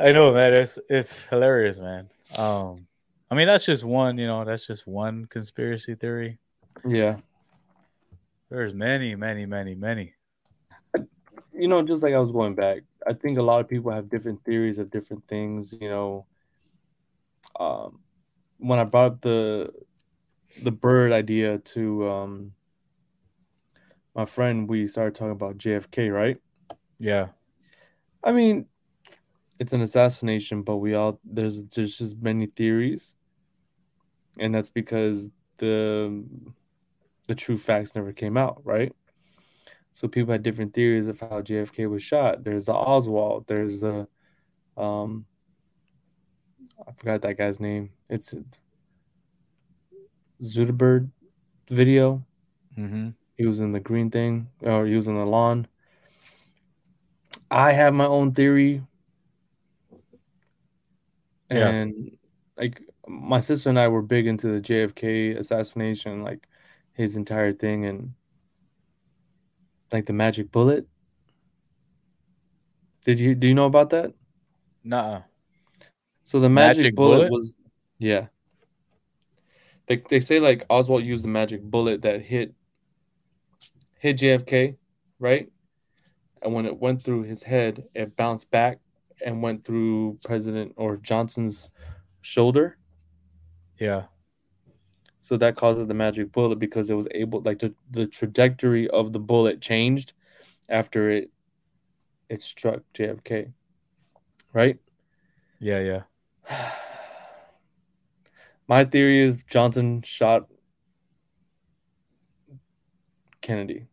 I 0.00 0.12
know, 0.12 0.32
man. 0.32 0.52
It's 0.54 0.78
it's 0.88 1.24
hilarious, 1.26 1.78
man. 1.80 2.08
Um, 2.36 2.86
I 3.30 3.34
mean, 3.34 3.46
that's 3.46 3.64
just 3.64 3.84
one, 3.84 4.18
you 4.18 4.26
know, 4.26 4.44
that's 4.44 4.66
just 4.66 4.86
one 4.86 5.26
conspiracy 5.26 5.94
theory. 5.94 6.38
Yeah, 6.84 7.18
There's 8.50 8.74
many, 8.74 9.14
many, 9.14 9.46
many, 9.46 9.74
many. 9.74 10.14
you 11.52 11.68
know, 11.68 11.82
just 11.82 12.02
like 12.02 12.14
I 12.14 12.18
was 12.18 12.32
going 12.32 12.54
back, 12.54 12.82
I 13.06 13.12
think 13.12 13.38
a 13.38 13.42
lot 13.42 13.60
of 13.60 13.68
people 13.68 13.90
have 13.92 14.08
different 14.08 14.44
theories 14.44 14.78
of 14.78 14.90
different 14.90 15.26
things. 15.28 15.74
You 15.80 15.88
know, 15.88 16.26
um, 17.58 18.00
when 18.58 18.78
I 18.78 18.84
brought 18.84 19.12
up 19.12 19.20
the 19.20 19.72
the 20.62 20.72
bird 20.72 21.12
idea 21.12 21.58
to 21.58 22.08
um 22.08 22.52
my 24.14 24.24
friend, 24.24 24.68
we 24.68 24.88
started 24.88 25.14
talking 25.14 25.32
about 25.32 25.58
JFK, 25.58 26.10
right? 26.10 26.38
Yeah, 26.98 27.28
I 28.22 28.32
mean, 28.32 28.66
it's 29.58 29.72
an 29.72 29.82
assassination, 29.82 30.62
but 30.62 30.78
we 30.78 30.94
all 30.94 31.20
there's 31.24 31.62
there's 31.68 31.98
just 31.98 32.18
many 32.22 32.46
theories, 32.46 33.14
and 34.38 34.54
that's 34.54 34.70
because 34.70 35.30
the 35.58 36.24
the 37.26 37.34
true 37.34 37.58
facts 37.58 37.94
never 37.94 38.12
came 38.12 38.36
out, 38.36 38.62
right? 38.64 38.94
So 39.92 40.08
people 40.08 40.32
had 40.32 40.42
different 40.42 40.74
theories 40.74 41.08
of 41.08 41.20
how 41.20 41.42
JFK 41.42 41.90
was 41.90 42.02
shot. 42.02 42.44
There's 42.44 42.66
the 42.66 42.74
Oswald. 42.74 43.46
There's 43.46 43.80
the 43.80 44.06
um, 44.76 45.26
I 46.86 46.92
forgot 46.92 47.22
that 47.22 47.36
guy's 47.36 47.60
name. 47.60 47.90
It's 48.08 48.34
Zuderberg 50.42 51.10
video. 51.68 52.24
mm-hmm. 52.76 53.10
He 53.36 53.46
was 53.46 53.60
in 53.60 53.72
the 53.72 53.80
green 53.80 54.10
thing, 54.10 54.48
or 54.62 54.86
he 54.86 54.94
was 54.94 55.06
in 55.06 55.14
the 55.14 55.24
lawn. 55.24 55.66
I 57.50 57.72
have 57.72 57.94
my 57.94 58.06
own 58.06 58.32
theory. 58.32 58.82
Yeah. 61.50 61.68
And 61.68 62.16
like 62.56 62.82
my 63.08 63.40
sister 63.40 63.68
and 63.70 63.78
I 63.78 63.88
were 63.88 64.02
big 64.02 64.26
into 64.26 64.48
the 64.48 64.60
JFK 64.60 65.38
assassination, 65.38 66.22
like 66.22 66.46
his 66.92 67.16
entire 67.16 67.52
thing 67.52 67.84
and 67.86 68.14
like 69.92 70.06
the 70.06 70.12
magic 70.12 70.50
bullet. 70.52 70.86
Did 73.04 73.20
you 73.20 73.34
do 73.34 73.46
you 73.46 73.54
know 73.54 73.66
about 73.66 73.90
that? 73.90 74.12
Nuh-uh. 74.84 75.22
So 76.24 76.40
the 76.40 76.48
magic, 76.48 76.78
Magic 76.78 76.94
bullet, 76.94 77.16
bullet? 77.16 77.32
was 77.32 77.56
yeah. 77.98 78.26
They 79.86 80.02
they 80.08 80.20
say 80.20 80.40
like 80.40 80.66
Oswald 80.68 81.04
used 81.04 81.24
the 81.24 81.28
magic 81.28 81.62
bullet 81.62 82.02
that 82.02 82.22
hit 82.22 82.54
hit 83.98 84.18
JFK, 84.18 84.76
right? 85.18 85.50
And 86.42 86.54
when 86.54 86.66
it 86.66 86.78
went 86.78 87.02
through 87.02 87.22
his 87.24 87.42
head, 87.42 87.84
it 87.94 88.16
bounced 88.16 88.50
back 88.50 88.78
and 89.24 89.42
went 89.42 89.64
through 89.64 90.18
President 90.24 90.72
or 90.76 90.96
Johnson's 90.96 91.70
shoulder. 92.20 92.77
Yeah, 93.78 94.04
So 95.20 95.36
that 95.36 95.56
causes 95.56 95.86
the 95.86 95.94
magic 95.94 96.32
bullet 96.32 96.58
because 96.58 96.90
it 96.90 96.94
was 96.94 97.06
able 97.12 97.42
like 97.42 97.60
the, 97.60 97.74
the 97.90 98.06
trajectory 98.06 98.88
of 98.88 99.12
the 99.12 99.20
bullet 99.20 99.60
changed 99.60 100.12
after 100.68 101.10
it 101.10 101.30
it 102.28 102.42
struck 102.42 102.82
JFK. 102.94 103.52
Right? 104.52 104.78
yeah, 105.60 106.02
yeah. 106.48 106.70
My 108.68 108.84
theory 108.84 109.22
is 109.22 109.42
Johnson 109.44 110.02
shot 110.02 110.48
Kennedy 113.40 113.86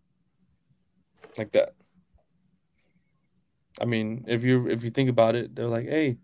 like 1.37 1.51
that. 1.53 1.73
I 3.79 3.85
mean, 3.85 4.25
if 4.27 4.43
you 4.43 4.67
if 4.69 4.83
you 4.83 4.89
think 4.89 5.09
about 5.09 5.35
it, 5.35 5.55
they're 5.55 5.67
like, 5.67 5.85
"Hey, 5.85 6.17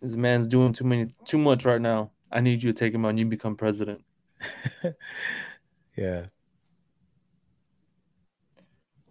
this 0.00 0.16
man's 0.16 0.48
doing 0.48 0.72
too 0.72 0.84
many 0.84 1.12
too 1.24 1.38
much 1.38 1.64
right 1.64 1.80
now. 1.80 2.10
I 2.36 2.40
need 2.40 2.62
you 2.62 2.72
to 2.72 2.78
take 2.78 2.94
him 2.94 3.04
on. 3.04 3.16
you 3.16 3.26
become 3.26 3.56
president." 3.56 4.04
Yeah. 5.96 6.26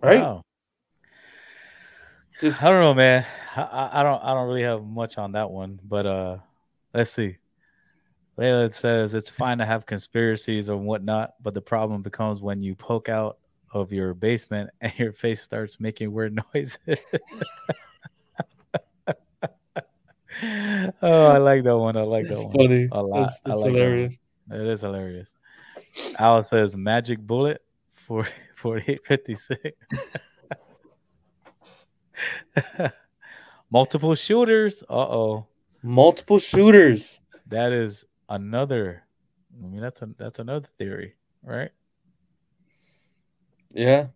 Right? 0.02 0.22
Wow. 0.22 0.44
Just 2.40 2.64
I 2.64 2.70
don't 2.70 2.82
know, 2.82 2.94
man. 2.94 3.26
I, 3.56 3.90
I 3.94 4.04
don't 4.04 4.24
I 4.24 4.34
don't 4.34 4.48
really 4.48 4.64
have 4.64 4.84
much 4.84 5.18
on 5.18 5.32
that 5.32 5.50
one, 5.50 5.80
but 5.84 6.06
uh, 6.06 6.38
let's 6.94 7.10
see. 7.10 7.38
Layla 8.38 8.74
says 8.74 9.16
it's 9.16 9.30
fine 9.30 9.58
to 9.60 9.66
have 9.66 9.86
conspiracies 9.86 10.70
and 10.70 10.86
whatnot, 10.86 11.36
but 11.42 11.54
the 11.54 11.62
problem 11.62 12.02
becomes 12.02 12.42
when 12.42 12.62
you 12.62 12.76
poke 12.76 13.08
out 13.08 13.38
of 13.74 13.94
your 13.94 14.14
basement 14.14 14.70
and 14.82 14.94
your 15.00 15.14
face 15.14 15.42
starts 15.42 15.80
making 15.80 16.12
weird 16.12 16.38
noises. 16.54 16.78
Oh, 20.44 21.28
I 21.28 21.38
like 21.38 21.64
that 21.64 21.78
one. 21.78 21.98
I 21.98 22.02
like 22.02 22.28
That's 22.28 22.42
that 22.42 22.48
one. 22.48 22.56
funny. 22.56 22.88
A 22.92 23.02
lot. 23.02 23.20
That's, 23.20 23.40
like 23.46 23.56
that 23.56 23.72
hilarious. 23.72 24.18
It 24.52 24.68
is 24.68 24.82
hilarious. 24.82 25.34
Al 26.20 26.44
says 26.44 26.76
magic 26.76 27.20
bullet 27.20 27.62
for 27.90 28.28
4856. 28.56 29.78
Multiple 33.72 34.16
shooters. 34.16 34.84
Uh 34.84 34.94
oh. 34.94 35.48
Multiple 35.82 36.40
shooters. 36.40 37.20
That 37.48 37.72
is 37.72 38.06
another. 38.30 39.04
I 39.62 39.68
mean, 39.68 39.82
that's 39.82 40.02
a 40.02 40.10
that's 40.18 40.40
another 40.40 40.68
theory, 40.78 41.16
right? 41.44 41.72
Yeah. 43.72 44.08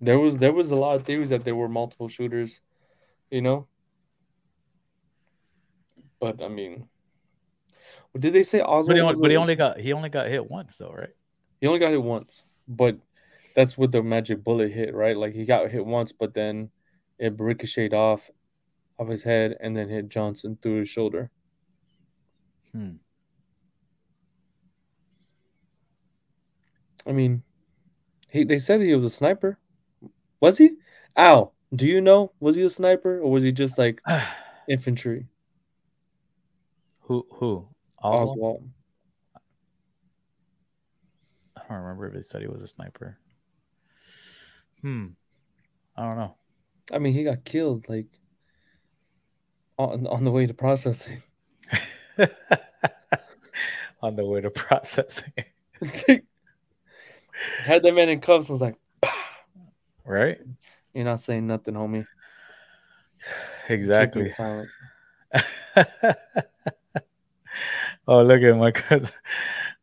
There 0.00 0.18
was 0.18 0.38
there 0.38 0.52
was 0.52 0.70
a 0.70 0.76
lot 0.76 0.96
of 0.96 1.04
theories 1.04 1.30
that 1.30 1.44
there 1.44 1.54
were 1.56 1.68
multiple 1.68 2.08
shooters, 2.08 2.60
you 3.30 3.42
know. 3.42 3.66
But 6.20 6.42
I 6.42 6.48
mean, 6.48 6.88
did 8.18 8.32
they 8.32 8.42
say 8.42 8.60
Oswald? 8.60 8.88
But 8.88 8.96
he, 8.96 9.02
only, 9.02 9.20
but 9.20 9.30
he 9.30 9.36
only 9.36 9.56
got 9.56 9.80
he 9.80 9.92
only 9.92 10.10
got 10.10 10.28
hit 10.28 10.50
once 10.50 10.76
though, 10.76 10.92
right? 10.92 11.10
he 11.60 11.66
only 11.66 11.78
got 11.78 11.90
hit 11.90 12.02
once, 12.02 12.44
but 12.66 12.96
that's 13.54 13.76
with 13.76 13.92
the 13.92 14.02
magic 14.02 14.42
bullet 14.42 14.72
hit, 14.72 14.94
right? 14.94 15.16
Like 15.16 15.34
he 15.34 15.44
got 15.44 15.70
hit 15.70 15.84
once, 15.84 16.12
but 16.12 16.34
then 16.34 16.70
it 17.18 17.38
ricocheted 17.38 17.92
off 17.92 18.30
of 18.98 19.08
his 19.08 19.22
head 19.22 19.56
and 19.60 19.76
then 19.76 19.88
hit 19.88 20.08
Johnson 20.08 20.58
through 20.60 20.80
his 20.80 20.88
shoulder. 20.88 21.30
Hmm. 22.72 22.92
I 27.06 27.12
mean, 27.12 27.42
he 28.30 28.44
they 28.44 28.58
said 28.58 28.80
he 28.80 28.94
was 28.94 29.04
a 29.04 29.10
sniper. 29.10 29.58
Was 30.40 30.58
he? 30.58 30.72
Ow. 31.18 31.52
Do 31.74 31.86
you 31.86 32.00
know? 32.00 32.32
Was 32.40 32.56
he 32.56 32.62
a 32.62 32.70
sniper 32.70 33.20
or 33.20 33.30
was 33.30 33.42
he 33.42 33.52
just 33.52 33.76
like 33.76 34.00
infantry? 34.68 35.26
Who 37.10 37.26
who 37.32 37.66
Oswald? 38.00 38.30
Oswald. 38.30 38.70
I 41.56 41.62
don't 41.68 41.78
remember 41.78 42.06
if 42.06 42.14
they 42.14 42.22
said 42.22 42.40
he 42.40 42.46
was 42.46 42.62
a 42.62 42.68
sniper. 42.68 43.18
Hmm. 44.80 45.06
I 45.96 46.08
don't 46.08 46.16
know. 46.16 46.36
I 46.92 46.98
mean, 46.98 47.12
he 47.12 47.24
got 47.24 47.44
killed 47.44 47.88
like 47.88 48.06
on 49.76 50.06
on 50.06 50.22
the 50.22 50.30
way 50.30 50.46
to 50.46 50.54
processing. 50.54 51.20
On 54.02 54.16
the 54.16 54.24
way 54.24 54.40
to 54.40 54.48
processing, 54.50 55.32
Had 57.64 57.82
that 57.82 57.92
man 57.92 58.08
in 58.08 58.20
cuffs. 58.20 58.48
I 58.48 58.52
was 58.52 58.60
like, 58.62 58.76
right? 60.06 60.38
"You're 60.94 61.04
not 61.04 61.20
saying 61.20 61.48
nothing, 61.48 61.74
homie." 61.74 62.06
Exactly. 63.68 64.30
Silent. 64.30 64.70
Oh, 68.06 68.22
look 68.22 68.42
at 68.42 68.56
my 68.56 68.70
cousin. 68.82 69.12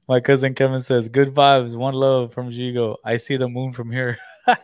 My 0.08 0.20
cousin 0.20 0.54
Kevin 0.54 0.82
says, 0.82 1.10
"Good 1.10 1.34
vibes, 1.34 1.76
one 1.76 1.94
love 1.94 2.34
from 2.34 2.50
Yigo. 2.50 2.96
I 3.04 3.18
see 3.18 3.38
the 3.38 3.50
moon 3.50 3.74
from 3.74 3.92
here." 3.92 4.18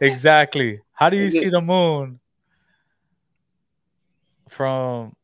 exactly. 0.00 0.80
How 0.92 1.08
do 1.08 1.16
you 1.16 1.30
see 1.30 1.48
the 1.48 1.60
moon 1.60 2.20
from? 4.48 5.14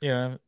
You 0.00 0.10
know, 0.10 0.38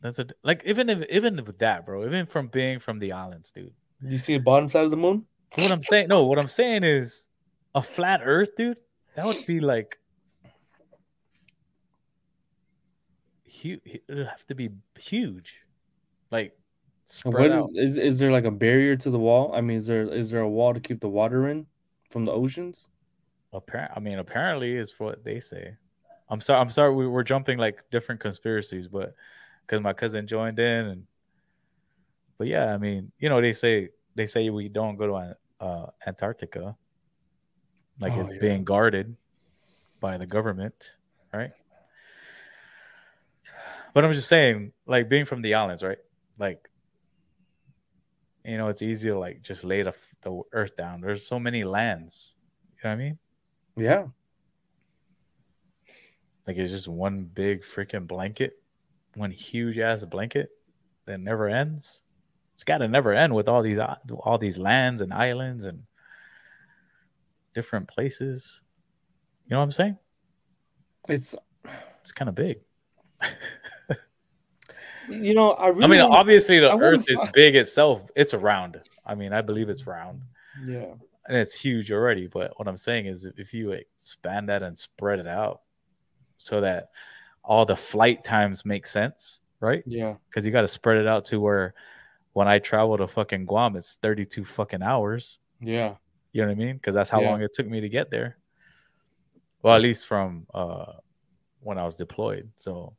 that's 0.00 0.18
a 0.18 0.26
like 0.44 0.62
even 0.64 0.88
if 0.88 1.08
even 1.10 1.44
with 1.44 1.58
that, 1.58 1.84
bro. 1.84 2.06
Even 2.06 2.26
from 2.26 2.48
being 2.48 2.78
from 2.78 2.98
the 2.98 3.12
islands, 3.12 3.50
dude. 3.50 3.72
You 4.00 4.18
see 4.18 4.34
the 4.34 4.42
bottom 4.42 4.68
side 4.68 4.84
of 4.84 4.90
the 4.90 4.96
moon? 4.96 5.26
What 5.56 5.72
I'm 5.72 5.82
saying, 5.82 6.08
no, 6.08 6.24
what 6.24 6.38
I'm 6.38 6.48
saying 6.48 6.84
is 6.84 7.26
a 7.74 7.82
flat 7.82 8.20
Earth, 8.22 8.54
dude. 8.56 8.76
That 9.16 9.26
would 9.26 9.44
be 9.46 9.60
like 9.60 9.98
huge. 13.48 13.80
It 13.84 14.04
would 14.08 14.26
have 14.26 14.46
to 14.46 14.54
be 14.54 14.70
huge, 14.98 15.60
like 16.30 16.56
What 17.24 17.50
is, 17.50 17.66
is 17.74 17.96
is 17.96 18.18
there 18.18 18.30
like 18.32 18.44
a 18.44 18.50
barrier 18.50 18.96
to 18.96 19.10
the 19.10 19.18
wall? 19.18 19.52
I 19.54 19.60
mean, 19.60 19.76
is 19.78 19.86
there 19.86 20.02
is 20.04 20.30
there 20.30 20.40
a 20.40 20.48
wall 20.48 20.74
to 20.74 20.80
keep 20.80 21.00
the 21.00 21.08
water 21.08 21.48
in 21.48 21.66
from 22.10 22.24
the 22.24 22.32
oceans? 22.32 22.88
Apparent, 23.52 23.92
I 23.96 24.00
mean, 24.00 24.18
apparently 24.18 24.76
is 24.76 24.98
what 25.00 25.24
they 25.24 25.40
say. 25.40 25.76
I'm 26.28 26.40
sorry. 26.40 26.60
I'm 26.60 26.70
sorry. 26.70 26.94
We 26.94 27.06
were 27.06 27.24
jumping 27.24 27.58
like 27.58 27.82
different 27.90 28.20
conspiracies, 28.20 28.88
but 28.88 29.14
because 29.62 29.80
my 29.82 29.94
cousin 29.94 30.26
joined 30.26 30.58
in, 30.58 30.86
and 30.86 31.06
but 32.36 32.46
yeah, 32.46 32.72
I 32.74 32.78
mean, 32.78 33.10
you 33.18 33.28
know, 33.28 33.40
they 33.40 33.52
say 33.52 33.90
they 34.14 34.26
say 34.26 34.50
we 34.50 34.68
don't 34.68 34.96
go 34.96 35.06
to 35.06 35.36
uh, 35.64 35.86
Antarctica, 36.06 36.76
like 38.00 38.12
Oh, 38.12 38.20
it's 38.22 38.32
yeah. 38.32 38.38
being 38.40 38.64
guarded 38.64 39.16
by 40.00 40.18
the 40.18 40.26
government, 40.26 40.96
right? 41.32 41.52
But 43.94 44.04
I'm 44.04 44.12
just 44.12 44.28
saying, 44.28 44.72
like 44.86 45.08
being 45.08 45.24
from 45.24 45.42
the 45.42 45.54
islands, 45.54 45.82
right? 45.82 45.98
Like, 46.38 46.68
you 48.44 48.56
know, 48.56 48.68
it's 48.68 48.82
easy 48.82 49.08
to 49.08 49.18
like 49.18 49.42
just 49.42 49.64
lay 49.64 49.82
the, 49.82 49.94
the 50.22 50.42
earth 50.52 50.76
down. 50.76 51.00
There's 51.00 51.26
so 51.26 51.38
many 51.38 51.64
lands. 51.64 52.34
You 52.76 52.88
know 52.88 52.90
what 52.90 52.94
I 52.94 53.04
mean? 53.04 53.18
Yeah, 53.76 54.06
Like 56.46 56.56
it's 56.56 56.72
just 56.72 56.88
one 56.88 57.24
big 57.24 57.62
freaking 57.62 58.06
blanket, 58.06 58.62
one 59.14 59.30
huge 59.30 59.78
ass 59.78 60.02
blanket 60.04 60.50
that 61.04 61.20
never 61.20 61.48
ends. 61.48 62.02
It's 62.54 62.64
got 62.64 62.78
to 62.78 62.88
never 62.88 63.12
end 63.12 63.34
with 63.34 63.48
all 63.48 63.62
these 63.62 63.78
all 63.78 64.38
these 64.38 64.58
lands 64.58 65.00
and 65.00 65.12
islands 65.12 65.64
and 65.64 65.82
different 67.54 67.86
places. 67.86 68.62
You 69.46 69.50
know 69.50 69.58
what 69.58 69.64
I'm 69.64 69.72
saying? 69.72 69.98
it's 71.08 71.36
It's 72.00 72.12
kind 72.12 72.28
of 72.28 72.34
big. 72.34 72.60
you 75.10 75.34
know 75.34 75.52
I 75.52 75.68
really 75.68 75.84
I 75.84 76.02
mean, 76.02 76.12
obviously 76.12 76.58
the 76.58 76.70
I 76.70 76.78
Earth 76.78 77.04
is 77.08 77.22
big 77.32 77.56
itself. 77.56 78.02
It's 78.16 78.34
round. 78.34 78.80
I 79.06 79.14
mean, 79.14 79.32
I 79.32 79.40
believe 79.42 79.68
it's 79.68 79.86
round 79.86 80.22
yeah 80.64 80.94
and 81.28 81.36
it's 81.36 81.54
huge 81.54 81.92
already. 81.92 82.26
But 82.26 82.58
what 82.58 82.68
I'm 82.68 82.76
saying 82.76 83.06
is, 83.06 83.26
if 83.36 83.52
you 83.52 83.72
expand 83.72 84.48
that 84.48 84.62
and 84.62 84.78
spread 84.78 85.18
it 85.18 85.26
out, 85.26 85.60
so 86.38 86.60
that 86.62 86.90
all 87.44 87.64
the 87.66 87.76
flight 87.76 88.24
times 88.24 88.64
make 88.64 88.86
sense, 88.86 89.40
right? 89.60 89.82
yeah 89.86 90.14
because 90.28 90.44
you 90.46 90.52
got 90.52 90.62
to 90.62 90.68
spread 90.68 90.98
it 90.98 91.06
out 91.06 91.24
to 91.26 91.40
where 91.40 91.74
when 92.34 92.46
I 92.48 92.58
travel 92.58 92.96
to 92.98 93.08
fucking 93.08 93.46
Guam, 93.46 93.74
it's 93.76 93.96
32 94.02 94.44
fucking 94.44 94.82
hours. 94.82 95.38
yeah 95.60 95.94
You 96.32 96.42
know 96.42 96.48
what 96.48 96.52
I 96.52 96.56
mean? 96.56 96.76
Because 96.76 96.94
that's 96.94 97.10
how 97.10 97.20
Yeah. 97.22 97.30
long 97.30 97.42
it 97.42 97.52
took 97.54 97.66
me 97.66 97.80
to 97.80 97.88
get 97.88 98.10
there. 98.10 98.36
Well, 99.62 99.74
at 99.74 99.80
least 99.82 100.06
from 100.06 100.46
uh, 100.54 100.92
when 101.60 101.78
I 101.78 101.84
was 101.84 101.96
deployed. 101.96 102.50
So, 102.56 102.94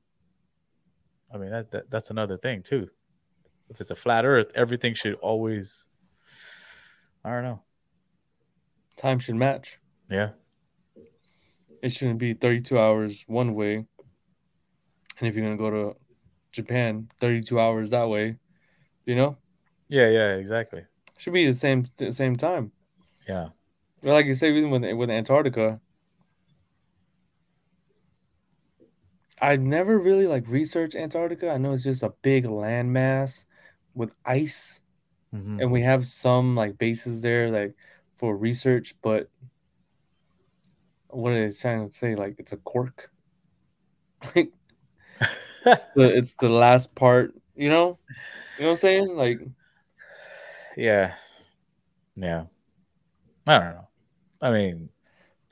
I 1.33 1.37
mean, 1.37 1.51
that, 1.51 1.71
that 1.71 1.91
that's 1.91 2.09
another 2.09 2.37
thing 2.37 2.63
too. 2.63 2.89
If 3.69 3.79
it's 3.79 3.91
a 3.91 3.95
flat 3.95 4.25
Earth, 4.25 4.51
everything 4.55 4.93
should 4.95 5.13
always. 5.15 5.85
I 7.23 7.31
don't 7.31 7.43
know. 7.43 7.61
time 8.97 9.19
should 9.19 9.35
match. 9.35 9.79
Yeah. 10.09 10.29
It 11.81 11.91
shouldn't 11.91 12.19
be 12.19 12.33
32 12.33 12.77
hours 12.77 13.23
one 13.27 13.53
way, 13.53 13.75
and 13.75 15.27
if 15.27 15.35
you're 15.35 15.45
gonna 15.45 15.57
go 15.57 15.69
to 15.69 15.95
Japan, 16.51 17.09
32 17.21 17.59
hours 17.59 17.91
that 17.91 18.09
way. 18.09 18.37
You 19.05 19.15
know, 19.15 19.37
Yeah. 19.87 20.09
Yeah. 20.09 20.35
Exactly. 20.35 20.85
should 21.17 21.33
be 21.33 21.47
the 21.47 21.55
same 21.55 21.85
the 21.97 22.11
same 22.11 22.35
time. 22.35 22.71
Yeah. 23.27 23.49
Like 24.01 24.25
you 24.25 24.33
say, 24.33 24.51
even 24.55 24.71
with 24.71 24.83
with 24.95 25.09
Antarctica, 25.09 25.79
I've 29.41 29.61
never 29.61 29.99
really 29.99 30.27
like 30.27 30.47
researched 30.47 30.95
Antarctica. 30.95 31.49
I 31.49 31.57
know 31.57 31.73
it's 31.73 31.83
just 31.83 32.03
a 32.03 32.13
big 32.21 32.45
landmass 32.45 33.45
with 33.93 34.13
ice, 34.25 34.81
Mhm. 35.33 35.61
and 35.61 35.71
we 35.71 35.81
have 35.81 36.05
some 36.05 36.55
like 36.55 36.77
bases 36.77 37.21
there 37.21 37.49
like 37.51 37.75
for 38.17 38.35
research. 38.35 38.95
But 39.01 39.29
what 41.09 41.33
are 41.33 41.47
they 41.47 41.55
trying 41.55 41.87
to 41.87 41.93
say? 41.93 42.15
Like 42.15 42.35
it's 42.39 42.51
a 42.51 42.57
cork. 42.57 43.11
Like 44.35 44.51
it's 45.65 45.85
the 45.95 46.15
it's 46.17 46.35
the 46.35 46.49
last 46.49 46.95
part. 46.95 47.33
You 47.55 47.69
know, 47.69 47.99
you 48.57 48.63
know 48.63 48.67
what 48.67 48.71
I'm 48.71 48.75
saying? 48.77 49.15
Like 49.15 49.39
Yeah. 50.77 51.15
Yeah. 52.15 52.45
I 53.47 53.59
don't 53.59 53.73
know. 53.73 53.87
I 54.41 54.51
mean, 54.51 54.89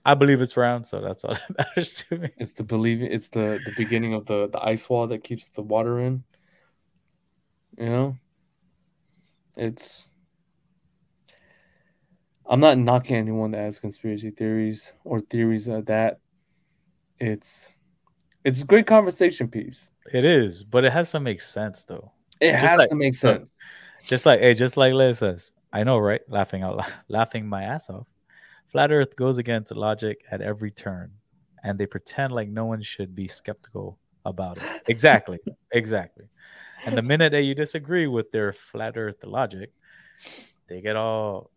I 0.07 0.13
believe 0.13 0.41
it's 0.41 0.55
round, 0.55 0.87
so 0.87 1.01
that's 1.01 1.23
all 1.25 1.33
that 1.49 1.57
matters 1.57 2.03
to 2.09 2.17
me. 2.17 2.29
It's 2.37 2.53
the 2.53 2.63
believing. 2.63 3.11
It's 3.11 3.29
the 3.29 3.59
the 3.65 3.73
beginning 3.75 4.13
of 4.13 4.25
the 4.25 4.47
the 4.47 4.63
ice 4.65 4.89
wall 4.89 5.05
that 5.07 5.23
keeps 5.23 5.49
the 5.49 5.61
water 5.61 5.99
in. 5.99 6.23
You 7.77 7.85
know, 7.89 8.17
it's. 9.55 10.07
I'm 12.49 12.61
not 12.61 12.77
knocking 12.77 13.17
anyone 13.17 13.51
that 13.51 13.57
has 13.59 13.77
conspiracy 13.79 14.31
theories 14.31 14.93
or 15.03 15.19
theories 15.19 15.67
of 15.67 15.85
that. 15.87 16.19
It's, 17.19 17.69
It's 18.45 18.61
a 18.61 18.65
great 18.65 18.87
conversation 18.87 19.49
piece. 19.49 19.89
It 20.13 20.23
is, 20.23 20.63
but 20.63 20.85
it 20.85 20.93
has 20.93 21.11
to 21.11 21.19
make 21.19 21.41
sense 21.41 21.83
though. 21.83 22.13
It 22.39 22.53
Just 22.53 22.63
has 22.65 22.77
like- 22.79 22.89
to 22.89 22.95
make 22.95 23.13
sense. 23.13 23.51
Just 24.05 24.25
like 24.25 24.39
hey, 24.39 24.53
just 24.53 24.77
like 24.77 24.93
Liz 24.93 25.19
says, 25.19 25.51
I 25.73 25.83
know, 25.83 25.97
right? 25.97 26.21
Laughing 26.29 26.63
out, 26.63 26.79
laughing 27.09 27.45
my 27.49 27.63
ass 27.63 27.89
off. 27.89 28.07
Flat 28.67 28.91
Earth 28.91 29.15
goes 29.15 29.37
against 29.37 29.73
logic 29.75 30.21
at 30.29 30.41
every 30.41 30.71
turn, 30.71 31.11
and 31.63 31.79
they 31.79 31.85
pretend 31.85 32.33
like 32.33 32.49
no 32.49 32.65
one 32.65 32.81
should 32.81 33.15
be 33.15 33.27
skeptical 33.27 33.97
about 34.25 34.57
it. 34.57 34.63
Exactly, 34.87 35.39
exactly. 35.71 36.25
And 36.85 36.97
the 36.97 37.01
minute 37.01 37.31
that 37.31 37.41
you 37.43 37.55
disagree 37.55 38.07
with 38.07 38.31
their 38.31 38.53
flat 38.53 38.97
Earth 38.97 39.23
logic, 39.23 39.71
they 40.67 40.81
get 40.81 40.95
all 40.95 41.49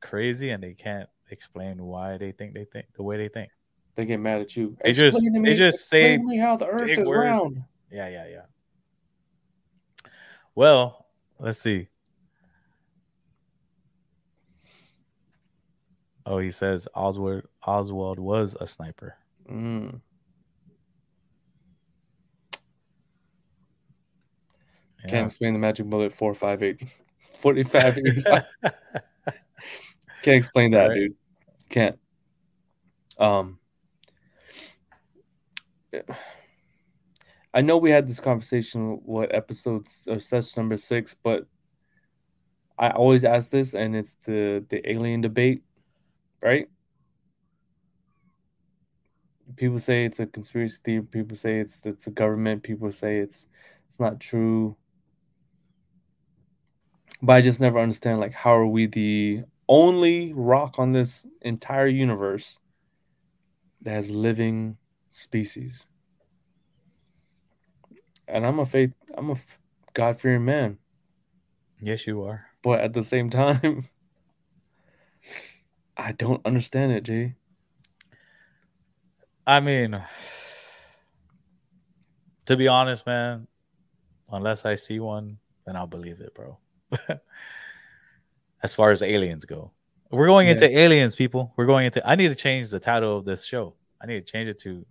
crazy 0.00 0.50
and 0.50 0.62
they 0.62 0.74
can't 0.74 1.08
explain 1.30 1.82
why 1.82 2.16
they 2.18 2.32
think 2.32 2.52
they 2.54 2.64
think 2.64 2.86
the 2.96 3.02
way 3.02 3.16
they 3.16 3.28
think. 3.28 3.50
They 3.94 4.04
get 4.06 4.18
mad 4.18 4.40
at 4.40 4.56
you. 4.56 4.76
They 4.82 4.92
just- 4.92 5.16
Explain 5.18 5.34
to 5.44 5.50
they 5.50 5.56
just 5.56 5.88
say 5.88 6.16
me 6.18 6.36
how 6.38 6.56
the 6.56 6.66
Earth 6.66 6.90
is 6.90 6.98
words. 7.06 7.18
round. 7.18 7.62
Yeah, 7.90 8.08
yeah, 8.08 8.26
yeah. 8.28 8.42
Well, 10.54 11.06
let's 11.38 11.58
see. 11.58 11.88
Oh, 16.26 16.38
he 16.38 16.50
says 16.50 16.88
Oswald 16.94 17.42
Oswald 17.66 18.18
was 18.18 18.56
a 18.60 18.66
sniper. 18.66 19.16
Mm. 19.50 20.00
Yeah. 25.04 25.10
Can't 25.10 25.26
explain 25.26 25.52
the 25.52 25.58
magic 25.58 25.86
bullet 25.86 26.12
458 26.12 26.88
45 27.18 27.98
85. 27.98 28.42
Can't 30.22 30.36
explain 30.36 30.70
that, 30.70 30.86
Right. 30.88 30.94
dude. 30.94 31.14
Can't. 31.68 31.98
Um 33.18 33.58
I 37.52 37.60
know 37.60 37.76
we 37.76 37.90
had 37.90 38.08
this 38.08 38.18
conversation 38.18 39.00
what 39.04 39.32
episodes 39.34 40.08
or 40.10 40.18
session 40.18 40.62
number 40.62 40.76
six, 40.76 41.14
but 41.22 41.46
I 42.78 42.90
always 42.90 43.24
ask 43.24 43.50
this 43.52 43.74
and 43.74 43.94
it's 43.94 44.16
the 44.24 44.64
the 44.70 44.90
alien 44.90 45.20
debate, 45.20 45.63
right? 46.44 46.68
People 49.56 49.80
say 49.80 50.04
it's 50.04 50.20
a 50.20 50.26
conspiracy 50.26 50.78
theory, 50.84 51.02
people 51.02 51.36
say 51.36 51.58
it's 51.58 51.84
it's 51.86 52.06
a 52.06 52.10
government, 52.10 52.62
people 52.62 52.90
say 52.92 53.18
it's 53.18 53.48
it's 53.88 53.98
not 53.98 54.20
true. 54.20 54.76
But 57.22 57.34
I 57.34 57.40
just 57.40 57.60
never 57.60 57.78
understand 57.78 58.20
like 58.20 58.34
how 58.34 58.54
are 58.56 58.66
we 58.66 58.86
the 58.86 59.44
only 59.68 60.32
rock 60.34 60.78
on 60.78 60.92
this 60.92 61.26
entire 61.42 61.86
universe 61.86 62.58
that 63.82 63.92
has 63.92 64.10
living 64.10 64.76
species? 65.10 65.86
And 68.28 68.46
I'm 68.46 68.58
a 68.58 68.66
faith 68.66 68.92
I'm 69.16 69.30
a 69.30 69.36
God 69.94 70.16
fearing 70.18 70.44
man, 70.44 70.78
Yes, 71.80 72.06
you 72.06 72.22
are. 72.24 72.46
but 72.62 72.80
at 72.80 72.92
the 72.92 73.02
same 73.04 73.30
time, 73.42 73.84
I 75.96 76.12
don't 76.12 76.44
understand 76.44 76.92
it, 76.92 77.04
Jay. 77.04 77.34
I 79.46 79.60
mean, 79.60 80.02
to 82.46 82.56
be 82.56 82.68
honest, 82.68 83.06
man, 83.06 83.46
unless 84.30 84.64
I 84.64 84.74
see 84.74 85.00
one, 85.00 85.38
then 85.66 85.76
I'll 85.76 85.86
believe 85.86 86.20
it, 86.20 86.34
bro. 86.34 86.58
as 88.62 88.74
far 88.74 88.90
as 88.90 89.02
aliens 89.02 89.44
go, 89.44 89.72
we're 90.10 90.26
going 90.26 90.48
into 90.48 90.70
aliens, 90.78 91.14
people. 91.14 91.52
We're 91.56 91.66
going 91.66 91.86
into. 91.86 92.06
I 92.08 92.14
need 92.14 92.28
to 92.28 92.34
change 92.34 92.70
the 92.70 92.80
title 92.80 93.18
of 93.18 93.24
this 93.24 93.44
show. 93.44 93.74
I 94.00 94.06
need 94.06 94.26
to 94.26 94.32
change 94.32 94.48
it 94.48 94.58
to 94.60 94.84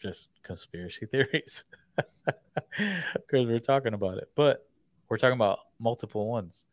just 0.00 0.28
conspiracy 0.42 1.06
theories 1.10 1.64
because 1.96 3.46
we're 3.46 3.58
talking 3.58 3.94
about 3.94 4.18
it, 4.18 4.28
but 4.34 4.66
we're 5.08 5.18
talking 5.18 5.34
about 5.34 5.60
multiple 5.78 6.28
ones. 6.28 6.64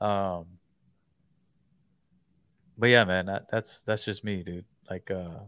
Um, 0.00 0.46
but 2.78 2.88
yeah, 2.88 3.04
man, 3.04 3.26
that, 3.26 3.46
that's 3.50 3.82
that's 3.82 4.04
just 4.04 4.24
me, 4.24 4.42
dude. 4.42 4.64
Like, 4.90 5.10
uh, 5.10 5.40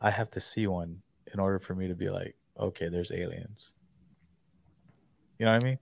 I 0.00 0.10
have 0.10 0.30
to 0.32 0.40
see 0.40 0.66
one 0.66 1.02
in 1.32 1.40
order 1.40 1.58
for 1.58 1.74
me 1.74 1.88
to 1.88 1.94
be 1.94 2.10
like, 2.10 2.34
okay, 2.58 2.88
there's 2.88 3.12
aliens. 3.12 3.72
You 5.38 5.46
know 5.46 5.52
what 5.52 5.62
I 5.62 5.64
mean? 5.64 5.78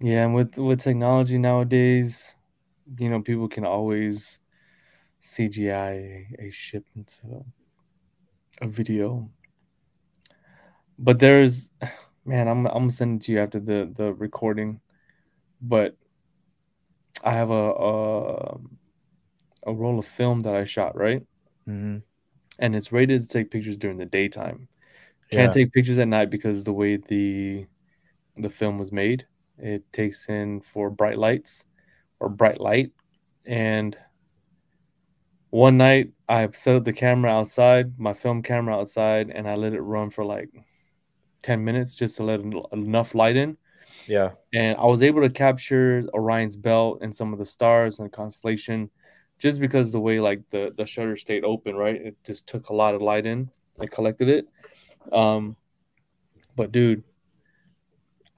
Yeah, 0.00 0.24
and 0.24 0.34
with 0.34 0.56
with 0.56 0.80
technology 0.80 1.36
nowadays, 1.36 2.34
you 2.98 3.10
know, 3.10 3.20
people 3.20 3.48
can 3.48 3.66
always 3.66 4.38
CGI 5.20 6.26
a, 6.38 6.50
ship 6.50 6.86
into 6.96 7.44
a 8.62 8.66
video. 8.66 9.30
But 10.98 11.18
there's, 11.18 11.70
man, 12.24 12.48
I'm 12.48 12.66
I'm 12.66 12.72
gonna 12.72 12.90
send 12.90 13.20
it 13.20 13.26
to 13.26 13.32
you 13.32 13.40
after 13.40 13.60
the 13.60 13.90
the 13.94 14.14
recording. 14.14 14.80
But 15.60 15.96
I 17.24 17.32
have 17.34 17.50
a 17.50 17.72
a, 17.72 18.58
a 19.66 19.72
roll 19.72 19.98
of 19.98 20.06
film 20.06 20.40
that 20.40 20.54
I 20.54 20.64
shot 20.64 20.96
right, 20.96 21.22
Mm-hmm. 21.68 21.98
and 22.58 22.76
it's 22.76 22.92
rated 22.92 23.22
to 23.22 23.28
take 23.28 23.50
pictures 23.50 23.76
during 23.76 23.98
the 23.98 24.06
daytime. 24.06 24.68
Can't 25.30 25.52
take 25.52 25.72
pictures 25.72 25.98
at 25.98 26.08
night 26.08 26.30
because 26.30 26.64
the 26.64 26.72
way 26.72 26.96
the 26.96 27.66
the 28.36 28.50
film 28.50 28.78
was 28.78 28.92
made, 28.92 29.26
it 29.58 29.90
takes 29.92 30.28
in 30.28 30.60
for 30.60 30.90
bright 30.90 31.18
lights 31.18 31.64
or 32.20 32.28
bright 32.28 32.60
light. 32.60 32.92
And 33.46 33.96
one 35.50 35.76
night 35.76 36.12
I 36.28 36.48
set 36.52 36.76
up 36.76 36.84
the 36.84 36.92
camera 36.92 37.30
outside, 37.30 37.98
my 37.98 38.14
film 38.14 38.42
camera 38.42 38.76
outside, 38.76 39.30
and 39.30 39.48
I 39.48 39.56
let 39.56 39.72
it 39.74 39.80
run 39.80 40.10
for 40.10 40.24
like 40.24 40.50
10 41.42 41.64
minutes 41.64 41.96
just 41.96 42.16
to 42.18 42.24
let 42.24 42.40
enough 42.72 43.14
light 43.14 43.36
in. 43.36 43.56
Yeah. 44.06 44.30
And 44.52 44.76
I 44.78 44.84
was 44.84 45.02
able 45.02 45.20
to 45.22 45.30
capture 45.30 46.04
Orion's 46.12 46.56
belt 46.56 46.98
and 47.02 47.14
some 47.14 47.32
of 47.32 47.38
the 47.38 47.46
stars 47.46 47.98
and 47.98 48.06
the 48.06 48.10
constellation 48.10 48.90
just 49.38 49.60
because 49.60 49.92
the 49.92 50.00
way 50.00 50.18
like 50.18 50.42
the, 50.50 50.72
the 50.76 50.84
shutter 50.84 51.16
stayed 51.16 51.44
open, 51.44 51.74
right? 51.74 51.94
It 51.94 52.16
just 52.24 52.46
took 52.46 52.68
a 52.68 52.74
lot 52.74 52.94
of 52.94 53.02
light 53.02 53.26
in. 53.26 53.50
I 53.80 53.86
collected 53.86 54.28
it. 54.28 54.46
Um 55.12 55.56
but 56.56 56.72
dude, 56.72 57.04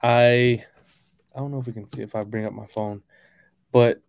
I 0.01 0.63
I 1.35 1.39
don't 1.39 1.51
know 1.51 1.59
if 1.59 1.67
we 1.67 1.73
can 1.73 1.87
see 1.87 2.03
if 2.03 2.15
I 2.15 2.23
bring 2.23 2.45
up 2.45 2.53
my 2.53 2.67
phone, 2.67 3.01
but 3.71 4.01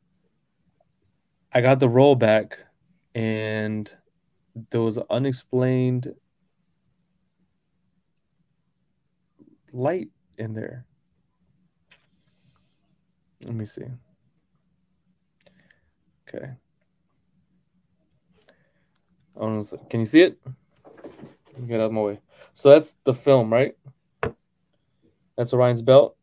I 1.53 1.61
got 1.61 1.81
the 1.81 1.89
roll 1.89 2.15
back 2.15 2.59
and 3.15 3.91
there 4.71 4.83
was 4.83 4.99
unexplained 5.11 6.15
light 9.73 10.09
in 10.39 10.55
there. 10.55 10.87
Let 13.45 13.55
me 13.55 13.67
see. 13.67 13.85
Okay. 16.27 16.51
Oh, 19.37 19.43
I 19.43 19.47
don't 19.47 19.57
know, 19.57 19.63
so- 19.63 19.77
Can 19.91 20.01
you 20.01 20.07
see 20.07 20.23
it? 20.23 20.39
Get 21.67 21.81
out 21.81 21.87
of 21.87 21.93
my 21.93 22.01
way. 22.01 22.21
So 22.55 22.71
that's 22.71 22.95
the 23.05 23.15
film, 23.15 23.53
right? 23.53 23.77
That's 25.37 25.53
Orion's 25.53 25.83
belt. 25.83 26.17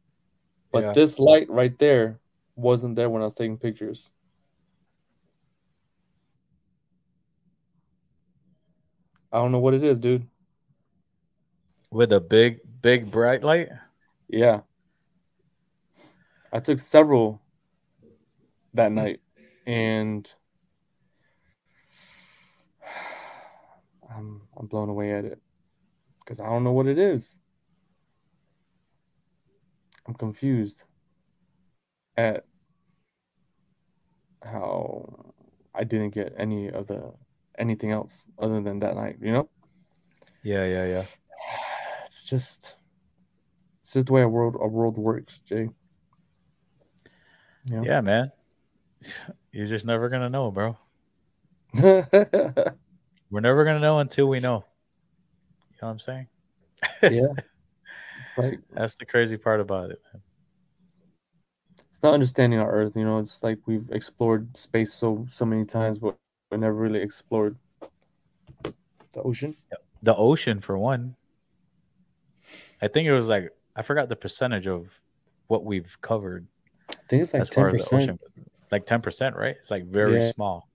But 0.71 0.83
Yeah. 0.83 0.93
this 0.93 1.19
light 1.19 1.49
right 1.49 1.77
there 1.77 2.19
wasn't 2.55 2.95
there 2.95 3.09
when 3.09 3.21
I 3.21 3.25
was 3.25 3.35
taking 3.35 3.57
pictures. 3.57 4.11
I 9.31 9.37
don't 9.37 9.51
know 9.51 9.59
what 9.59 9.73
it 9.73 9.83
is, 9.83 9.99
dude. 9.99 10.27
With 11.89 12.11
a 12.13 12.19
big, 12.19 12.59
big 12.81 13.11
bright 13.11 13.43
light. 13.43 13.69
Yeah. 14.27 14.61
I 16.51 16.59
took 16.59 16.79
several 16.79 17.41
that 18.73 18.89
hmm. 18.89 18.95
night 18.95 19.19
and 19.65 20.29
I'm 24.09 24.41
I'm 24.57 24.67
blown 24.67 24.89
away 24.89 25.13
at 25.13 25.25
it 25.25 25.39
because 26.19 26.39
I 26.39 26.45
don't 26.47 26.63
know 26.63 26.71
what 26.71 26.87
it 26.87 26.97
is. 26.97 27.37
I'm 30.07 30.13
confused 30.13 30.83
at 32.17 32.45
how 34.43 35.33
I 35.73 35.83
didn't 35.83 36.09
get 36.09 36.33
any 36.37 36.69
of 36.69 36.87
the 36.87 37.13
anything 37.57 37.91
else 37.91 38.25
other 38.39 38.61
than 38.61 38.79
that 38.79 38.95
night, 38.95 39.17
you 39.21 39.31
know? 39.31 39.49
Yeah, 40.43 40.65
yeah, 40.65 40.85
yeah. 40.85 41.05
It's 42.05 42.25
just 42.25 42.75
it's 43.83 43.93
just 43.93 44.07
the 44.07 44.13
way 44.13 44.21
a 44.21 44.27
world 44.27 44.57
a 44.59 44.67
world 44.67 44.97
works, 44.97 45.39
Jay. 45.39 45.69
Know? 47.69 47.83
Yeah, 47.83 48.01
man. 48.01 48.31
You're 49.51 49.67
just 49.67 49.85
never 49.85 50.09
gonna 50.09 50.29
know, 50.29 50.51
bro. 50.51 50.77
We're 51.73 53.39
never 53.39 53.63
gonna 53.63 53.79
know 53.79 53.99
until 53.99 54.27
we 54.27 54.39
know. 54.39 54.65
You 55.71 55.77
know 55.81 55.87
what 55.87 55.89
I'm 55.89 55.99
saying? 55.99 56.27
yeah. 57.03 57.27
It's 58.27 58.37
like 58.37 58.59
That's 58.71 58.95
the 58.95 59.05
crazy 59.05 59.35
part 59.35 59.59
about 59.59 59.91
it, 59.91 60.01
man. 60.13 60.21
it's 61.89 62.01
not 62.01 62.13
understanding 62.13 62.59
our 62.59 62.71
earth, 62.71 62.95
you 62.95 63.03
know, 63.03 63.19
it's 63.19 63.43
like 63.43 63.59
we've 63.65 63.89
explored 63.91 64.55
space 64.55 64.93
so 64.93 65.27
so 65.29 65.43
many 65.45 65.65
times 65.65 65.97
but 65.99 66.17
we 66.49 66.57
never 66.57 66.75
really 66.75 67.01
explored 67.01 67.57
the 68.63 69.21
ocean. 69.23 69.55
The 70.03 70.15
ocean, 70.15 70.61
for 70.61 70.77
one. 70.77 71.15
I 72.81 72.87
think 72.87 73.07
it 73.07 73.13
was 73.13 73.27
like 73.27 73.51
I 73.75 73.81
forgot 73.81 74.07
the 74.09 74.15
percentage 74.15 74.67
of 74.67 74.87
what 75.47 75.65
we've 75.65 75.97
covered 76.01 76.47
think 77.11 77.21
it's 77.23 77.33
like 77.33 77.43
ten 77.49 77.65
as 77.67 77.73
the 77.89 77.95
ocean, 77.95 78.17
percent. 78.17 78.47
like 78.71 78.85
ten 78.85 79.01
percent, 79.01 79.35
right? 79.35 79.55
It's 79.57 79.69
like 79.71 79.85
very 79.85 80.21
Yeah. 80.21 80.31
small, 80.31 80.69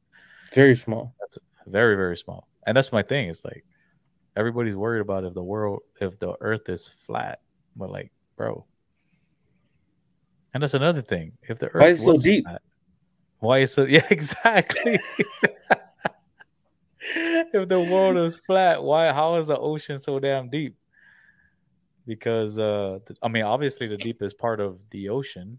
Very 0.52 0.76
small. 0.76 1.14
very 1.66 1.96
very 1.96 2.16
small. 2.16 2.46
And 2.66 2.76
that's 2.76 2.92
my 2.92 3.02
thing. 3.02 3.28
It's 3.28 3.44
like 3.44 3.64
everybody's 4.36 4.76
worried 4.76 5.00
about 5.00 5.24
if 5.24 5.34
the 5.34 5.42
world, 5.42 5.80
if 6.00 6.18
the 6.18 6.34
Earth 6.40 6.68
is 6.68 6.88
flat, 6.88 7.40
but 7.74 7.90
like, 7.90 8.12
bro. 8.36 8.66
And 10.52 10.62
that's 10.62 10.74
another 10.74 11.02
thing. 11.02 11.32
If 11.42 11.58
the 11.58 11.66
Earth 11.66 11.82
Why 11.82 11.88
is 11.88 12.04
so 12.04 12.16
deep? 12.16 12.44
flat, 12.44 12.62
why 13.40 13.58
is 13.60 13.72
so? 13.72 13.84
Yeah, 13.88 14.06
exactly. 14.10 14.98
if 17.00 17.68
the 17.68 17.80
world 17.80 18.16
is 18.18 18.38
flat, 18.46 18.82
why? 18.82 19.12
How 19.12 19.36
is 19.36 19.48
the 19.48 19.58
ocean 19.58 19.96
so 19.96 20.18
damn 20.18 20.48
deep? 20.48 20.76
Because 22.06 22.58
uh, 22.58 22.98
I 23.22 23.28
mean, 23.28 23.42
obviously, 23.44 23.86
the 23.86 23.96
deepest 23.96 24.38
part 24.38 24.60
of 24.60 24.82
the 24.90 25.08
ocean 25.08 25.58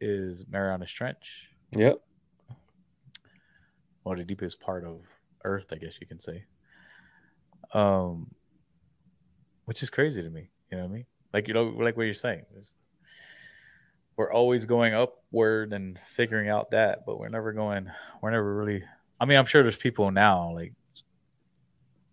is 0.00 0.44
Marianas 0.48 0.90
Trench, 0.90 1.48
Yep. 1.72 2.00
or 4.04 4.16
the 4.16 4.24
deepest 4.24 4.60
part 4.60 4.84
of 4.84 5.00
Earth, 5.44 5.66
I 5.72 5.76
guess 5.76 6.00
you 6.00 6.06
can 6.06 6.18
say. 6.20 6.44
Um, 7.74 8.30
which 9.64 9.82
is 9.82 9.90
crazy 9.90 10.22
to 10.22 10.30
me. 10.30 10.50
You 10.70 10.78
know 10.78 10.84
what 10.84 10.90
I 10.90 10.94
mean? 10.94 11.06
Like 11.32 11.48
you 11.48 11.54
know, 11.54 11.64
like 11.64 11.96
what 11.96 12.04
you're 12.04 12.14
saying. 12.14 12.44
We're 14.16 14.32
always 14.32 14.64
going 14.64 14.94
upward 14.94 15.72
and 15.72 15.98
figuring 16.06 16.48
out 16.48 16.70
that, 16.70 17.04
but 17.04 17.18
we're 17.18 17.28
never 17.28 17.52
going. 17.52 17.90
We're 18.22 18.30
never 18.30 18.54
really. 18.56 18.82
I 19.20 19.24
mean, 19.26 19.38
I'm 19.38 19.46
sure 19.46 19.62
there's 19.62 19.76
people 19.76 20.10
now 20.10 20.52
like 20.54 20.72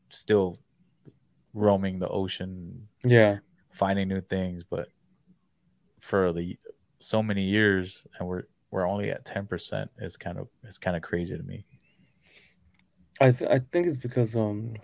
still 0.10 0.60
roaming 1.54 2.00
the 2.00 2.08
ocean, 2.10 2.88
Yeah. 3.06 3.40
finding 3.72 4.08
new 4.08 4.22
things, 4.22 4.64
but 4.64 4.88
for 6.00 6.34
the 6.34 6.58
so 7.04 7.22
many 7.24 7.44
years, 7.44 8.06
and 8.18 8.28
we're 8.28 8.44
we're 8.72 8.88
only 8.88 9.12
at 9.12 9.26
ten 9.26 9.46
percent. 9.46 9.92
Is 10.00 10.18
kind 10.18 10.38
of 10.38 10.48
it's 10.64 10.78
kind 10.78 10.96
of 10.96 11.04
crazy 11.04 11.38
to 11.38 11.44
me. 11.44 11.66
I 13.22 13.32
th- 13.32 13.50
I 13.50 13.60
think 13.60 13.88
it's 13.88 13.98
because 13.98 14.36
um 14.36 14.76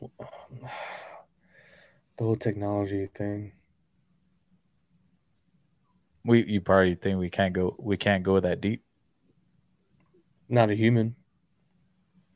the 2.16 2.24
whole 2.24 2.36
technology 2.36 3.06
thing. 3.14 3.52
We 6.24 6.44
you 6.44 6.60
probably 6.60 6.94
think 6.94 7.18
we 7.18 7.30
can't 7.30 7.52
go 7.52 7.74
we 7.78 7.96
can't 7.96 8.22
go 8.22 8.40
that 8.40 8.60
deep. 8.60 8.82
Not 10.48 10.70
a 10.70 10.74
human. 10.74 11.16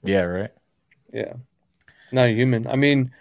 Yeah, 0.02 0.22
right. 0.22 0.50
Yeah. 1.12 1.34
Not 2.12 2.26
a 2.26 2.32
human. 2.32 2.66
I 2.66 2.76
mean, 2.76 3.12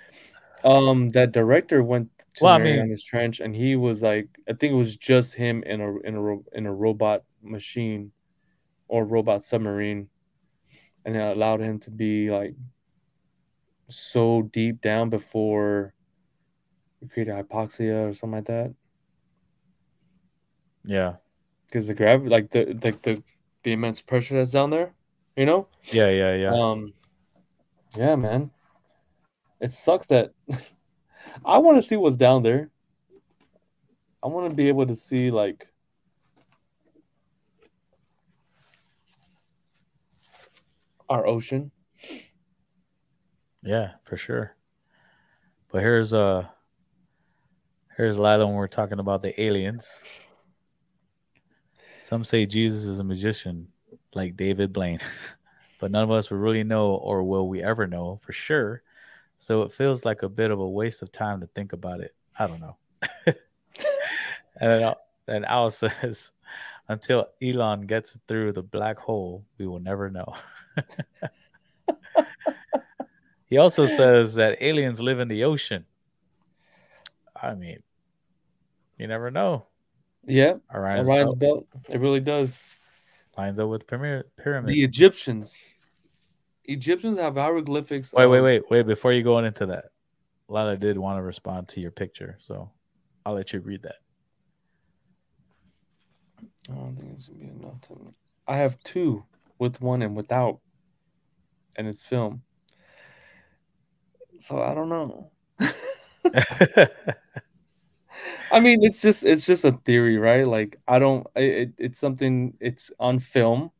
um 0.68 1.09
that 1.09 1.32
director 1.32 1.82
went 1.82 2.09
to 2.36 2.43
Well, 2.43 2.53
I 2.53 2.57
mean- 2.59 2.95
Trench 3.05 3.39
and 3.39 3.55
he 3.55 3.76
was 3.76 4.03
like 4.03 4.28
I 4.49 4.53
think 4.53 4.74
it 4.74 4.82
was 4.86 4.97
just 4.97 5.36
him 5.36 5.63
in 5.63 5.80
a 5.82 5.89
in 6.07 6.15
a 6.15 6.57
in 6.57 6.65
a 6.65 6.74
robot 6.74 7.24
machine 7.41 8.11
or 8.88 9.05
robot 9.05 9.43
submarine 9.43 10.09
and 11.05 11.15
it 11.15 11.20
allowed 11.20 11.61
him 11.61 11.80
to 11.80 11.91
be 11.91 12.30
like 12.30 12.55
so 13.88 14.41
deep 14.41 14.82
down 14.82 15.09
before 15.09 15.93
he 16.99 17.07
created 17.07 17.34
hypoxia 17.34 18.09
or 18.09 18.13
something 18.13 18.38
like 18.38 18.45
that. 18.45 18.74
Yeah, 20.84 21.15
because 21.68 21.88
the 21.88 21.93
gravity, 21.93 22.30
like 22.30 22.51
the 22.51 22.78
like 22.84 23.01
the 23.03 23.24
the 23.63 23.72
immense 23.72 24.01
pressure 24.01 24.36
that's 24.36 24.51
down 24.51 24.70
there, 24.72 24.93
you 25.36 25.45
know. 25.45 25.68
yeah, 25.91 26.09
yeah, 26.09 26.36
yeah. 26.36 26.53
Um, 26.53 26.93
yeah, 27.95 28.15
man. 28.15 28.51
It 29.59 29.71
sucks 29.71 30.07
that 30.07 30.33
I 31.45 31.57
want 31.57 31.77
to 31.77 31.81
see 31.81 31.95
what's 31.95 32.15
down 32.15 32.43
there. 32.43 32.69
I 34.23 34.27
want 34.27 34.49
to 34.49 34.55
be 34.55 34.67
able 34.67 34.85
to 34.87 34.95
see 34.95 35.31
like 35.31 35.67
our 41.09 41.25
ocean. 41.25 41.71
Yeah, 43.63 43.91
for 44.03 44.17
sure. 44.17 44.55
But 45.71 45.81
here's 45.81 46.13
uh 46.13 46.47
here's 47.95 48.17
Lila 48.17 48.45
when 48.45 48.55
we're 48.55 48.67
talking 48.67 48.99
about 48.99 49.21
the 49.21 49.39
aliens. 49.41 50.01
Some 52.01 52.23
say 52.23 52.45
Jesus 52.45 52.85
is 52.85 52.99
a 52.99 53.03
magician 53.03 53.67
like 54.13 54.37
David 54.37 54.71
Blaine, 54.71 54.99
but 55.79 55.91
none 55.91 56.03
of 56.03 56.11
us 56.11 56.29
will 56.29 56.37
really 56.37 56.63
know 56.63 56.91
or 56.91 57.23
will 57.23 57.49
we 57.49 57.61
ever 57.61 57.85
know 57.87 58.19
for 58.23 58.31
sure. 58.31 58.81
So 59.38 59.61
it 59.63 59.71
feels 59.71 60.05
like 60.05 60.23
a 60.23 60.29
bit 60.29 60.51
of 60.51 60.59
a 60.59 60.67
waste 60.67 61.01
of 61.01 61.11
time 61.11 61.41
to 61.41 61.47
think 61.47 61.73
about 61.73 61.99
it. 62.01 62.13
I 62.38 62.47
don't 62.47 62.61
know. 62.61 62.77
and 64.59 64.95
then 65.25 65.45
Al, 65.45 65.69
says, 65.69 66.31
until 66.88 67.27
Elon 67.41 67.81
gets 67.81 68.17
through 68.27 68.53
the 68.53 68.63
black 68.63 68.97
hole, 68.97 69.45
we 69.57 69.67
will 69.67 69.79
never 69.79 70.09
know. 70.09 70.33
He 73.47 73.57
also 73.57 73.88
says 73.88 74.35
that 74.35 74.61
aliens 74.61 74.99
live 74.99 75.19
in 75.19 75.29
the 75.29 75.45
ocean. 75.45 75.85
I 77.41 77.55
mean, 77.55 77.81
you 78.97 79.07
never 79.07 79.31
know. 79.31 79.67
Yeah, 80.25 80.55
Orion's, 80.73 81.07
Orion's 81.07 81.33
belt 81.35 81.65
belt. 81.71 81.85
It 81.89 82.01
really 82.01 82.19
does. 82.19 82.65
lines 83.38 83.59
up 83.59 83.69
with 83.69 83.88
pyramid. 83.88 84.25
pyramid. 84.35 84.73
The 84.73 84.83
Egyptians. 84.83 85.55
Egyptians 86.68 87.18
have 87.20 87.36
hieroglyphics. 87.36 88.13
wait, 88.13 88.28
wait, 88.28 88.39
of- 88.39 88.43
wait, 88.43 88.63
wait. 88.70 88.86
Before 88.86 89.13
you 89.13 89.24
go 89.24 89.36
on 89.36 89.45
into 89.45 89.65
that, 89.68 89.86
Lila 90.49 90.78
did 90.78 90.97
want 90.97 91.18
to 91.18 91.24
respond 91.24 91.68
to 91.70 91.82
your 91.82 91.91
picture, 91.91 92.36
so 92.39 92.70
I'll 93.26 93.34
let 93.34 93.53
you 93.53 93.59
read 93.59 93.84
that. 93.84 93.95
I 96.70 96.74
don't 96.74 96.95
think 96.95 97.13
it's 97.15 97.28
gonna 97.28 97.39
be 97.39 97.47
enough 97.47 97.82
to. 97.82 98.13
I 98.47 98.57
have 98.57 98.82
two 98.84 99.24
with 99.59 99.82
one 99.82 100.01
and 100.01 100.15
without, 100.15 100.59
and 101.78 101.88
it's 101.88 102.03
film. 102.03 102.43
So 104.39 104.61
I 104.61 104.74
don't 104.74 104.89
know. 104.89 105.32
I 108.51 108.59
mean, 108.59 108.84
it's 108.84 109.01
just 109.01 109.24
it's 109.24 109.45
just 109.45 109.65
a 109.65 109.72
theory, 109.72 110.18
right? 110.18 110.47
Like 110.47 110.80
I 110.88 110.99
don't. 110.99 111.26
It, 111.36 111.74
it's 111.78 111.99
something. 111.99 112.53
It's 112.59 112.91
on 112.99 113.20
film. 113.20 113.72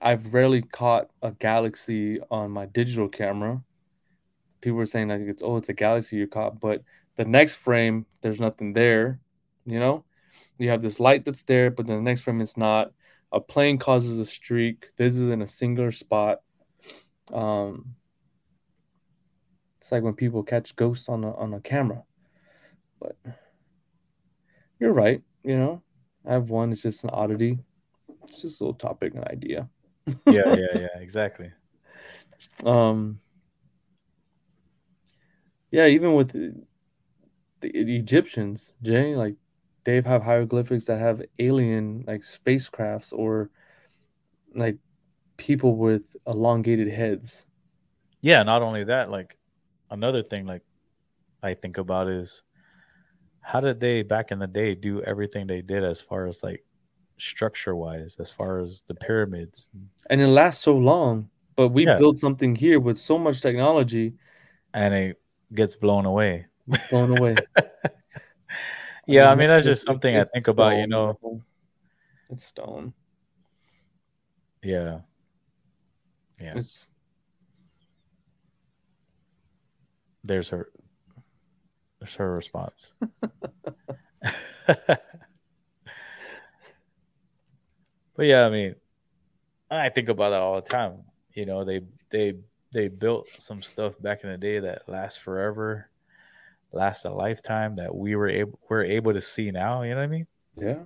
I've 0.00 0.32
rarely 0.32 0.62
caught 0.62 1.10
a 1.22 1.32
galaxy 1.32 2.20
on 2.30 2.50
my 2.50 2.66
digital 2.66 3.08
camera. 3.08 3.62
People 4.60 4.78
were 4.78 4.86
saying 4.86 5.08
like 5.08 5.20
it's 5.20 5.42
oh 5.42 5.56
it's 5.56 5.68
a 5.68 5.74
galaxy 5.74 6.16
you 6.16 6.26
caught, 6.26 6.60
but 6.60 6.82
the 7.16 7.24
next 7.24 7.54
frame 7.54 8.06
there's 8.20 8.40
nothing 8.40 8.72
there. 8.72 9.20
You 9.64 9.80
know, 9.80 10.04
you 10.58 10.70
have 10.70 10.82
this 10.82 11.00
light 11.00 11.24
that's 11.24 11.42
there, 11.44 11.70
but 11.70 11.86
the 11.86 12.00
next 12.00 12.22
frame 12.22 12.40
it's 12.40 12.56
not. 12.56 12.92
A 13.32 13.40
plane 13.40 13.78
causes 13.78 14.18
a 14.18 14.24
streak. 14.24 14.90
This 14.96 15.16
is 15.16 15.28
in 15.28 15.42
a 15.42 15.48
singular 15.48 15.90
spot. 15.90 16.40
Um, 17.32 17.96
it's 19.78 19.92
like 19.92 20.02
when 20.02 20.14
people 20.14 20.42
catch 20.42 20.76
ghosts 20.76 21.08
on 21.08 21.24
a 21.24 21.34
on 21.34 21.54
a 21.54 21.60
camera. 21.60 22.02
But 23.00 23.16
you're 24.78 24.92
right. 24.92 25.22
You 25.42 25.58
know, 25.58 25.82
I 26.24 26.34
have 26.34 26.50
one. 26.50 26.72
It's 26.72 26.82
just 26.82 27.04
an 27.04 27.10
oddity. 27.10 27.58
It's 28.24 28.42
just 28.42 28.60
a 28.60 28.64
little 28.64 28.74
topic, 28.74 29.14
an 29.14 29.24
idea. 29.30 29.68
Yeah, 30.26 30.54
yeah, 30.54 30.78
yeah, 30.78 30.98
exactly. 31.00 31.50
Um, 32.64 33.18
yeah, 35.70 35.86
even 35.86 36.14
with 36.14 36.30
the, 36.30 36.54
the 37.60 37.68
Egyptians, 37.68 38.72
Jay, 38.82 39.14
like 39.14 39.36
they 39.84 40.00
have 40.00 40.22
hieroglyphics 40.22 40.86
that 40.86 40.98
have 40.98 41.22
alien 41.38 42.04
like 42.06 42.22
spacecrafts 42.22 43.12
or 43.12 43.50
like 44.54 44.78
people 45.36 45.76
with 45.76 46.16
elongated 46.26 46.88
heads. 46.88 47.46
Yeah, 48.20 48.42
not 48.42 48.62
only 48.62 48.84
that, 48.84 49.10
like 49.10 49.36
another 49.90 50.22
thing 50.22 50.46
like 50.46 50.62
I 51.42 51.54
think 51.54 51.78
about 51.78 52.08
is 52.08 52.42
how 53.40 53.60
did 53.60 53.78
they 53.78 54.02
back 54.02 54.32
in 54.32 54.40
the 54.40 54.46
day 54.48 54.74
do 54.74 55.02
everything 55.02 55.46
they 55.46 55.62
did 55.62 55.84
as 55.84 56.00
far 56.00 56.26
as 56.26 56.42
like 56.42 56.64
structure 57.18 57.74
wise, 57.74 58.16
as 58.20 58.30
far 58.30 58.60
as 58.60 58.82
the 58.86 58.94
pyramids. 58.94 59.68
And 60.10 60.20
it 60.20 60.28
lasts 60.28 60.62
so 60.62 60.76
long, 60.76 61.30
but 61.56 61.68
we 61.68 61.86
Yeah. 61.86 61.98
built 61.98 62.18
something 62.18 62.54
here 62.54 62.78
with 62.80 62.98
so 62.98 63.18
much 63.18 63.40
technology 63.40 64.14
And 64.74 64.92
it 64.94 65.20
gets 65.54 65.76
blown 65.76 66.04
away. 66.06 66.46
blown 66.90 67.16
away. 67.18 67.36
Yeah, 69.08 69.30
I 69.30 69.36
mean 69.36 69.44
it's 69.44 69.54
that's 69.54 69.66
just- 69.66 69.86
something 69.86 70.16
I 70.16 70.24
think 70.24 70.48
about, 70.48 70.76
you 70.78 70.88
know. 70.88 71.16
It's 72.28 72.44
stone. 72.44 72.92
Yeah. 74.64 75.00
Yeah. 76.40 76.54
It's 76.58 76.88
There's 80.24 80.48
her 80.48 80.68
there's 82.00 82.16
her 82.16 82.34
response. 82.34 82.94
but 88.16 88.26
yeah, 88.26 88.46
I 88.46 88.50
mean, 88.50 88.74
I 89.70 89.88
think 89.90 90.08
about 90.08 90.30
that 90.30 90.40
all 90.40 90.56
the 90.56 90.62
time. 90.62 91.04
You 91.34 91.46
know, 91.46 91.64
they 91.64 91.82
they 92.10 92.34
they 92.72 92.88
built 92.88 93.28
some 93.28 93.62
stuff 93.62 94.00
back 94.00 94.24
in 94.24 94.30
the 94.30 94.38
day 94.38 94.60
that 94.60 94.88
lasts 94.88 95.18
forever, 95.18 95.90
lasts 96.72 97.04
a 97.04 97.10
lifetime 97.10 97.76
that 97.76 97.94
we 97.94 98.16
were 98.16 98.28
able 98.28 98.58
we're 98.68 98.84
able 98.84 99.12
to 99.14 99.20
see 99.20 99.50
now. 99.50 99.82
You 99.82 99.90
know 99.90 99.96
what 99.98 100.04
I 100.04 100.06
mean? 100.08 100.26
Yeah. 100.56 100.84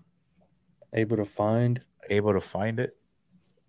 Able 0.92 1.16
to 1.18 1.24
find. 1.24 1.80
Able 2.08 2.32
to 2.32 2.40
find 2.40 2.80
it, 2.80 2.96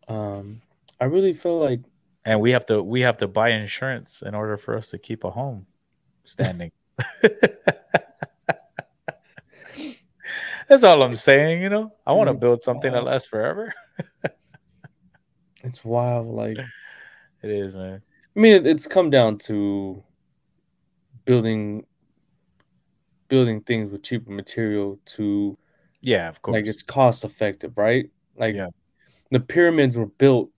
Um, 0.07 0.61
I 0.99 1.05
really 1.05 1.33
feel 1.33 1.59
like 1.59 1.81
and 2.25 2.41
we 2.41 2.51
have 2.51 2.65
to 2.67 2.81
we 2.83 3.01
have 3.01 3.17
to 3.17 3.27
buy 3.27 3.49
insurance 3.49 4.21
in 4.23 4.35
order 4.35 4.57
for 4.57 4.77
us 4.77 4.89
to 4.91 4.97
keep 4.99 5.23
a 5.23 5.31
home 5.31 5.67
standing. 6.25 6.71
That's 10.71 10.85
all 10.85 11.03
I'm 11.03 11.17
saying. 11.17 11.61
You 11.61 11.67
know, 11.67 11.93
I 12.07 12.13
want 12.13 12.29
to 12.29 12.33
build 12.33 12.63
something 12.63 12.93
that 12.93 13.03
lasts 13.03 13.27
forever. 13.27 13.73
it's 15.65 15.83
wild. 15.83 16.27
Like 16.27 16.57
It 17.43 17.49
is, 17.51 17.75
man. 17.75 18.01
I 18.37 18.39
mean, 18.39 18.65
it's 18.65 18.87
come 18.87 19.09
down 19.09 19.37
to 19.39 20.01
building 21.25 21.85
building 23.27 23.59
things 23.59 23.91
with 23.91 24.01
cheaper 24.03 24.31
material 24.31 24.97
to 25.07 25.57
Yeah, 25.99 26.29
of 26.29 26.41
course. 26.41 26.53
like 26.55 26.67
it's 26.67 26.83
cost 26.83 27.25
effective, 27.25 27.77
right? 27.77 28.09
Like 28.37 28.55
Yeah. 28.55 28.67
the 29.29 29.41
pyramids 29.41 29.97
were 29.97 30.05
built 30.05 30.51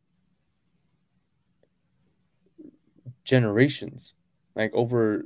generations, 3.26 4.14
like 4.56 4.72
over 4.76 5.26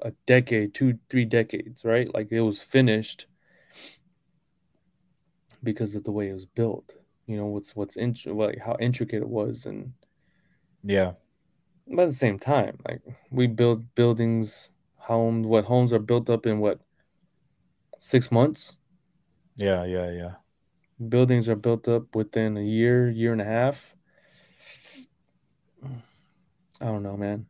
a 0.00 0.12
decade, 0.26 0.72
two, 0.72 0.98
three 1.10 1.26
decades, 1.26 1.84
right? 1.84 2.12
Like 2.14 2.32
it 2.32 2.40
was 2.40 2.62
finished 2.62 3.26
because 5.62 5.94
of 5.94 6.04
the 6.04 6.12
way 6.12 6.28
it 6.28 6.34
was 6.34 6.46
built. 6.46 6.94
You 7.26 7.36
know 7.36 7.46
what's 7.46 7.74
what's 7.76 7.96
in, 7.96 8.16
like 8.26 8.58
how 8.58 8.76
intricate 8.80 9.22
it 9.22 9.28
was, 9.28 9.66
and 9.66 9.92
yeah, 10.82 11.12
but 11.86 12.02
at 12.02 12.08
the 12.08 12.14
same 12.14 12.38
time, 12.38 12.78
like 12.88 13.02
we 13.30 13.46
build 13.46 13.94
buildings, 13.94 14.70
homes. 14.96 15.46
What 15.46 15.64
homes 15.66 15.92
are 15.92 15.98
built 15.98 16.28
up 16.30 16.46
in 16.46 16.58
what 16.58 16.80
six 17.98 18.30
months? 18.32 18.76
yeah, 19.56 19.84
yeah, 19.84 20.10
yeah. 20.10 20.32
buildings 21.08 21.48
are 21.48 21.56
built 21.56 21.88
up 21.88 22.14
within 22.14 22.56
a 22.56 22.62
year, 22.62 23.08
year 23.10 23.32
and 23.32 23.40
a 23.40 23.44
half. 23.44 23.94
I 26.80 26.86
don't 26.86 27.02
know, 27.02 27.16
man. 27.16 27.46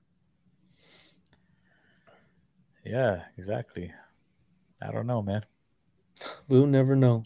Yeah, 2.84 3.22
exactly. 3.38 3.92
I 4.80 4.90
don't 4.90 5.06
know, 5.06 5.22
man. 5.22 5.44
We'll 6.48 6.66
never 6.66 6.96
know. 6.96 7.22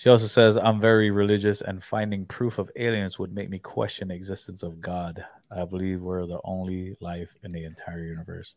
She 0.00 0.08
also 0.08 0.24
says, 0.24 0.56
I'm 0.56 0.80
very 0.80 1.10
religious, 1.10 1.60
and 1.60 1.84
finding 1.84 2.24
proof 2.24 2.58
of 2.58 2.70
aliens 2.74 3.18
would 3.18 3.34
make 3.34 3.50
me 3.50 3.58
question 3.58 4.08
the 4.08 4.14
existence 4.14 4.62
of 4.62 4.80
God. 4.80 5.22
I 5.54 5.66
believe 5.66 6.00
we're 6.00 6.24
the 6.24 6.40
only 6.42 6.96
life 7.02 7.36
in 7.42 7.52
the 7.52 7.64
entire 7.66 8.02
universe. 8.02 8.56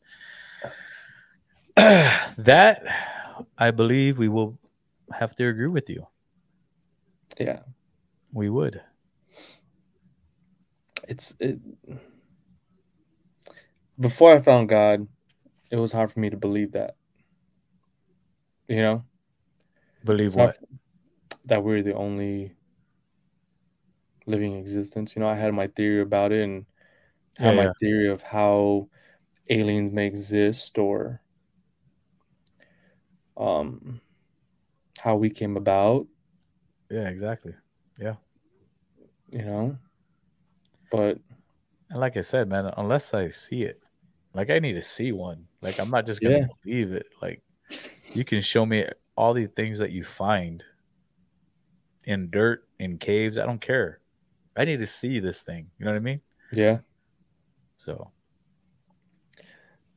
that, 1.75 2.85
I 3.57 3.71
believe 3.71 4.19
we 4.19 4.29
will 4.29 4.57
have 5.11 5.35
to 5.35 5.49
agree 5.49 5.67
with 5.67 5.89
you. 5.89 6.07
Yeah, 7.37 7.59
We 8.31 8.49
would. 8.49 8.79
it's 11.09 11.35
it. 11.41 11.59
Before 13.99 14.33
I 14.33 14.39
found 14.39 14.69
God, 14.69 15.09
it 15.69 15.75
was 15.75 15.91
hard 15.91 16.09
for 16.09 16.21
me 16.21 16.29
to 16.29 16.37
believe 16.37 16.71
that. 16.71 16.95
You 18.69 18.77
know, 18.77 19.03
Believe 20.05 20.27
It's 20.27 20.35
what? 20.35 20.57
That 21.45 21.63
we're 21.63 21.83
the 21.83 21.93
only 21.95 22.55
living 24.25 24.53
existence. 24.55 25.15
You 25.15 25.21
know, 25.21 25.27
I 25.27 25.35
had 25.35 25.53
my 25.53 25.67
theory 25.67 26.01
about 26.01 26.31
it 26.31 26.43
and 26.43 26.65
had 27.37 27.51
Yeah, 27.51 27.55
my 27.55 27.67
yeah. 27.67 27.73
theory 27.79 28.09
of 28.09 28.21
how 28.23 28.89
aliens 29.49 29.93
may 29.93 30.07
exist 30.07 30.77
or 30.79 31.21
um 33.37 33.99
how 34.99 35.15
we 35.15 35.29
came 35.29 35.57
about, 35.57 36.07
Yeah, 36.89 37.09
exactly. 37.09 37.55
Yeah. 37.97 38.15
You 39.31 39.41
know. 39.43 39.77
But 40.89 41.19
And 41.89 41.99
like 41.99 42.17
I 42.17 42.21
said, 42.21 42.49
man, 42.49 42.71
unless 42.77 43.13
I 43.13 43.29
see 43.29 43.63
it, 43.63 43.81
like 44.33 44.49
I 44.49 44.59
need 44.59 44.73
to 44.73 44.81
see 44.81 45.11
one. 45.11 45.47
Like 45.61 45.79
I'm 45.79 45.89
not 45.89 46.05
just 46.05 46.23
gonna 46.23 46.39
Yeah. 46.39 46.47
believe 46.63 46.91
it. 46.91 47.07
Like 47.21 47.43
you 48.13 48.25
can 48.25 48.41
show 48.41 48.65
me 48.65 48.87
all 49.17 49.33
the 49.33 49.47
things 49.47 49.79
that 49.79 49.91
you 49.91 50.03
find 50.03 50.63
in 52.05 52.29
dirt, 52.29 52.67
in 52.79 52.97
caves. 52.97 53.37
I 53.37 53.45
don't 53.45 53.61
care. 53.61 53.99
I 54.55 54.65
need 54.65 54.79
to 54.79 54.87
see 54.87 55.19
this 55.19 55.43
thing. 55.43 55.71
You 55.77 55.85
know 55.85 55.91
what 55.91 55.97
I 55.97 56.01
mean? 56.01 56.21
yeah, 56.51 56.79
So 57.79 58.11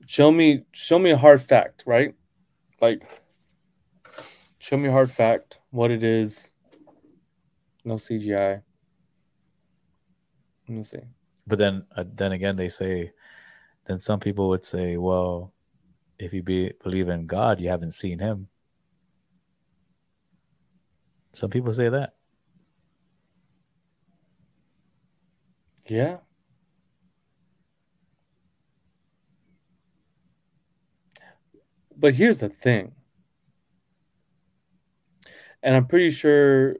show 0.07 0.30
me 0.30 0.64
show 0.72 0.98
me 0.98 1.11
a 1.11 1.16
hard 1.18 1.42
fact, 1.42 1.82
right? 1.86 2.14
Like 2.80 3.02
show 4.59 4.76
me 4.76 4.88
a 4.88 4.92
hard 4.92 5.11
fact, 5.11 5.59
what 5.70 5.90
it 5.90 6.02
is. 6.02 6.52
No 7.84 7.94
CGI. 7.96 8.62
Let 10.68 10.76
me 10.76 10.82
see. 10.82 10.98
but 11.46 11.59
then 11.59 11.84
uh, 11.96 12.04
then 12.12 12.32
again 12.32 12.57
they 12.57 12.68
say 12.68 13.12
then 13.86 14.00
some 14.00 14.18
people 14.18 14.48
would 14.48 14.64
say, 14.64 14.96
well, 14.96 15.52
if 16.18 16.32
you 16.32 16.42
be, 16.42 16.72
believe 16.82 17.09
in 17.09 17.26
God, 17.26 17.61
you 17.61 17.68
haven't 17.68 17.92
seen 17.92 18.18
him. 18.18 18.48
Some 21.37 21.51
people 21.51 21.74
say 21.74 21.91
that. 21.91 22.14
Yeah. 25.87 26.16
But 31.95 32.14
here's 32.14 32.39
the 32.39 32.49
thing. 32.49 32.93
And 35.62 35.76
I'm 35.76 35.87
pretty 35.87 36.11
sure 36.11 36.76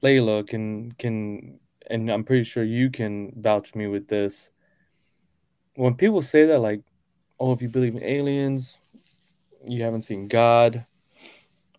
Layla 0.00 0.46
can 0.46 0.92
can 0.92 1.58
and 1.90 2.10
I'm 2.10 2.22
pretty 2.22 2.44
sure 2.44 2.62
you 2.62 2.88
can 2.88 3.32
vouch 3.36 3.74
me 3.74 3.88
with 3.88 4.06
this. 4.06 4.52
When 5.74 5.94
people 5.94 6.22
say 6.22 6.46
that 6.46 6.60
like, 6.60 6.82
oh, 7.40 7.50
if 7.50 7.62
you 7.62 7.68
believe 7.68 7.96
in 7.96 8.04
aliens, 8.04 8.78
you 9.66 9.82
haven't 9.82 10.02
seen 10.02 10.28
God. 10.28 10.86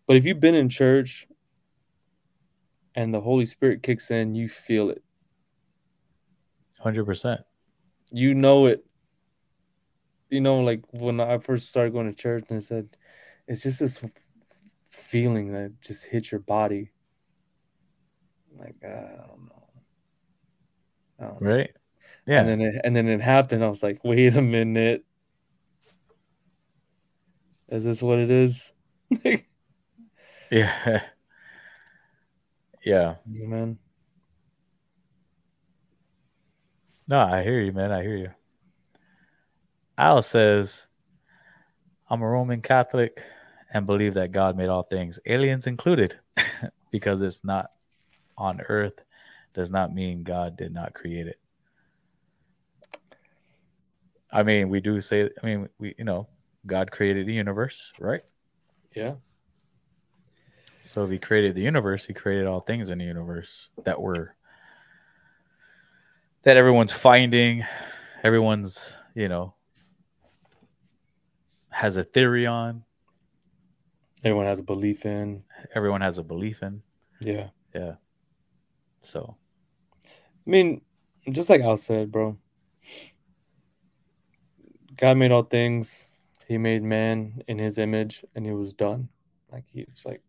But 0.10 0.18
if 0.18 0.26
you've 0.26 0.40
been 0.40 0.56
in 0.56 0.70
church 0.70 1.28
and 2.96 3.14
the 3.14 3.22
Holy 3.22 3.46
Spirit 3.46 3.84
kicks 3.84 4.10
in, 4.10 4.34
you 4.34 4.50
feel 4.50 4.90
it. 4.90 5.04
Hundred 6.80 7.06
percent. 7.06 7.42
you 8.12 8.34
know 8.34 8.66
it. 8.66 8.84
You 10.32 10.42
know, 10.42 10.62
like 10.62 10.82
when 10.94 11.20
I 11.20 11.38
first 11.38 11.70
started 11.70 11.94
going 11.94 12.08
to 12.12 12.18
church, 12.20 12.46
and 12.50 12.58
I 12.58 12.60
said, 12.60 12.90
it's 13.48 13.62
just 13.62 13.82
this 13.82 14.04
feeling 14.90 15.52
that 15.52 15.80
just 15.80 16.06
hits 16.06 16.32
your 16.32 16.42
body. 16.42 16.90
Like 18.58 18.78
uh, 18.84 18.88
I 18.88 19.28
don't 19.28 19.46
know. 19.46 19.64
I 21.20 21.24
don't 21.26 21.40
know. 21.40 21.50
Right? 21.52 21.70
Yeah. 22.26 22.40
And 22.40 22.50
then 22.50 22.62
it, 22.62 22.82
and 22.84 22.96
then 22.96 23.08
it 23.08 23.22
happened. 23.22 23.64
I 23.64 23.70
was 23.70 23.84
like, 23.84 24.04
wait 24.04 24.36
a 24.36 24.42
minute. 24.42 25.06
Is 27.68 27.84
this 27.84 28.02
what 28.02 28.18
it 28.18 28.32
is? 28.32 28.74
yeah. 30.52 31.02
yeah. 32.86 33.16
man. 33.26 33.78
No, 37.08 37.20
I 37.20 37.44
hear 37.44 37.60
you, 37.60 37.72
man. 37.72 37.92
I 37.92 38.04
hear 38.04 38.18
you. 38.18 38.30
Al 39.98 40.22
says, 40.22 40.88
I'm 42.10 42.22
a 42.22 42.28
Roman 42.28 42.62
Catholic 42.62 43.22
and 43.74 43.86
believe 43.86 44.14
that 44.14 44.32
God 44.32 44.56
made 44.56 44.70
all 44.70 44.84
things, 44.84 45.20
aliens 45.26 45.68
included, 45.68 46.20
because 46.92 47.22
it's 47.22 47.44
not 47.44 47.72
on 48.38 48.62
earth 48.70 49.04
does 49.54 49.72
not 49.72 49.94
mean 49.94 50.24
God 50.24 50.56
did 50.56 50.74
not 50.74 50.94
create 50.94 51.28
it. 51.28 51.40
I 54.32 54.44
mean, 54.44 54.70
we 54.70 54.80
do 54.80 55.02
say, 55.02 55.30
I 55.42 55.46
mean, 55.46 55.68
we, 55.80 55.96
you 55.98 56.06
know, 56.06 56.28
God 56.66 56.92
created 56.92 57.28
the 57.28 57.34
universe, 57.34 57.92
right? 58.00 58.22
Yeah. 58.96 59.16
So 60.82 61.04
if 61.04 61.12
he 61.12 61.20
created 61.20 61.56
the 61.56 61.62
universe, 61.62 62.06
he 62.06 62.14
created 62.14 62.48
all 62.48 62.62
things 62.62 62.90
in 62.90 62.98
the 62.98 63.06
universe 63.06 63.70
that 63.84 64.00
were 64.02 64.36
that 66.44 66.58
everyone's 66.58 66.94
finding, 66.94 67.64
everyone's, 68.24 68.96
you 69.14 69.28
know, 69.28 69.54
has 71.70 71.98
a 71.98 72.04
theory 72.04 72.46
on, 72.46 72.84
Everyone 74.24 74.46
has 74.46 74.60
a 74.60 74.64
belief 74.64 75.06
in. 75.06 75.44
everyone 75.76 76.02
has 76.02 76.18
a 76.18 76.24
belief 76.24 76.62
in. 76.64 76.82
Yeah. 77.22 77.50
Yeah. 77.74 77.96
So 79.02 79.36
I 80.06 80.50
mean, 80.50 80.82
just 81.30 81.50
like 81.50 81.62
Al 81.62 81.78
said, 81.78 82.12
bro. 82.12 82.38
God 84.98 85.16
made 85.18 85.32
all 85.32 85.44
things. 85.44 86.10
He 86.48 86.58
made 86.58 86.84
man 86.84 87.42
in 87.48 87.60
his 87.60 87.78
image, 87.78 88.26
and 88.36 88.46
he 88.46 88.52
was 88.52 88.74
done. 88.74 89.08
Like 89.52 89.64
he 89.72 89.86
was 89.90 90.06
like, 90.06 90.22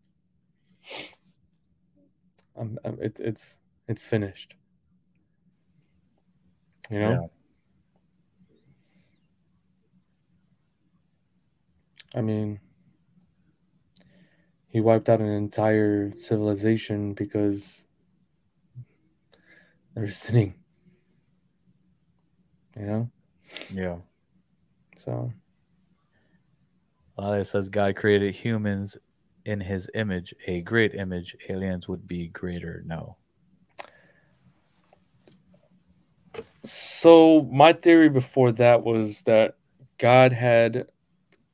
I'm, 2.57 2.77
I'm, 2.83 2.97
it's 3.01 3.19
it's 3.19 3.59
it's 3.87 4.05
finished. 4.05 4.55
You 6.89 6.99
know? 6.99 7.31
I 12.13 12.19
mean, 12.21 12.59
he 14.67 14.81
wiped 14.81 15.07
out 15.07 15.21
an 15.21 15.27
entire 15.27 16.11
civilization 16.13 17.13
because 17.13 17.85
they're 19.95 20.07
sitting. 20.11 20.55
You 22.77 22.85
know? 22.85 23.11
Yeah. 23.73 23.97
So, 24.97 25.31
Well, 27.17 27.33
it 27.33 27.45
says 27.45 27.69
God 27.69 27.95
created 27.95 28.35
humans 28.35 28.97
in 29.45 29.59
his 29.61 29.89
image, 29.93 30.33
a 30.47 30.61
great 30.61 30.93
image. 30.93 31.35
Aliens 31.49 31.87
would 31.87 32.07
be 32.07 32.27
greater. 32.27 32.83
No. 32.85 33.17
so 36.63 37.41
my 37.51 37.73
theory 37.73 38.07
before 38.09 38.51
that 38.51 38.83
was 38.83 39.23
that 39.23 39.55
God 39.97 40.31
had 40.31 40.91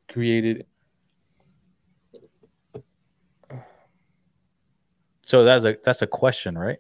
created 0.10 0.66
So 5.24 5.44
that's 5.44 5.66
a 5.66 5.76
that's 5.84 6.02
a 6.02 6.08
question, 6.08 6.58
right? 6.58 6.80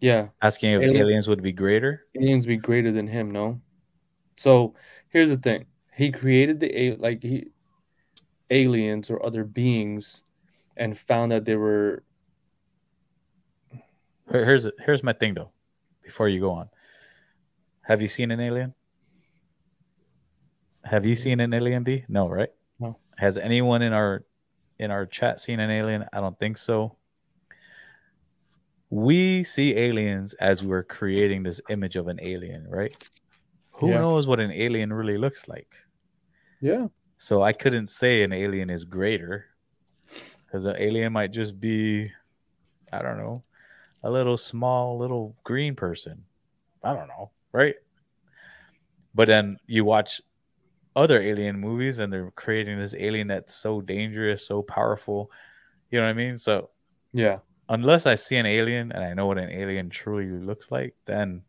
yeah, 0.00 0.28
Asking 0.42 0.72
if 0.74 0.82
Alien- 0.82 1.00
aliens 1.06 1.26
would 1.28 1.42
be 1.42 1.52
greater. 1.52 2.06
aliens 2.14 2.44
be 2.46 2.56
greater 2.56 2.92
than 2.92 3.06
him, 3.06 3.30
no? 3.30 3.60
So 4.36 4.74
here's 5.08 5.30
the 5.30 5.38
thing. 5.38 5.66
He 5.94 6.10
created 6.12 6.60
the 6.60 6.74
a- 6.78 6.96
like 6.96 7.22
he 7.22 7.48
aliens 8.50 9.10
or 9.10 9.24
other 9.24 9.44
beings 9.44 10.22
and 10.78 10.98
found 10.98 11.32
that 11.32 11.44
they 11.44 11.56
were 11.56 12.02
Here's 14.30 14.68
here's 14.84 15.02
my 15.02 15.12
thing 15.14 15.34
though. 15.34 15.50
Before 16.02 16.28
you 16.28 16.40
go 16.40 16.50
on, 16.52 16.68
have 17.82 18.02
you 18.02 18.08
seen 18.08 18.30
an 18.30 18.40
alien? 18.40 18.74
Have 20.84 21.04
you 21.06 21.16
seen 21.16 21.40
an 21.40 21.52
alien? 21.54 21.82
D? 21.84 22.04
No, 22.08 22.28
right? 22.28 22.50
No. 22.78 22.98
Has 23.16 23.36
anyone 23.38 23.82
in 23.82 23.92
our 23.92 24.24
in 24.78 24.90
our 24.90 25.06
chat 25.06 25.40
seen 25.40 25.60
an 25.60 25.70
alien? 25.70 26.04
I 26.12 26.20
don't 26.20 26.38
think 26.38 26.58
so. 26.58 26.96
We 28.90 29.44
see 29.44 29.76
aliens 29.76 30.34
as 30.34 30.62
we're 30.62 30.82
creating 30.84 31.42
this 31.42 31.60
image 31.68 31.96
of 31.96 32.08
an 32.08 32.18
alien, 32.22 32.66
right? 32.68 32.94
Who 33.72 33.90
Yeah. 33.90 34.00
knows 34.00 34.26
what 34.26 34.40
an 34.40 34.50
alien 34.50 34.92
really 34.92 35.18
looks 35.18 35.48
like? 35.48 35.74
yeah. 36.60 36.88
So 37.18 37.42
I 37.42 37.52
couldn't 37.52 37.88
say 37.88 38.22
an 38.22 38.32
alien 38.32 38.70
is 38.70 38.84
greater 38.84 39.46
because 40.48 40.64
an 40.64 40.76
alien 40.78 41.12
might 41.12 41.30
just 41.30 41.60
be, 41.60 42.10
I 42.90 43.02
don't 43.02 43.18
know, 43.18 43.44
a 44.02 44.10
little 44.10 44.36
small, 44.38 44.98
little 44.98 45.36
green 45.44 45.76
person. 45.76 46.24
I 46.82 46.94
don't 46.94 47.08
know, 47.08 47.30
right? 47.52 47.74
But 49.14 49.28
then 49.28 49.58
you 49.66 49.84
watch 49.84 50.22
other 50.96 51.20
alien 51.20 51.58
movies 51.58 51.98
and 51.98 52.12
they're 52.12 52.30
creating 52.32 52.78
this 52.78 52.94
alien 52.94 53.28
that's 53.28 53.54
so 53.54 53.80
dangerous, 53.80 54.46
so 54.46 54.62
powerful. 54.62 55.30
You 55.90 56.00
know 56.00 56.06
what 56.06 56.10
I 56.10 56.14
mean? 56.14 56.36
So 56.36 56.70
Yeah. 57.12 57.38
unless 57.68 58.06
I 58.06 58.14
see 58.14 58.36
an 58.36 58.46
alien 58.46 58.92
and 58.92 59.04
I 59.04 59.14
know 59.14 59.26
what 59.26 59.38
an 59.38 59.50
alien 59.50 59.90
truly 59.90 60.26
looks 60.26 60.70
like, 60.70 60.94
then 61.04 61.42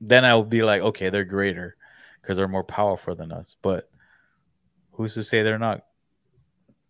then 0.00 0.24
I 0.24 0.34
would 0.34 0.48
be 0.48 0.62
like, 0.62 0.80
okay, 0.80 1.10
they're 1.10 1.24
greater 1.24 1.76
because 2.20 2.38
they're 2.38 2.48
more 2.48 2.64
powerful 2.64 3.14
than 3.14 3.32
us. 3.32 3.56
But 3.60 3.90
who's 4.92 5.14
to 5.14 5.22
say 5.22 5.42
they're 5.42 5.58
not? 5.58 5.84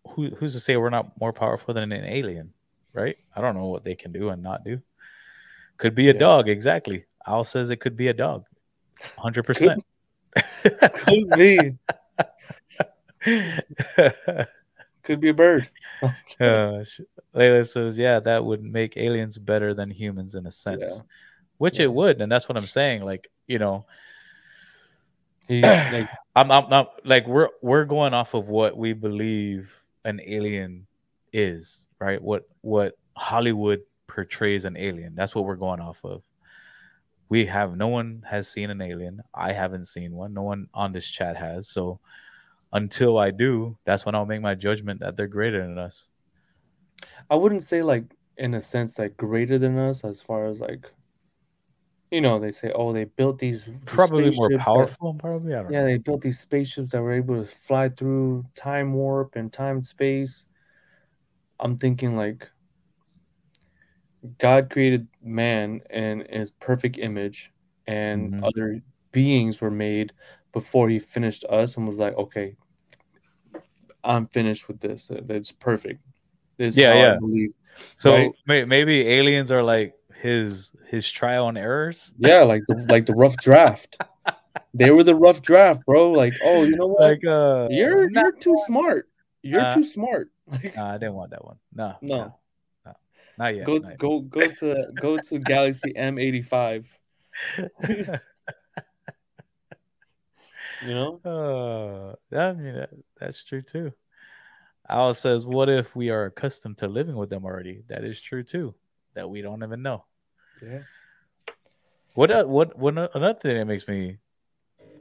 Who 0.09 0.29
who's 0.29 0.53
to 0.53 0.59
say 0.59 0.75
we're 0.77 0.89
not 0.89 1.19
more 1.19 1.33
powerful 1.33 1.73
than 1.73 1.91
an 1.91 2.03
alien? 2.05 2.53
Right? 2.93 3.17
I 3.35 3.41
don't 3.41 3.55
know 3.55 3.67
what 3.67 3.83
they 3.83 3.95
can 3.95 4.11
do 4.11 4.29
and 4.29 4.43
not 4.43 4.63
do. 4.65 4.81
Could 5.77 5.95
be 5.95 6.09
a 6.09 6.13
Yeah. 6.13 6.19
dog, 6.19 6.49
exactly. 6.49 7.05
Al 7.25 7.43
says 7.43 7.69
it 7.69 7.77
could 7.77 7.95
be 7.95 8.07
a 8.09 8.13
dog, 8.13 8.45
hundred 9.17 9.43
percent. 9.43 9.83
Could 10.63 11.29
be. 11.35 11.77
Could 15.03 15.19
be 15.19 15.29
a 15.29 15.33
bird. 15.33 15.69
Uh, 16.39 16.83
Layla 17.35 17.67
says, 17.67 17.99
"Yeah, 17.99 18.19
that 18.19 18.43
would 18.43 18.63
make 18.63 18.97
aliens 18.97 19.37
better 19.37 19.73
than 19.75 19.91
humans 19.91 20.33
in 20.33 20.47
a 20.47 20.51
sense, 20.51 20.81
Yeah. 20.97 21.01
which 21.57 21.77
Yeah. 21.77 21.85
it 21.85 21.93
would, 21.93 22.21
and 22.21 22.31
that's 22.31 22.49
what 22.49 22.57
I'm 22.57 22.65
saying. 22.65 23.03
Like, 23.03 23.29
you 23.47 23.59
know, 23.59 23.85
He 25.47 25.61
like 25.61 26.07
I'm, 26.35 26.51
I'm 26.51 26.69
not 26.69 27.05
like 27.05 27.27
we're 27.27 27.49
we're 27.61 27.85
going 27.85 28.13
off 28.15 28.33
of 28.33 28.47
what 28.47 28.75
we 28.77 28.93
believe 28.93 29.80
an 30.05 30.21
alien 30.25 30.87
is, 31.33 31.87
right? 31.99 32.21
What 32.21 32.47
what 32.61 32.97
Hollywood 33.15 33.81
portrays 34.07 34.65
an 34.65 34.77
alien. 34.77 35.15
That's 35.15 35.33
what 35.33 35.45
we're 35.45 35.55
going 35.55 35.79
off 35.79 35.99
of. 36.03 36.21
We 37.29 37.45
have 37.45 37.77
no 37.77 37.87
one 37.87 38.23
has 38.27 38.47
seen 38.47 38.69
an 38.69 38.81
alien. 38.81 39.21
I 39.33 39.53
haven't 39.53 39.85
seen 39.85 40.13
one. 40.13 40.33
No 40.33 40.41
one 40.41 40.67
on 40.73 40.91
this 40.91 41.09
chat 41.09 41.37
has. 41.37 41.69
So 41.69 41.99
until 42.73 43.17
I 43.17 43.31
do, 43.31 43.77
that's 43.85 44.05
when 44.05 44.15
I'll 44.15 44.25
make 44.25 44.41
my 44.41 44.55
judgment 44.55 44.99
that 44.99 45.15
they're 45.15 45.27
greater 45.27 45.65
than 45.65 45.77
us. 45.77 46.09
I 47.29 47.35
wouldn't 47.35 47.63
say 47.63 47.83
like 47.83 48.03
in 48.37 48.53
a 48.55 48.61
sense 48.61 48.99
like 48.99 49.15
greater 49.15 49.57
than 49.57 49.77
us 49.77 50.03
as 50.03 50.21
far 50.21 50.45
as 50.45 50.59
like 50.59 50.91
you 52.11 52.19
know, 52.21 52.37
they 52.39 52.51
say, 52.51 52.71
oh, 52.75 52.91
they 52.91 53.05
built 53.05 53.39
these, 53.39 53.67
Probably 53.85 54.25
more 54.25 54.33
spaceships 54.33 54.49
that- 54.49 54.65
powerful. 54.65 55.13
Probably 55.15 55.55
I 55.55 55.63
don't 55.63 55.71
yeah, 55.71 55.79
know. 55.81 55.85
they 55.85 55.97
built 55.97 56.21
these 56.21 56.39
spaceships 56.39 56.89
that 56.91 57.01
were 57.01 57.13
able 57.13 57.41
to 57.41 57.47
fly 57.49 57.89
through 57.89 58.45
time 58.53 58.93
warp 58.93 59.35
and 59.37 59.51
time 59.51 59.83
space. 59.83 60.45
I'm 61.59 61.77
thinking 61.77 62.17
like 62.17 62.49
God 64.37 64.69
created 64.69 65.07
man 65.23 65.81
in 65.89 66.25
his 66.29 66.51
perfect 66.51 66.97
image, 66.97 67.51
and 67.87 68.33
Mhm. 68.33 68.43
other 68.43 68.81
beings 69.11 69.61
were 69.61 69.71
made 69.71 70.11
before 70.53 70.89
he 70.89 70.99
finished 70.99 71.45
us 71.45 71.77
and 71.77 71.87
was 71.87 71.97
like, 71.97 72.15
okay, 72.17 72.55
I'm 74.03 74.27
finished 74.27 74.67
with 74.67 74.79
this. 74.79 75.09
It's 75.11 75.51
perfect. 75.51 76.01
This 76.57 76.73
is 76.73 76.77
Yeah, 76.77 76.91
I 76.91 76.95
yeah. 76.97 77.17
believe. 77.19 77.53
So 77.97 78.11
Right. 78.13 78.31
may, 78.45 78.65
maybe 78.65 79.07
aliens 79.07 79.51
are 79.51 79.63
like 79.63 79.93
his 80.21 80.71
his 80.87 81.09
trial 81.09 81.47
and 81.49 81.57
errors. 81.57 82.13
Yeah, 82.17 82.41
like 82.43 82.63
the 82.67 82.75
like 82.89 83.05
the 83.05 83.13
rough 83.15 83.37
draft. 83.37 83.97
They 84.73 84.91
were 84.91 85.03
the 85.03 85.15
rough 85.15 85.41
draft, 85.41 85.85
bro. 85.85 86.11
Like, 86.11 86.33
oh, 86.43 86.63
you 86.63 86.75
know 86.75 86.87
what? 86.87 87.01
Like 87.01 87.25
uh, 87.25 87.67
you're 87.71 88.09
you're 88.09 88.31
too 88.33 88.55
smart. 88.65 89.09
You're 89.41 89.61
Uh, 89.61 89.75
too 89.75 89.83
smart. 89.83 90.29
Like, 90.47 90.75
nah, 90.75 90.93
I 90.93 90.97
didn't 90.97 91.15
want 91.15 91.31
that 91.31 91.45
one. 91.45 91.57
No, 91.73 91.95
no, 92.01 92.17
no, 92.17 92.35
no. 92.85 92.93
not 93.37 93.55
yet. 93.55 93.65
go 93.65 93.77
not 93.77 93.89
yet. 93.89 93.97
go 93.97 94.19
go 94.19 94.41
to 94.41 94.85
go 94.93 95.17
to 95.17 95.39
Galaxy 95.39 95.93
M85. 95.97 96.87
You 100.83 100.95
know? 100.95 101.19
Uh, 102.33 102.35
I 102.35 102.53
mean, 102.53 102.73
that, 102.75 102.89
that's 103.19 103.43
true 103.43 103.61
too. 103.61 103.93
Al 104.89 105.13
says, 105.13 105.45
"What 105.45 105.69
if 105.69 105.95
we 105.95 106.09
are 106.09 106.25
accustomed 106.25 106.79
to 106.79 106.87
living 106.87 107.15
with 107.15 107.29
them 107.29 107.45
already?" 107.45 107.83
That 107.87 108.03
is 108.03 108.19
true 108.19 108.43
too. 108.43 108.73
That 109.13 109.29
we 109.29 109.41
don't 109.41 109.63
even 109.63 109.83
know. 109.83 110.05
Yeah. 110.61 110.79
What 112.13 112.31
uh, 112.31 112.43
what 112.43 112.77
what 112.77 112.93
another 113.15 113.39
thing 113.39 113.57
that 113.57 113.65
makes 113.65 113.87
me 113.87 114.17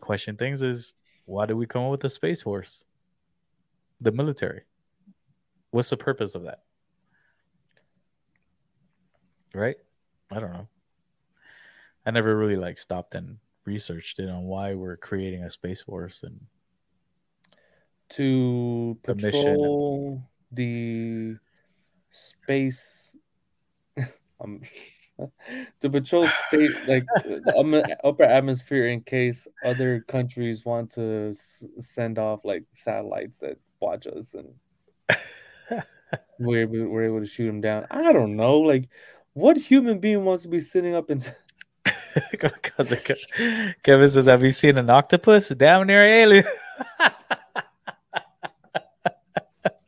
question 0.00 0.36
things 0.36 0.62
is 0.62 0.92
why 1.26 1.46
did 1.46 1.54
we 1.54 1.66
come 1.66 1.84
up 1.84 1.90
with 1.90 2.00
the 2.00 2.10
space 2.10 2.42
force, 2.42 2.84
the 4.00 4.12
military? 4.12 4.62
What's 5.70 5.90
the 5.90 5.96
purpose 5.96 6.34
of 6.34 6.44
that? 6.44 6.62
Right? 9.54 9.76
I 10.32 10.40
don't 10.40 10.52
know. 10.52 10.68
I 12.06 12.10
never 12.10 12.36
really 12.36 12.56
like 12.56 12.78
stopped 12.78 13.14
and 13.14 13.38
researched 13.64 14.18
it 14.18 14.28
on 14.28 14.44
why 14.44 14.74
we're 14.74 14.96
creating 14.96 15.44
a 15.44 15.50
space 15.50 15.82
force 15.82 16.22
and 16.22 16.40
To 18.10 18.98
The 19.02 19.14
patrol 19.14 20.22
the 20.52 21.36
space. 22.10 23.14
um, 24.40 24.60
to 25.80 25.90
patrol 25.90 26.26
space 26.46 26.72
like 26.86 27.04
the 27.24 27.96
upper 28.04 28.24
atmosphere 28.24 28.88
in 28.88 29.00
case 29.00 29.46
other 29.64 30.04
countries 30.08 30.64
want 30.64 30.90
to 30.90 31.28
s- 31.30 31.64
send 31.78 32.18
off 32.18 32.40
like 32.44 32.64
satellites 32.74 33.38
that 33.38 33.58
watch 33.80 34.06
us 34.06 34.34
and 34.34 34.54
we're 36.38 36.62
able, 36.62 36.88
we're 36.88 37.04
able 37.04 37.20
to 37.20 37.26
shoot 37.26 37.46
them 37.46 37.60
down. 37.60 37.86
I 37.90 38.12
don't 38.12 38.36
know, 38.36 38.58
like 38.58 38.88
what 39.34 39.56
human 39.56 39.98
being 39.98 40.24
wants 40.24 40.42
to 40.42 40.48
be 40.48 40.60
sitting 40.60 40.94
up 40.94 41.10
and 41.10 41.34
Kevin 43.82 44.08
says, 44.08 44.26
"Have 44.26 44.42
you 44.42 44.50
seen 44.50 44.76
an 44.76 44.90
octopus? 44.90 45.48
Damn 45.50 45.86
near 45.86 46.04
alien." 46.04 46.44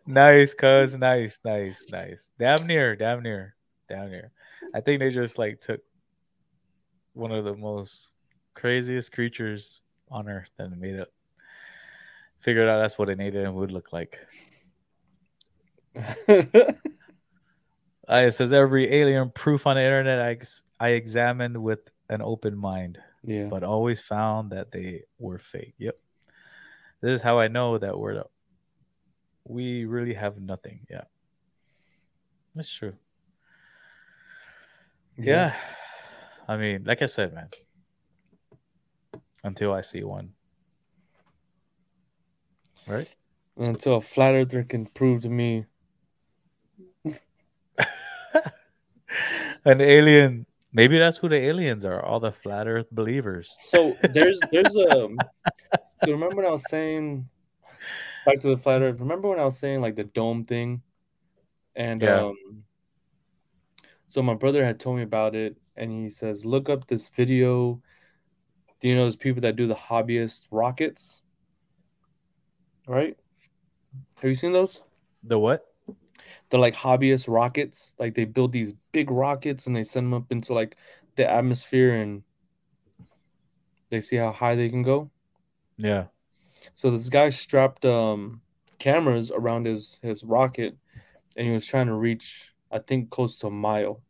nice, 0.05 0.53
cuz 0.53 0.95
nice, 0.97 1.39
nice, 1.43 1.85
nice. 1.91 2.31
Damn 2.37 2.65
near, 2.67 2.95
damn 2.95 3.21
near, 3.23 3.55
damn 3.89 4.09
near. 4.09 4.31
I 4.73 4.81
think 4.81 4.99
they 4.99 5.09
just 5.11 5.37
like 5.37 5.61
took 5.61 5.81
one 7.13 7.31
of 7.31 7.45
the 7.45 7.55
most 7.55 8.11
craziest 8.53 9.11
creatures 9.11 9.81
on 10.09 10.27
Earth 10.29 10.51
and 10.59 10.79
made 10.79 10.95
it. 10.95 11.11
Figured 12.39 12.67
out 12.69 12.79
that's 12.79 12.97
what 12.97 13.09
an 13.09 13.19
alien 13.21 13.55
would 13.55 13.71
look 13.71 13.91
like. 13.93 14.19
Uh, 18.09 18.21
it 18.21 18.31
says 18.31 18.53
every 18.53 18.89
alien 18.93 19.29
proof 19.29 19.67
on 19.67 19.75
the 19.75 19.81
internet 19.83 20.21
I, 20.21 20.29
ex- 20.31 20.63
I 20.79 20.89
examined 20.91 21.61
with 21.61 21.79
an 22.09 22.21
open 22.21 22.57
mind, 22.57 22.99
Yeah. 23.23 23.47
but 23.47 23.63
always 23.65 23.99
found 23.99 24.51
that 24.53 24.71
they 24.71 25.03
were 25.19 25.39
fake. 25.39 25.73
Yep. 25.77 25.97
This 27.01 27.11
is 27.11 27.21
how 27.21 27.37
I 27.39 27.49
know 27.49 27.77
that 27.77 27.99
we're 27.99 28.13
the, 28.13 28.25
we 29.47 29.85
really 29.85 30.13
have 30.13 30.39
nothing. 30.39 30.81
Yeah. 30.89 31.03
That's 32.55 32.71
true. 32.71 32.93
Yeah. 35.17 35.55
I 36.47 36.57
mean, 36.57 36.83
like 36.85 37.01
I 37.01 37.07
said, 37.07 37.33
man. 37.33 37.49
Until 39.43 39.73
I 39.73 39.81
see 39.81 40.03
one. 40.03 40.33
Right? 42.87 43.09
Until 43.57 43.95
a 43.95 44.01
flat 44.01 44.33
earther 44.33 44.63
can 44.63 44.85
prove 44.85 45.21
to 45.23 45.29
me. 45.29 45.65
An 49.65 49.81
alien. 49.81 50.45
Maybe 50.73 50.99
that's 50.99 51.17
who 51.17 51.29
the 51.29 51.37
aliens 51.37 51.85
are. 51.85 52.03
All 52.03 52.19
the 52.19 52.31
flat 52.31 52.67
Earth 52.67 52.87
believers. 52.91 53.55
So 53.61 53.97
there's 54.13 54.39
there's 54.51 54.75
a. 54.75 54.85
so 54.85 55.17
remember 56.05 56.35
when 56.35 56.45
I 56.45 56.51
was 56.51 56.69
saying 56.69 57.27
back 58.27 58.39
to 58.41 58.49
the 58.49 58.57
flat 58.57 58.81
earth? 58.81 58.99
Remember 58.99 59.29
when 59.29 59.39
I 59.39 59.45
was 59.45 59.57
saying 59.57 59.81
like 59.81 59.95
the 59.95 60.03
dome 60.03 60.43
thing? 60.43 60.81
And 61.75 62.03
Yeah. 62.03 62.19
um 62.25 62.63
so 64.07 64.21
my 64.21 64.33
brother 64.33 64.63
had 64.63 64.79
told 64.79 64.97
me 64.97 65.03
about 65.03 65.35
it 65.35 65.57
and 65.75 65.91
he 65.91 66.09
says, 66.09 66.45
look 66.45 66.69
up 66.69 66.87
this 66.87 67.09
video. 67.09 67.81
Do 68.79 68.87
you 68.87 68.95
know 68.95 69.05
those 69.05 69.15
people 69.15 69.41
that 69.41 69.55
do 69.55 69.67
the 69.67 69.75
hobbyist 69.75 70.47
rockets? 70.51 71.21
Right? 72.87 73.17
Have 74.21 74.29
you 74.29 74.35
seen 74.35 74.53
those? 74.53 74.83
The 75.23 75.37
what? 75.37 75.65
They're 76.49 76.59
like 76.59 76.75
hobbyist 76.75 77.27
rockets. 77.27 77.93
Like 77.99 78.15
they 78.15 78.25
build 78.25 78.51
these 78.51 78.73
big 78.91 79.11
rockets 79.11 79.67
and 79.67 79.75
they 79.75 79.83
send 79.83 80.07
them 80.07 80.13
up 80.13 80.31
into 80.31 80.53
like 80.53 80.77
the 81.15 81.29
atmosphere 81.29 81.95
and 81.95 82.23
they 83.89 84.01
see 84.01 84.15
how 84.15 84.31
high 84.31 84.55
they 84.55 84.69
can 84.69 84.83
go. 84.83 85.09
Yeah. 85.77 86.05
So 86.77 86.91
this 86.91 87.09
guy 87.09 87.29
strapped 87.29 87.85
um 87.85 88.41
cameras 88.77 89.31
around 89.31 89.65
his 89.65 89.97
his 90.03 90.23
rocket 90.23 90.77
and 91.35 91.47
he 91.47 91.51
was 91.51 91.65
trying 91.65 91.87
to 91.87 91.95
reach 91.95 92.53
I 92.71 92.77
think 92.77 93.09
close 93.09 93.39
to 93.39 93.47
a 93.47 93.51
mile 93.51 94.01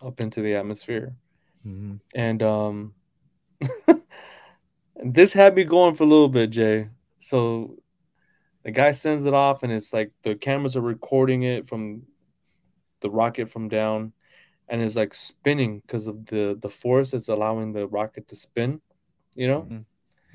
up 0.00 0.20
into 0.20 0.40
the 0.40 0.54
atmosphere. 0.54 1.14
hmm 1.64 1.96
And 2.14 2.42
um 2.44 2.94
this 5.04 5.32
had 5.32 5.56
me 5.56 5.64
going 5.64 5.96
for 5.96 6.04
a 6.04 6.06
little 6.06 6.28
bit, 6.28 6.50
Jay. 6.50 6.88
So 7.18 7.76
the 8.62 8.70
guy 8.70 8.92
sends 8.92 9.26
it 9.26 9.34
off 9.34 9.64
and 9.64 9.72
it's 9.72 9.92
like 9.92 10.12
the 10.22 10.36
cameras 10.36 10.76
are 10.76 10.80
recording 10.82 11.42
it 11.42 11.66
from 11.66 12.02
the 13.00 13.10
rocket 13.10 13.48
from 13.48 13.68
down 13.68 14.12
and 14.68 14.80
it's 14.80 14.94
like 14.94 15.12
spinning 15.14 15.80
because 15.80 16.06
of 16.06 16.24
the 16.26 16.56
the 16.62 16.68
force 16.68 17.10
that's 17.10 17.28
allowing 17.28 17.72
the 17.72 17.88
rocket 17.88 18.28
to 18.28 18.36
spin, 18.36 18.80
you 19.34 19.48
know? 19.48 19.66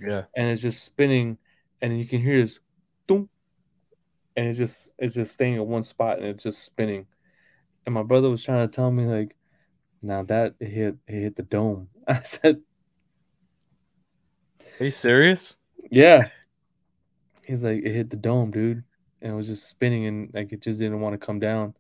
Yeah. 0.01 0.23
and 0.35 0.49
it's 0.49 0.61
just 0.61 0.83
spinning, 0.83 1.37
and 1.81 1.97
you 1.97 2.05
can 2.05 2.21
hear 2.21 2.41
this, 2.41 2.59
boom, 3.07 3.29
and 4.35 4.47
it's 4.47 4.57
just 4.57 4.93
it's 4.97 5.15
just 5.15 5.33
staying 5.33 5.55
at 5.55 5.65
one 5.65 5.83
spot 5.83 6.17
and 6.19 6.27
it's 6.27 6.43
just 6.43 6.63
spinning. 6.63 7.07
And 7.85 7.93
my 7.93 8.03
brother 8.03 8.29
was 8.29 8.43
trying 8.43 8.67
to 8.67 8.73
tell 8.73 8.91
me 8.91 9.05
like, 9.05 9.35
now 10.01 10.23
that 10.23 10.55
it 10.59 10.69
hit 10.69 10.95
it 11.07 11.13
hit 11.13 11.35
the 11.35 11.43
dome. 11.43 11.89
I 12.07 12.21
said, 12.21 12.61
Are 14.79 14.85
you 14.85 14.91
serious? 14.91 15.57
yeah. 15.91 16.29
He's 17.45 17.63
like, 17.63 17.83
it 17.83 17.93
hit 17.93 18.09
the 18.09 18.17
dome, 18.17 18.49
dude, 18.49 18.83
and 19.21 19.31
it 19.31 19.35
was 19.35 19.47
just 19.47 19.69
spinning 19.69 20.07
and 20.07 20.33
like 20.33 20.51
it 20.51 20.61
just 20.61 20.79
didn't 20.79 20.99
want 20.99 21.13
to 21.13 21.23
come 21.23 21.39
down. 21.39 21.75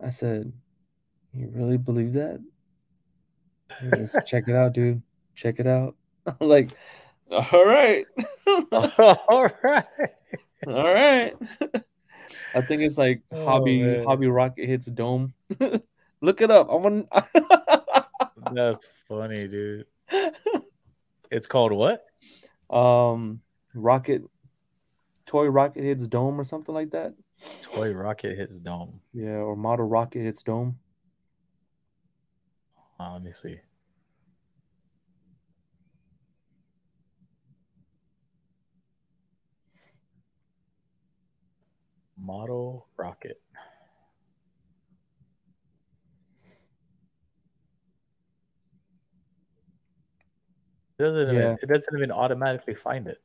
I 0.00 0.10
said, 0.10 0.52
you 1.32 1.48
really 1.52 1.76
believe 1.76 2.12
that? 2.12 2.40
Just 3.96 4.18
check 4.26 4.48
it 4.48 4.54
out, 4.54 4.74
dude. 4.74 5.02
Check 5.34 5.60
it 5.60 5.66
out. 5.66 5.96
I'm 6.26 6.48
like, 6.48 6.70
all 7.32 7.66
right. 7.66 8.06
All 8.72 9.48
right. 9.64 9.84
All 10.66 10.94
right. 10.94 11.34
I 12.54 12.60
think 12.60 12.82
it's 12.82 12.98
like 12.98 13.22
Oh, 13.32 13.44
hobby 13.44 13.80
man. 13.82 14.04
hobby 14.04 14.26
rocket 14.26 14.66
hits 14.66 14.86
dome. 14.86 15.32
Look 16.20 16.40
it 16.40 16.50
up. 16.50 16.68
I 16.70 16.74
want. 16.74 17.08
That's 18.52 18.86
funny, 19.08 19.48
dude. 19.48 19.86
It's 21.30 21.46
called 21.46 21.72
what? 21.72 22.04
um, 22.68 23.40
rocket, 23.74 24.22
toy 25.26 25.46
rocket 25.46 25.82
hits 25.84 26.06
dome 26.08 26.38
or 26.40 26.44
something 26.44 26.74
like 26.74 26.90
that. 26.90 27.14
Toy 27.62 27.92
rocket 27.92 28.36
hits 28.36 28.58
dome. 28.58 29.00
Yeah, 29.14 29.40
or 29.40 29.56
model 29.56 29.86
rocket 29.86 30.20
hits 30.20 30.42
dome. 30.42 30.78
Uh, 33.00 33.14
let 33.14 33.22
me 33.22 33.32
see. 33.32 33.58
Model 42.22 42.86
rocket. 42.96 43.40
It 50.98 51.02
doesn't 51.02 51.22
even, 51.22 51.34
Yeah. 51.34 51.56
it 51.62 51.66
doesn't 51.68 51.96
even 51.96 52.10
automatically 52.12 52.74
find 52.74 53.08
it. 53.08 53.20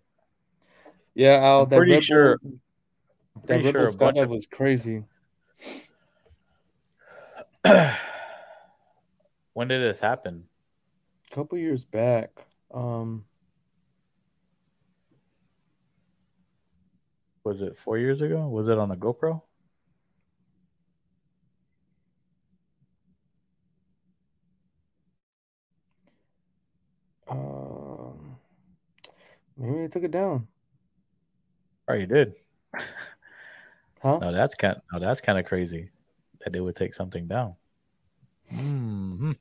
Yeah, 1.13 1.37
Al, 1.43 1.63
I'm 1.63 1.69
that 1.69 1.77
pretty 1.77 1.91
Rebel, 1.93 2.01
sure- 2.01 2.37
that 2.41 3.45
pretty 3.45 3.63
Rebel 3.67 3.71
sure 3.71 4.23
of- 4.23 4.29
was 4.29 4.47
crazy. 4.47 5.03
when 9.53 9.67
did 9.67 9.81
this 9.81 9.99
happen? 9.99 10.47
A 11.31 11.35
couple 11.35 11.57
years 11.57 11.83
back. 11.85 12.47
Um, 12.73 13.25
Was 17.47 17.61
it 17.61 17.77
four 17.77 17.97
years 17.97 18.21
ago? 18.21 18.45
Was 18.49 18.67
it 18.67 18.77
on 18.77 18.91
a 18.91 18.97
GoPro? 18.97 19.41
um, 27.29 28.35
maybe 29.57 29.79
they 29.79 29.87
took 29.87 30.03
it 30.03 30.11
down. 30.11 30.47
Oh, 31.87 31.93
you 31.93 32.05
did. 32.05 32.35
Huh? 34.03 34.19
No, 34.21 34.31
that's 34.33 34.53
kind. 34.55 34.79
No, 34.93 34.99
that's 34.99 35.21
kind 35.21 35.39
of 35.39 35.45
crazy 35.45 35.89
that 36.41 36.53
they 36.53 36.59
would 36.59 36.75
take 36.75 36.93
something 36.93 37.27
down. 37.27 37.55
hmm 38.51 39.31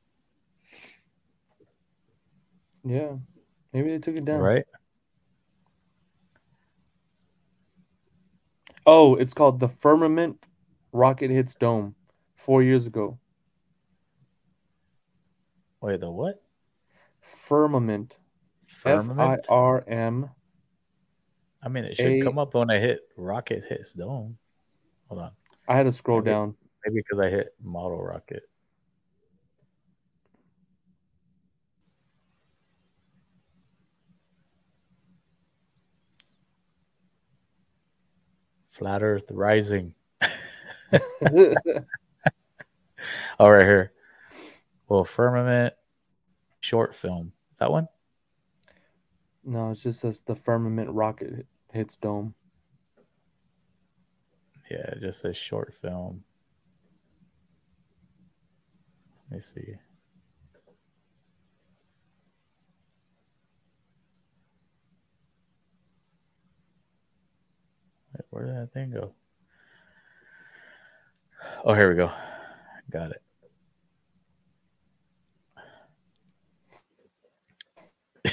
Yeah, 2.85 3.17
maybe 3.73 3.91
they 3.91 3.99
took 3.99 4.17
it 4.17 4.25
down. 4.25 4.41
Right? 4.41 4.65
Oh, 8.87 9.17
it's 9.17 9.35
called 9.35 9.59
the 9.61 9.69
Firmament 9.69 10.43
Rocket 10.93 11.31
Hits 11.31 11.55
Dome. 11.57 11.95
Four 12.37 12.63
years 12.63 12.87
ago. 12.87 13.19
Wait, 15.81 16.01
the 16.01 16.11
what? 16.11 16.43
Firmament. 17.21 18.19
F 18.85 19.11
I? 19.19 19.37
R 19.49 19.85
M. 19.89 20.31
I 21.63 21.69
mean, 21.69 21.85
it 21.85 21.97
should 21.97 22.07
A- 22.07 22.23
come 22.23 22.39
up 22.39 22.55
when 22.55 22.71
I 22.71 22.79
hit 22.79 23.01
rocket 23.17 23.65
hits 23.69 23.93
dome. 23.95 24.37
Hold 25.09 25.23
on, 25.23 25.31
I 25.69 25.77
had 25.77 25.85
to 25.85 25.93
scroll 25.93 26.19
Maybe- 26.19 26.31
down. 26.31 26.55
maybe 26.85 27.01
because 27.01 27.19
I 27.19 27.31
hit 27.31 27.55
model 27.61 28.01
rocket. 28.03 28.43
Flat 38.79 39.03
Earth 39.03 39.31
Rising. 39.31 39.95
All 43.39 43.51
right, 43.51 43.65
here. 43.65 43.93
Well, 44.89 45.05
firmament 45.05 45.75
short 46.61 46.95
film. 46.95 47.33
That 47.59 47.71
one? 47.71 47.89
no, 49.47 49.71
it's 49.71 49.83
just 49.83 50.01
says 50.01 50.21
the 50.27 50.35
Firmament 50.35 50.91
Rocket 50.91 51.47
Hits 51.73 51.97
Dome. 51.97 52.35
Yeah, 54.71 54.79
it 54.79 55.01
just 55.01 55.21
says 55.21 55.37
short 55.37 55.73
film. 55.81 56.25
Let 59.31 59.37
me 59.37 59.43
see. 59.43 59.75
Wait, 68.13 68.26
Where 68.37 68.45
did 68.45 68.55
that 68.57 68.73
thing 68.75 68.91
go? 68.91 69.15
Oh, 71.65 71.73
here 71.73 71.89
we 71.89 71.97
go. 71.97 72.11
Got 72.91 73.13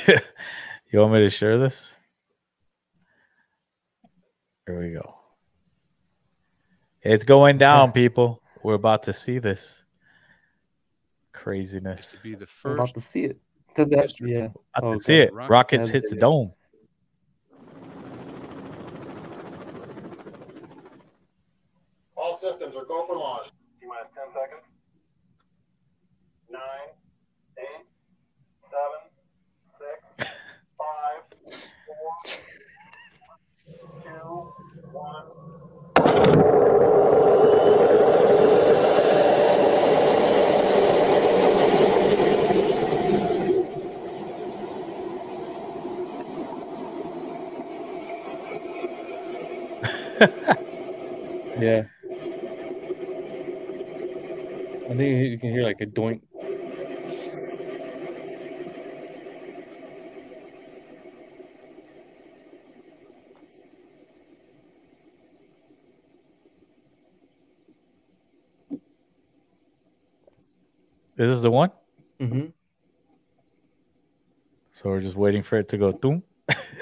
it. 0.02 0.24
you 0.92 1.00
want 1.00 1.14
me 1.14 1.20
to 1.20 1.30
share 1.30 1.58
this? 1.58 1.96
Here 4.68 4.78
we 4.78 4.92
go. 4.92 5.16
It's 7.02 7.24
going 7.24 7.56
down, 7.56 7.92
people. 7.94 8.42
we're 8.62 8.74
about 8.74 9.04
to 9.04 9.14
see 9.14 9.40
this 9.40 9.62
This 9.62 9.86
craziness. 11.32 12.12
to 12.12 12.22
be 12.24 12.36
the 12.36 12.46
I'm 12.66 12.72
about 12.74 12.88
to 12.90 12.94
first. 12.96 13.08
see 13.10 13.24
it. 13.24 13.38
Does 13.74 13.90
that? 13.92 14.02
History. 14.02 14.34
Yeah. 14.34 14.50
About 14.76 14.84
Oh, 14.84 14.94
to 14.96 15.00
see 15.00 15.16
it. 15.16 15.32
Rocket 15.34 15.50
Rockets 15.50 15.88
hits 15.88 16.10
the 16.10 16.18
dome. 16.18 16.52
All 22.16 22.38
systems 22.38 22.76
are 22.76 22.86
go 22.86 23.02
for 23.14 23.19
launch. 23.19 23.48
T 23.80 23.85
minus 23.88 24.07
10 24.15 24.23
seconds. 24.34 24.64
9, 26.49 26.61
8, 27.60 27.65
7, 28.72 28.84
6, 30.18 30.19
5, 30.77 31.23
4, 31.88 32.15
2, 34.03 34.10
1. 34.91 35.23
Yeah. 51.60 51.84
I 54.94 54.95
think 54.95 55.32
you 55.32 55.40
can 55.40 55.49
hear 55.49 55.64
like 55.64 55.82
a 55.82 55.88
doink. 55.88 56.22
This 71.15 71.30
is 71.32 71.41
the 71.41 71.49
one. 71.49 71.72
Mm-hmm. 72.20 72.49
So 74.74 74.90
we're 74.90 75.02
just 75.02 75.15
waiting 75.15 75.41
for 75.41 75.57
it 75.57 75.70
to 75.70 75.78
go 75.80 75.91
boom. 75.91 76.22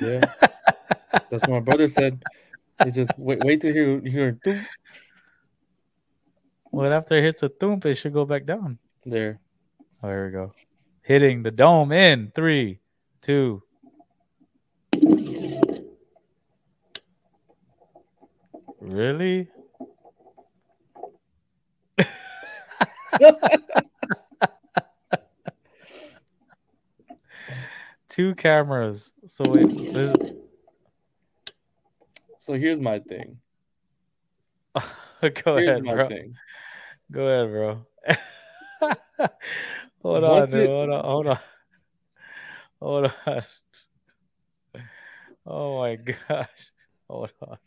Yeah. 0.01 0.25
That's 1.29 1.43
what 1.43 1.49
my 1.49 1.59
brother 1.61 1.87
said. 1.87 2.21
It's 2.81 2.93
just 2.97 3.11
wait, 3.17 3.39
wait 3.45 3.61
to 3.61 3.71
hear 3.71 4.01
hear 4.01 4.33
doink 4.33 4.65
Well, 6.71 6.91
after 6.93 7.17
it 7.17 7.23
hits 7.23 7.43
a 7.43 7.49
thump, 7.49 7.85
it 7.85 7.95
should 7.95 8.13
go 8.13 8.25
back 8.25 8.45
down. 8.45 8.79
there. 9.05 9.39
Oh, 10.03 10.07
here 10.07 10.25
we 10.27 10.31
go. 10.31 10.53
Hitting 11.03 11.43
the 11.43 11.51
dome 11.51 11.91
in 11.91 12.31
three, 12.33 12.79
two. 13.21 13.61
Really? 18.79 19.47
Two 28.09 28.35
cameras. 28.35 29.13
So 29.27 29.43
wait, 29.47 29.67
this 29.93 30.13
So 32.37 32.53
here's 32.53 32.81
my 32.81 32.99
thing. 32.99 33.37
go 34.75 35.57
Here's 35.57 35.69
ahead, 35.69 35.83
my 35.83 35.93
bro. 35.93 36.07
thing. 36.07 36.35
Go 37.11 37.27
ahead, 37.27 37.51
bro. 37.51 37.85
hold 40.01 40.23
on, 40.23 40.43
it- 40.43 40.69
hold 40.69 40.89
on, 40.91 41.03
hold 41.03 41.27
on, 41.27 41.39
hold 42.79 43.11
on. 43.27 43.43
Oh 45.45 45.79
my 45.79 45.95
gosh, 45.95 46.71
hold 47.09 47.31
on. 47.41 47.57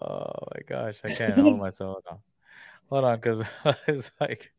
Oh 0.00 0.32
my 0.54 0.62
gosh, 0.66 0.98
I 1.04 1.10
can't 1.10 1.40
hold 1.40 1.60
myself. 1.60 1.98
Hold 2.04 2.04
on, 2.10 2.18
hold 2.88 3.04
on, 3.04 3.16
because 3.20 3.42
it's 3.86 4.10
like 4.20 4.52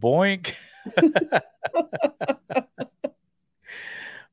boink. 0.00 0.54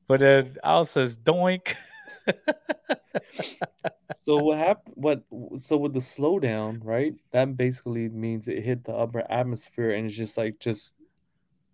but 0.06 0.20
then 0.20 0.56
Al 0.62 0.84
says 0.84 1.16
doink. 1.16 1.74
So 4.24 4.36
what 4.42 4.58
happened? 4.58 4.94
What? 4.96 5.22
So 5.56 5.76
with 5.76 5.92
the 5.92 6.00
slowdown, 6.00 6.80
right? 6.82 7.14
That 7.32 7.56
basically 7.56 8.08
means 8.08 8.48
it 8.48 8.64
hit 8.64 8.84
the 8.84 8.94
upper 8.94 9.24
atmosphere 9.30 9.90
and 9.92 10.06
it's 10.06 10.16
just 10.16 10.36
like 10.36 10.58
just 10.58 10.94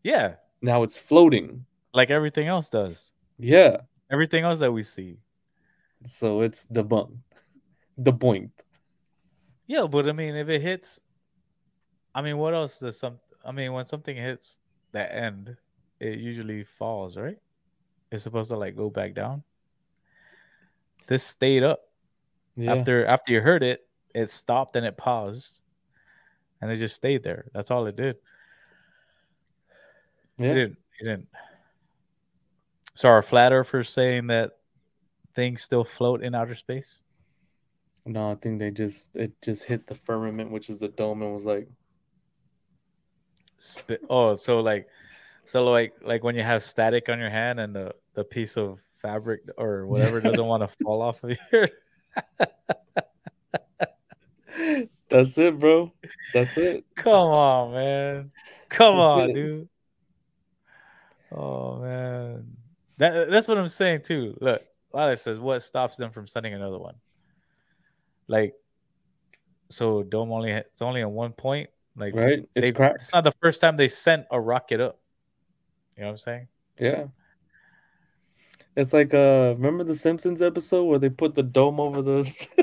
Yeah, 0.03 0.35
now 0.61 0.83
it's 0.83 0.99
floating. 0.99 1.65
like 1.95 2.11
everything 2.11 2.49
else 2.49 2.69
does. 2.69 3.07
Yeah. 3.39 3.79
Everything 4.11 4.45
else 4.45 4.59
that 4.61 4.73
we 4.73 4.83
see. 4.83 5.17
So 6.05 6.43
it's 6.43 6.67
debunked, 6.67 7.17
debunked. 8.01 8.51
Yeah, 9.67 9.87
but 9.87 10.09
I 10.09 10.13
mean, 10.13 10.35
if 10.37 10.49
it 10.49 10.61
hits, 10.61 11.01
I 12.15 12.21
mean, 12.21 12.37
what 12.37 12.53
else 12.55 12.79
does 12.81 12.99
some? 12.99 13.19
I 13.45 13.53
mean, 13.53 13.73
when 13.73 13.87
something 13.87 14.17
hits 14.17 14.59
the 14.93 15.11
end, 15.15 15.57
it 16.01 16.19
usually 16.19 16.65
falls, 16.65 17.17
right? 17.17 17.39
It's 18.11 18.25
supposed 18.25 18.51
to 18.51 18.57
like 18.59 18.77
go 18.77 18.91
back 18.91 19.15
down. 19.15 19.43
This 21.07 21.23
stayed 21.25 21.63
up 21.63 21.81
Yeah. 22.57 22.75
after 22.75 23.05
after 23.07 23.33
you 23.33 23.41
heard 23.41 23.63
it. 23.63 23.87
It 24.15 24.29
stopped 24.29 24.77
and 24.77 24.85
it 24.85 24.97
paused, 24.99 25.61
and 26.61 26.71
it 26.71 26.77
just 26.77 26.95
stayed 26.95 27.23
there. 27.23 27.47
That's 27.55 27.71
all 27.71 27.87
it 27.87 27.97
did. 27.97 28.17
It 30.39 30.43
didn't. 30.55 30.79
It 31.01 31.05
didn't. 31.05 31.29
So 32.95 33.09
our 33.09 33.23
flat 33.23 33.53
earthers 33.53 33.89
saying 33.89 34.27
that 34.27 34.59
things 35.35 35.63
still 35.63 35.85
float 35.85 36.23
in 36.23 36.35
outer 36.35 36.55
space. 36.55 37.01
No, 38.05 38.31
I 38.33 38.35
think 38.35 38.59
they 38.59 38.71
just 38.71 39.17
it 39.17 39.33
just 39.41 39.65
hit 39.65 39.87
the 39.87 39.95
firmament, 39.95 40.51
which 40.51 40.69
is 40.69 40.79
the 40.79 40.89
dome, 40.89 41.23
and 41.23 41.33
was 41.33 41.47
like, 41.47 41.69
Sp- 43.63 44.03
oh, 44.11 44.35
so 44.35 44.61
like, 44.61 44.89
so 45.45 45.65
like, 45.71 45.95
like 46.03 46.23
when 46.25 46.35
you 46.35 46.43
have 46.43 46.63
static 46.63 47.09
on 47.09 47.19
your 47.19 47.31
hand 47.31 47.61
and 47.61 47.75
the 47.75 47.95
the 48.15 48.25
piece 48.25 48.57
of 48.57 48.79
fabric 49.03 49.43
or 49.59 49.87
whatever 49.89 50.21
doesn't 50.21 50.47
want 50.47 50.63
to 50.63 50.69
fall 50.83 51.03
off 51.03 51.23
of 51.25 51.37
here. 51.51 51.69
"That's 55.09 55.37
it, 55.39 55.59
bro. 55.59 55.93
That's 56.33 56.57
it." 56.57 56.85
Come 56.95 57.13
on, 57.13 57.73
man. 57.73 58.31
Come 58.69 58.97
That's 58.97 59.09
on, 59.09 59.31
it. 59.31 59.35
dude. 59.35 59.69
Oh 61.35 61.79
man, 61.81 62.57
that 62.99 63.31
that's 63.31 63.49
what 63.49 63.59
I'm 63.59 63.69
saying 63.69 64.03
too. 64.03 64.37
Look, 64.41 64.63
Lila 64.93 65.17
says, 65.17 65.41
"What 65.41 65.63
stops 65.63 65.97
them 65.97 66.11
from 66.11 66.27
sending 66.27 66.55
another 66.55 66.79
one?" 66.79 66.95
Like, 68.29 68.55
so 69.71 70.03
dome 70.03 70.31
only 70.33 70.51
it's 70.53 70.83
only 70.83 71.03
on 71.03 71.13
one 71.13 71.33
point. 71.33 71.71
Like, 71.97 72.15
Right? 72.15 72.49
It's 72.55 72.69
they, 72.69 72.73
cracked. 72.73 72.97
it's 72.97 73.13
not 73.13 73.25
the 73.25 73.33
first 73.43 73.61
time 73.61 73.77
they 73.77 73.89
sent 73.89 74.27
a 74.31 74.41
rocket 74.41 74.81
up. 74.81 74.99
You 75.97 76.03
know 76.03 76.09
what 76.09 76.13
I'm 76.13 76.19
saying? 76.19 76.49
Yeah. 76.79 77.05
It's 78.75 78.93
like 78.93 79.13
uh 79.13 79.55
remember 79.57 79.85
the 79.85 79.95
Simpsons 79.95 80.41
episode 80.41 80.85
where 80.85 80.99
they 80.99 81.11
put 81.11 81.35
the 81.35 81.43
dome 81.43 81.79
over 81.79 82.01
the 82.03 82.33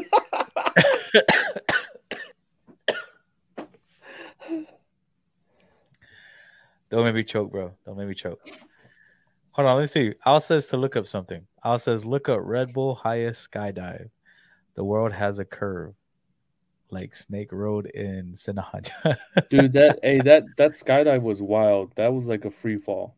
Don't 6.90 7.03
make 7.03 7.14
me 7.14 7.23
choke, 7.23 7.52
bro. 7.52 7.72
Don't 7.86 7.98
make 7.98 8.07
me 8.07 8.15
choke. 8.15 8.41
Hold 9.52 9.68
on, 9.68 9.77
let's 9.77 9.91
see. 9.91 10.14
Al 10.26 10.40
says 10.40 10.68
to 10.68 10.77
look 10.77 10.95
up 10.95 11.06
something. 11.06 11.45
Al 11.64 11.77
says 11.77 12.06
look 12.06 12.30
up 12.30 12.40
Red 12.41 12.73
Bull 12.73 12.95
highest 12.95 13.52
skydive. 13.52 14.10
The 14.76 14.84
world 14.84 15.11
has 15.11 15.38
a 15.38 15.45
curve, 15.45 15.94
like 16.90 17.14
Snake 17.14 17.52
Road 17.52 17.86
in 17.88 18.34
Sinajana. 18.34 19.18
Dude, 19.49 19.73
that 19.73 19.99
hey 20.02 20.22
that 20.22 20.45
that 20.57 20.72
skydive 20.72 21.22
was 21.22 21.41
wild. 21.44 21.95
That 21.95 22.14
was 22.14 22.27
like 22.27 22.45
a 22.45 22.52
free 22.52 22.77
fall. 22.77 23.15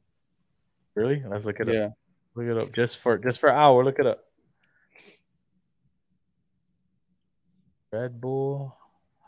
really? 0.96 1.24
Let's 1.26 1.46
look 1.46 1.62
at 1.62 1.70
it 1.70 1.82
up. 1.82 1.94
Look 2.36 2.48
it 2.48 2.58
up 2.58 2.74
just 2.74 3.00
for 3.00 3.18
just 3.18 3.40
for 3.40 3.50
hour. 3.50 3.84
Look 3.84 4.00
it 4.00 4.08
up. 4.08 4.24
Red 7.92 8.22
Bull 8.22 8.76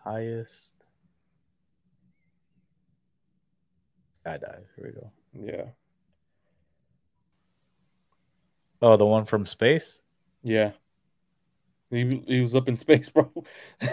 highest 0.04 0.74
skydive. 4.26 4.64
Here 4.76 4.86
we 4.86 4.92
go. 4.92 5.12
Yeah. 5.34 5.66
Oh, 8.82 8.98
the 8.98 9.06
one 9.06 9.26
from 9.26 9.46
space. 9.46 10.02
Yeah. 10.44 10.72
He, 11.90 12.24
he 12.28 12.42
was 12.42 12.56
up 12.56 12.68
in 12.68 12.76
space, 12.76 13.10
bro. 13.10 13.32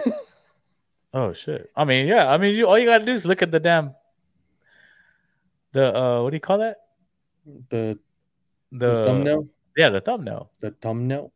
Oh 1.13 1.33
shit! 1.33 1.71
I 1.75 1.85
mean, 1.85 2.07
yeah. 2.07 2.31
I 2.31 2.39
mean, 2.39 2.55
you 2.55 2.69
all 2.69 2.79
you 2.79 2.87
gotta 2.87 3.05
do 3.05 3.13
is 3.13 3.27
look 3.27 3.43
at 3.43 3.51
the 3.51 3.59
damn 3.59 3.97
the 5.73 5.97
uh, 5.97 6.23
what 6.23 6.31
do 6.31 6.37
you 6.37 6.41
call 6.41 6.59
that? 6.59 6.77
the, 7.71 7.99
The, 8.73 8.95
the 8.95 9.05
thumbnail. 9.05 9.49
Yeah, 9.77 9.91
the 9.91 10.01
thumbnail. 10.01 10.51
The 10.61 10.71
thumbnail. 10.71 11.33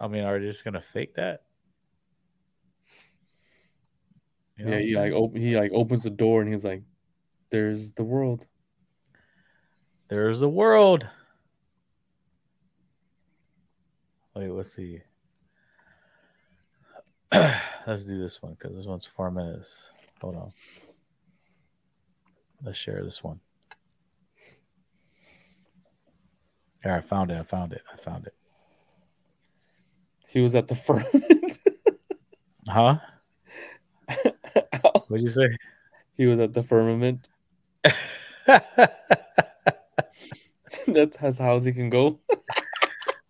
I 0.00 0.08
mean, 0.08 0.24
are 0.24 0.38
they 0.38 0.46
just 0.46 0.64
gonna 0.64 0.80
fake 0.80 1.14
that? 1.14 1.42
You 4.58 4.64
know 4.64 4.72
yeah, 4.72 4.78
he 4.78 4.96
like 4.96 5.12
op- 5.12 5.36
he 5.36 5.56
like 5.56 5.72
opens 5.72 6.02
the 6.02 6.10
door 6.10 6.42
and 6.42 6.52
he's 6.52 6.64
like, 6.64 6.82
"There's 7.50 7.92
the 7.92 8.04
world." 8.04 8.46
There's 10.08 10.40
the 10.40 10.48
world. 10.48 11.06
Wait, 14.34 14.50
let's 14.50 14.74
see. 14.74 15.02
let's 17.32 18.04
do 18.04 18.20
this 18.20 18.40
one 18.40 18.54
because 18.54 18.76
this 18.76 18.86
one's 18.86 19.06
four 19.06 19.30
minutes. 19.30 19.92
Hold 20.20 20.36
on. 20.36 20.52
Let's 22.62 22.78
share 22.78 23.02
this 23.02 23.22
one. 23.22 23.40
Right, 26.86 26.98
I 26.98 27.00
found 27.00 27.32
it. 27.32 27.38
I 27.38 27.42
found 27.42 27.72
it. 27.72 27.82
I 27.92 27.96
found 27.96 28.26
it. 28.26 28.34
He 30.28 30.40
was 30.40 30.54
at 30.54 30.68
the 30.68 30.74
firmament. 30.74 31.58
Huh? 32.68 32.98
What'd 35.06 35.22
you 35.22 35.28
say? 35.28 35.48
he 36.16 36.26
was 36.26 36.40
at 36.40 36.52
the 36.52 36.64
firmament. 36.64 37.28
That's 40.88 41.16
as 41.18 41.38
high 41.38 41.54
as 41.54 41.64
he 41.64 41.72
can 41.72 41.90
go. 41.90 42.18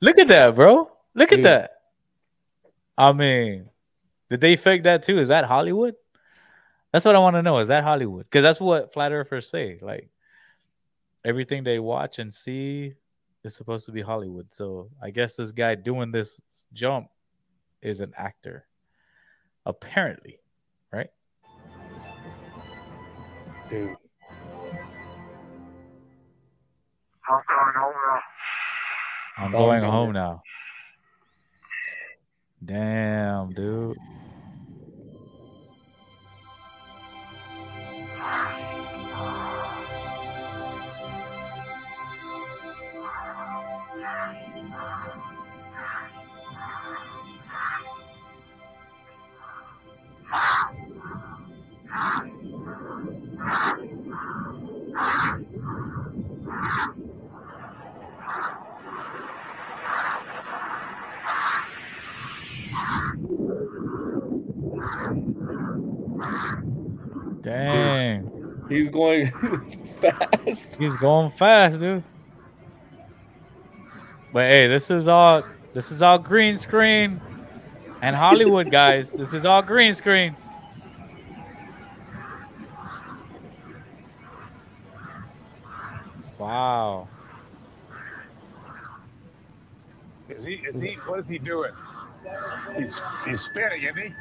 Look 0.00 0.18
at 0.18 0.28
that, 0.28 0.54
bro. 0.54 0.90
Look 1.14 1.32
at 1.32 1.42
that. 1.42 1.72
I 2.96 3.12
mean, 3.12 3.68
did 4.30 4.40
they 4.40 4.56
fake 4.56 4.84
that 4.84 5.02
too? 5.02 5.18
Is 5.18 5.28
that 5.28 5.44
Hollywood? 5.44 5.96
That's 6.94 7.04
what 7.04 7.14
I 7.14 7.18
want 7.18 7.36
to 7.36 7.42
know. 7.42 7.58
Is 7.58 7.68
that 7.68 7.84
Hollywood? 7.84 8.24
Because 8.24 8.42
that's 8.42 8.58
what 8.58 8.94
flat 8.94 9.12
earthers 9.12 9.50
say. 9.50 9.78
Like 9.82 10.08
everything 11.26 11.62
they 11.62 11.78
watch 11.78 12.18
and 12.18 12.32
see 12.32 12.94
is 13.46 13.54
supposed 13.54 13.86
to 13.86 13.92
be 13.92 14.02
Hollywood. 14.02 14.52
So 14.52 14.90
I 15.02 15.10
guess 15.10 15.36
this 15.36 15.52
guy 15.52 15.74
doing 15.74 16.10
this 16.12 16.40
jump 16.72 17.08
is 17.82 18.00
an 18.00 18.12
actor. 18.16 18.66
Apparently, 19.64 20.40
right? 20.92 21.10
Dude. 23.70 23.96
I'm 29.38 29.54
Oh, 29.54 29.58
going 29.58 29.82
home 29.82 30.12
now. 30.12 30.42
Damn, 32.64 33.52
dude. 33.52 33.96
Dang. 67.46 68.64
He's 68.68 68.88
going 68.88 69.26
fast. 70.00 70.80
He's 70.80 70.96
going 70.96 71.30
fast, 71.30 71.78
dude. 71.78 72.02
But 74.32 74.48
hey, 74.48 74.66
this 74.66 74.90
is 74.90 75.06
all 75.06 75.44
this 75.72 75.92
is 75.92 76.02
all 76.02 76.18
green 76.18 76.58
screen 76.58 77.20
and 78.02 78.16
Hollywood 78.16 78.68
guys. 78.68 79.12
This 79.12 79.32
is 79.32 79.46
all 79.46 79.62
green 79.62 79.94
screen. 79.94 80.34
Wow. 86.38 87.06
Is 90.28 90.42
he? 90.42 90.54
Is 90.54 90.80
he? 90.80 90.94
What 91.06 91.20
is 91.20 91.28
he 91.28 91.38
doing? 91.38 91.70
He's 92.76 93.00
he's 93.24 93.40
spinning, 93.42 93.84
isn't 93.84 93.96
he? 94.02 94.14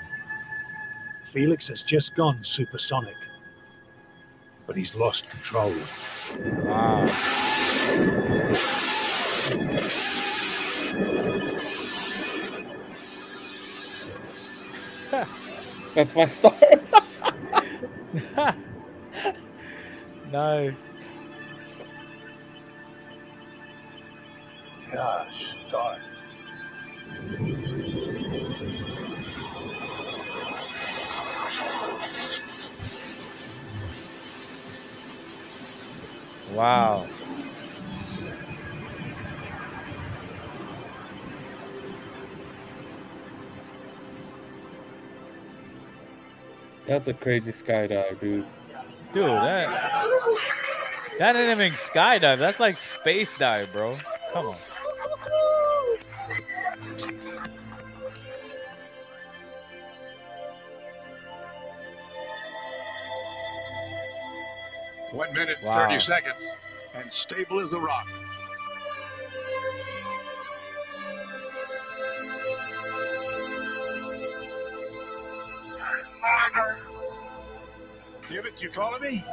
Felix 1.25 1.67
has 1.67 1.83
just 1.83 2.15
gone 2.15 2.43
supersonic, 2.43 3.15
but 4.67 4.77
he's 4.77 4.95
lost 4.95 5.27
control. 5.29 5.73
Wow. 6.63 7.05
That's 15.95 16.15
my 16.15 16.25
star. 16.25 16.55
nice. 20.31 20.73
That's 46.95 47.09
a 47.09 47.13
crazy 47.13 47.51
skydive, 47.51 48.21
dude. 48.21 48.45
Dude, 49.13 49.25
that 49.25 49.67
that 51.19 51.35
ain't 51.35 51.59
even 51.59 51.73
skydive. 51.73 52.37
That's 52.37 52.57
like 52.57 52.77
space 52.77 53.37
dive, 53.37 53.67
bro. 53.73 53.97
Come 54.31 54.45
on. 54.45 54.55
One 65.11 65.33
minute, 65.33 65.57
Wow. 65.63 65.75
thirty 65.87 65.99
seconds, 65.99 66.45
and 66.93 67.11
stable 67.11 67.59
as 67.59 67.73
a 67.73 67.79
rock. 67.79 68.07
Felix, 78.27 78.61
you 78.61 78.69
calling 78.69 79.01
me? 79.01 79.23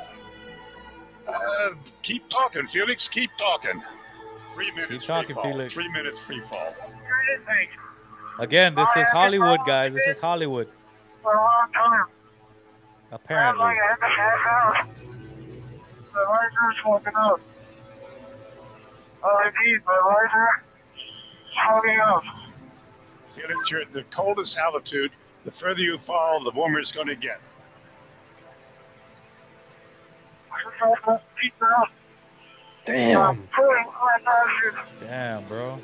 Uh, 1.26 1.70
keep 2.02 2.28
talking, 2.28 2.66
Felix. 2.66 3.08
Keep 3.08 3.30
talking. 3.38 3.82
Three 4.54 4.70
minutes. 4.72 5.06
talking, 5.06 5.28
free 5.28 5.34
fall. 5.34 5.52
Felix. 5.52 5.72
Three 5.72 5.88
minutes 5.92 6.18
free 6.20 6.42
fall. 6.42 6.74
Again, 8.38 8.74
this 8.74 8.88
is 8.96 9.08
Hollywood, 9.08 9.60
guys. 9.66 9.94
This 9.94 10.06
is 10.06 10.18
Hollywood. 10.18 10.68
For 11.22 11.32
a 11.32 11.36
long 11.36 11.68
time. 11.72 12.06
Apparently. 13.12 13.62
Like 13.62 13.76
I 13.76 13.88
had 13.88 13.94
to 13.94 14.00
pass 14.00 14.40
out. 14.46 14.88
The 16.12 16.20
laser's 16.20 16.82
smoking 16.82 17.12
up. 17.16 17.40
I 19.24 19.46
repeat, 19.46 19.84
the 19.84 19.92
laser 20.08 20.48
smoking 21.64 22.00
up. 22.00 22.24
Felix, 23.34 23.70
you're 23.70 23.82
at 23.82 23.92
the 23.92 24.02
coldest 24.04 24.58
altitude. 24.58 25.12
The 25.44 25.50
further 25.50 25.80
you 25.80 25.98
fall, 25.98 26.42
the 26.44 26.50
warmer 26.50 26.78
it's 26.78 26.92
going 26.92 27.06
to 27.06 27.16
get. 27.16 27.40
Keep 30.50 30.61
up. 30.61 30.61
Damn. 32.84 33.20
I'm 33.20 33.48
pulling 33.54 33.84
my 33.86 34.18
parachute. 34.24 34.74
Damn, 35.00 35.44
bro. 35.46 35.78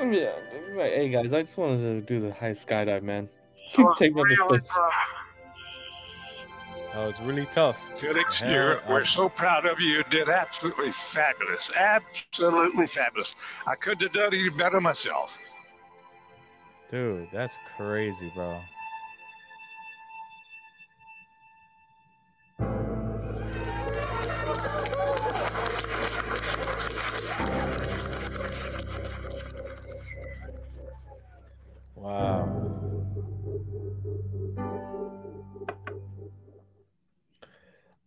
Yeah, 0.00 0.32
like, 0.72 0.92
hey 0.92 1.08
guys, 1.10 1.32
I 1.32 1.42
just 1.42 1.58
wanted 1.58 1.82
to 1.82 2.00
do 2.00 2.20
the 2.20 2.32
high 2.32 2.50
skydive, 2.50 3.02
man. 3.02 3.28
Take 3.96 4.14
me 4.14 4.22
up 4.22 4.26
to 4.28 4.44
Really 4.48 4.58
space. 4.64 4.78
That 6.92 7.06
was 7.06 7.20
really 7.20 7.46
tough. 7.46 7.76
Felix, 7.96 8.40
Hell, 8.40 8.50
you're, 8.50 8.82
we're 8.88 9.04
so 9.04 9.28
proud 9.28 9.64
of 9.64 9.78
you. 9.78 9.98
You 9.98 10.04
did 10.10 10.28
absolutely 10.28 10.90
fabulous. 10.90 11.70
Absolutely 11.76 12.86
fabulous. 12.86 13.34
I 13.66 13.76
couldn't 13.76 14.02
have 14.02 14.12
done 14.12 14.34
any 14.34 14.48
better 14.48 14.80
myself. 14.80 15.38
Dude, 16.90 17.28
that's 17.32 17.56
crazy, 17.76 18.32
bro. 18.34 18.58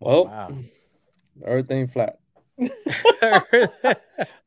Well, 0.04 0.26
Wow. 0.26 0.58
everything 1.46 1.88
flat. 1.88 2.20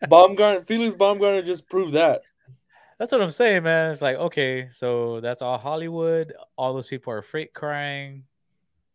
Baumgartner, 0.08 0.64
Felix 0.64 0.94
Baumgartner 0.94 1.42
just 1.42 1.68
proved 1.68 1.94
that. 1.94 2.22
That's 2.98 3.10
what 3.12 3.22
I'm 3.22 3.30
saying, 3.30 3.62
man. 3.62 3.90
It's 3.90 4.02
like, 4.02 4.16
okay, 4.16 4.68
so 4.70 5.20
that's 5.20 5.42
all 5.42 5.58
Hollywood. 5.58 6.34
All 6.56 6.74
those 6.74 6.86
people 6.86 7.12
are 7.12 7.22
fake 7.22 7.54
crying. 7.54 8.24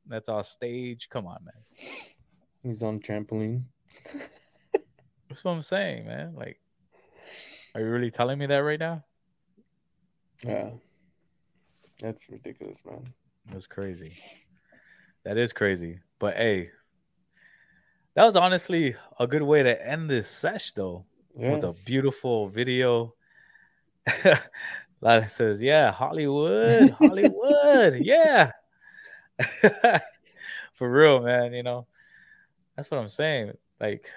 That's 0.07 0.29
all 0.29 0.43
stage. 0.43 1.09
Come 1.09 1.27
on, 1.27 1.43
man. 1.43 1.53
He's 2.63 2.83
on 2.83 2.99
trampoline. 2.99 3.63
That's 5.29 5.43
what 5.43 5.51
I'm 5.51 5.61
saying, 5.61 6.05
man. 6.05 6.35
Like, 6.35 6.59
are 7.73 7.81
you 7.81 7.87
really 7.87 8.11
telling 8.11 8.37
me 8.37 8.45
that 8.47 8.57
right 8.57 8.79
now? 8.79 9.03
Yeah. 10.43 10.69
That's 11.99 12.29
ridiculous, 12.29 12.83
man. 12.85 13.13
That's 13.51 13.67
crazy. 13.67 14.11
That 15.23 15.37
is 15.37 15.53
crazy. 15.53 15.99
But 16.21 16.37
hey, 16.37 16.69
that 18.13 18.23
was 18.23 18.35
honestly 18.35 18.95
a 19.19 19.25
good 19.25 19.41
way 19.41 19.63
to 19.63 19.73
end 19.87 20.07
this 20.07 20.29
sesh, 20.29 20.71
though, 20.73 21.03
Yeah. 21.35 21.53
with 21.55 21.63
a 21.63 21.73
beautiful 21.83 22.47
video. 22.47 23.15
Lila 25.01 25.27
says, 25.27 25.63
"Yeah, 25.63 25.91
Hollywood, 25.91 26.91
Hollywood, 27.01 27.95
yeah." 27.95 28.51
For 30.73 30.91
real, 30.91 31.21
man. 31.21 31.53
You 31.53 31.63
know, 31.63 31.87
that's 32.75 32.91
what 32.91 32.99
I'm 32.99 33.09
saying. 33.09 33.53
Like, 33.79 34.07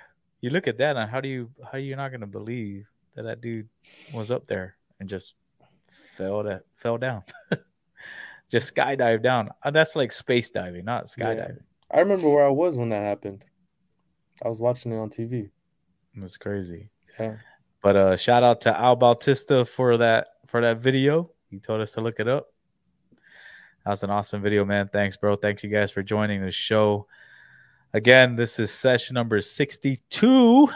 you 0.43 0.51
look 0.51 0.69
at 0.69 0.77
that, 0.79 0.97
and 0.99 1.11
how 1.11 1.23
do 1.23 1.29
you 1.29 1.51
how 1.65 1.79
are 1.79 1.81
you 1.81 1.97
not 1.97 2.13
gonna 2.13 2.27
believe 2.27 2.87
that 3.15 3.23
that 3.23 3.41
dude 3.41 3.69
was 4.13 4.31
up 4.31 4.47
there 4.47 4.77
and 5.01 5.09
just 5.09 5.33
fell 6.17 6.43
that 6.43 6.65
fell 6.77 6.99
down, 6.99 7.23
just 8.51 8.75
skydived 8.75 9.23
down? 9.23 9.49
Uh, 9.63 9.71
That's 9.71 9.97
like 9.97 10.13
space 10.13 10.51
diving, 10.51 10.85
not 10.85 11.09
Yeah. 11.17 11.49
I 11.91 12.01
remember 12.01 12.29
where 12.29 12.47
I 12.47 12.51
was 12.51 12.77
when 12.77 12.89
that 12.91 13.03
happened. 13.03 13.45
I 14.45 14.49
was 14.49 14.59
watching 14.59 14.93
it 14.93 14.97
on 14.97 15.11
TV. 15.11 15.51
It's 16.17 16.37
crazy. 16.37 16.89
Yeah. 17.19 17.37
But 17.83 17.97
uh 17.97 18.17
shout 18.17 18.43
out 18.43 18.61
to 18.63 18.79
Al 18.79 18.97
Bautista 18.97 19.65
for 19.65 19.97
that 19.99 20.29
for 20.47 20.61
that 20.61 20.79
video. 20.79 21.31
He 21.51 21.59
told 21.59 21.81
us 21.81 21.93
to 21.93 22.01
look 22.01 22.19
it 22.19 22.29
up. 22.29 22.49
That 23.85 23.91
was 23.91 24.03
an 24.03 24.11
awesome 24.11 24.43
video, 24.43 24.65
man. 24.65 24.89
Thanks, 24.93 25.17
bro. 25.17 25.37
Thanks 25.37 25.63
you 25.63 25.71
guys 25.71 25.91
for 25.91 26.03
joining 26.03 26.43
the 26.43 26.51
show. 26.51 27.07
Again, 27.93 28.35
this 28.35 28.59
is 28.59 28.73
session 28.73 29.15
number 29.15 29.41
62. 29.41 30.69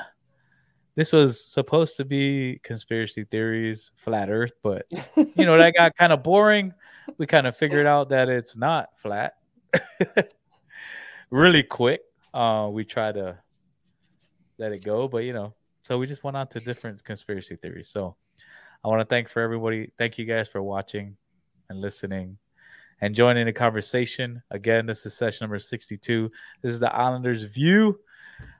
This 0.94 1.12
was 1.12 1.42
supposed 1.42 1.96
to 1.96 2.04
be 2.04 2.60
conspiracy 2.62 3.24
theories, 3.24 3.92
flat 3.96 4.30
earth, 4.30 4.52
but 4.62 4.86
you 5.16 5.46
know, 5.46 5.56
that 5.56 5.74
got 5.74 5.96
kind 5.98 6.12
of 6.12 6.22
boring. 6.22 6.74
We 7.16 7.26
kind 7.26 7.46
of 7.46 7.56
figured 7.56 7.86
out 7.86 8.10
that 8.10 8.28
it's 8.28 8.56
not 8.56 8.98
flat. 8.98 9.34
really 11.30 11.62
quick. 11.62 12.00
Uh, 12.32 12.68
we 12.70 12.84
try 12.84 13.12
to 13.12 13.38
let 14.58 14.72
it 14.72 14.84
go, 14.84 15.08
but 15.08 15.18
you 15.18 15.32
know, 15.32 15.54
so 15.84 15.98
we 15.98 16.06
just 16.06 16.24
went 16.24 16.36
on 16.36 16.48
to 16.48 16.60
different 16.60 17.02
conspiracy 17.04 17.56
theories. 17.56 17.88
So 17.88 18.16
I 18.84 18.88
want 18.88 19.00
to 19.00 19.06
thank 19.06 19.28
for 19.28 19.40
everybody. 19.40 19.90
Thank 19.98 20.18
you 20.18 20.24
guys 20.24 20.48
for 20.48 20.62
watching 20.62 21.16
and 21.68 21.80
listening 21.80 22.38
and 23.00 23.14
joining 23.14 23.46
the 23.46 23.52
conversation. 23.52 24.42
Again, 24.50 24.86
this 24.86 25.06
is 25.06 25.14
session 25.14 25.44
number 25.44 25.58
62. 25.58 26.30
This 26.62 26.74
is 26.74 26.80
the 26.80 26.94
Islanders 26.94 27.44
View. 27.44 27.98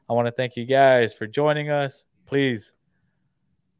I 0.08 0.12
want 0.12 0.26
to 0.26 0.32
thank 0.32 0.56
you 0.56 0.64
guys 0.64 1.12
for 1.14 1.26
joining 1.26 1.70
us. 1.70 2.06
Please 2.26 2.72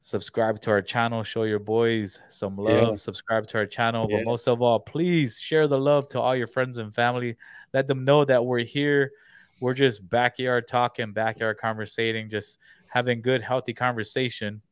subscribe 0.01 0.61
to 0.61 0.71
our 0.71 0.83
channel, 0.83 1.23
show 1.25 1.43
your 1.43 1.59
boys 1.59 2.21
some 2.29 2.57
love, 2.57 2.89
Yeah. 2.89 2.95
subscribe 2.95 3.47
to 3.49 3.59
our 3.59 3.67
channel, 3.67 4.07
Yeah. 4.09 4.19
but 4.19 4.25
most 4.25 4.47
of 4.47 4.63
all, 4.63 4.79
please 4.79 5.39
share 5.39 5.67
the 5.67 5.79
love 5.79 6.09
to 6.11 6.21
all 6.21 6.37
your 6.37 6.47
friends 6.47 6.79
and 6.79 6.95
family. 6.95 7.37
Let 7.75 7.89
them 7.89 8.05
know 8.05 8.25
that 8.25 8.45
we're 8.45 8.65
here. 8.65 9.13
We're 9.61 9.75
just 9.75 10.09
backyard 10.09 10.69
talking, 10.69 11.13
backyard 11.13 11.59
conversating, 11.59 12.31
just 12.31 12.59
having 12.87 13.21
good, 13.21 13.43
healthy 13.43 13.75
conversation, 13.75 14.63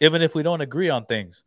even 0.00 0.22
if 0.22 0.34
we 0.34 0.42
don't 0.42 0.60
agree 0.60 0.90
on 0.90 1.06
things. 1.06 1.44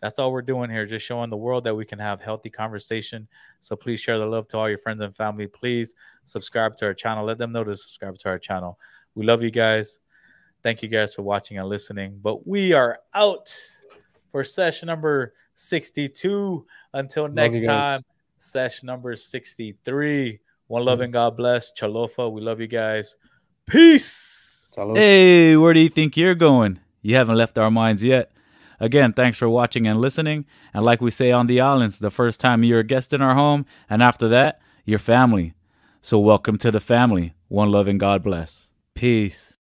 That's 0.00 0.18
all 0.18 0.32
we're 0.32 0.42
doing 0.42 0.68
here, 0.68 0.84
just 0.84 1.06
showing 1.06 1.30
the 1.30 1.36
world 1.36 1.64
that 1.64 1.74
we 1.74 1.84
can 1.84 2.00
have 2.00 2.20
healthy 2.20 2.50
conversation. 2.50 3.28
So 3.60 3.76
please 3.76 4.00
share 4.00 4.18
the 4.18 4.26
love 4.26 4.48
to 4.48 4.58
all 4.58 4.68
your 4.68 4.78
friends 4.78 5.00
and 5.00 5.16
family. 5.16 5.46
Please 5.46 5.94
subscribe 6.24 6.76
to 6.76 6.86
our 6.86 6.94
channel. 6.94 7.24
Let 7.24 7.38
them 7.38 7.52
know 7.52 7.64
to 7.64 7.76
subscribe 7.76 8.18
to 8.18 8.28
our 8.28 8.38
channel. 8.38 8.78
We 9.14 9.24
love 9.24 9.42
you 9.42 9.50
guys. 9.50 10.00
Thank 10.62 10.82
you 10.82 10.88
guys 10.88 11.14
for 11.14 11.22
watching 11.22 11.58
and 11.58 11.68
listening. 11.68 12.18
But 12.22 12.46
we 12.46 12.72
are 12.72 12.98
out 13.14 13.54
for 14.30 14.44
session 14.44 14.86
number 14.86 15.34
62. 15.54 16.64
Until 16.94 17.28
next 17.28 17.64
time, 17.64 18.00
session 18.38 18.86
number 18.86 19.16
63. 19.16 20.38
One 20.68 20.84
love 20.84 21.00
and 21.00 21.12
God 21.12 21.36
bless. 21.36 21.72
Chalofa. 21.72 22.30
We 22.30 22.40
love 22.40 22.60
you 22.60 22.68
guys. 22.68 23.16
Peace. 23.66 24.72
Salud. 24.76 24.96
Hey, 24.96 25.56
where 25.56 25.74
do 25.74 25.80
you 25.80 25.88
think 25.88 26.16
you're 26.16 26.34
going? 26.34 26.78
You 27.02 27.16
haven't 27.16 27.36
left 27.36 27.58
our 27.58 27.70
minds 27.70 28.02
yet. 28.02 28.32
Again, 28.80 29.12
thanks 29.12 29.38
for 29.38 29.48
watching 29.48 29.86
and 29.86 30.00
listening. 30.00 30.44
And 30.72 30.84
like 30.84 31.00
we 31.00 31.10
say 31.10 31.30
on 31.30 31.46
the 31.46 31.60
islands, 31.60 31.98
the 31.98 32.10
first 32.10 32.40
time 32.40 32.64
you're 32.64 32.80
a 32.80 32.84
guest 32.84 33.12
in 33.12 33.20
our 33.20 33.34
home, 33.34 33.66
and 33.88 34.02
after 34.02 34.28
that, 34.28 34.60
you're 34.84 34.98
family. 34.98 35.54
So 36.00 36.18
welcome 36.18 36.58
to 36.58 36.70
the 36.70 36.80
family. 36.80 37.34
One 37.48 37.70
love 37.70 37.86
and 37.86 38.00
God 38.00 38.22
bless. 38.22 38.70
Peace. 38.94 39.58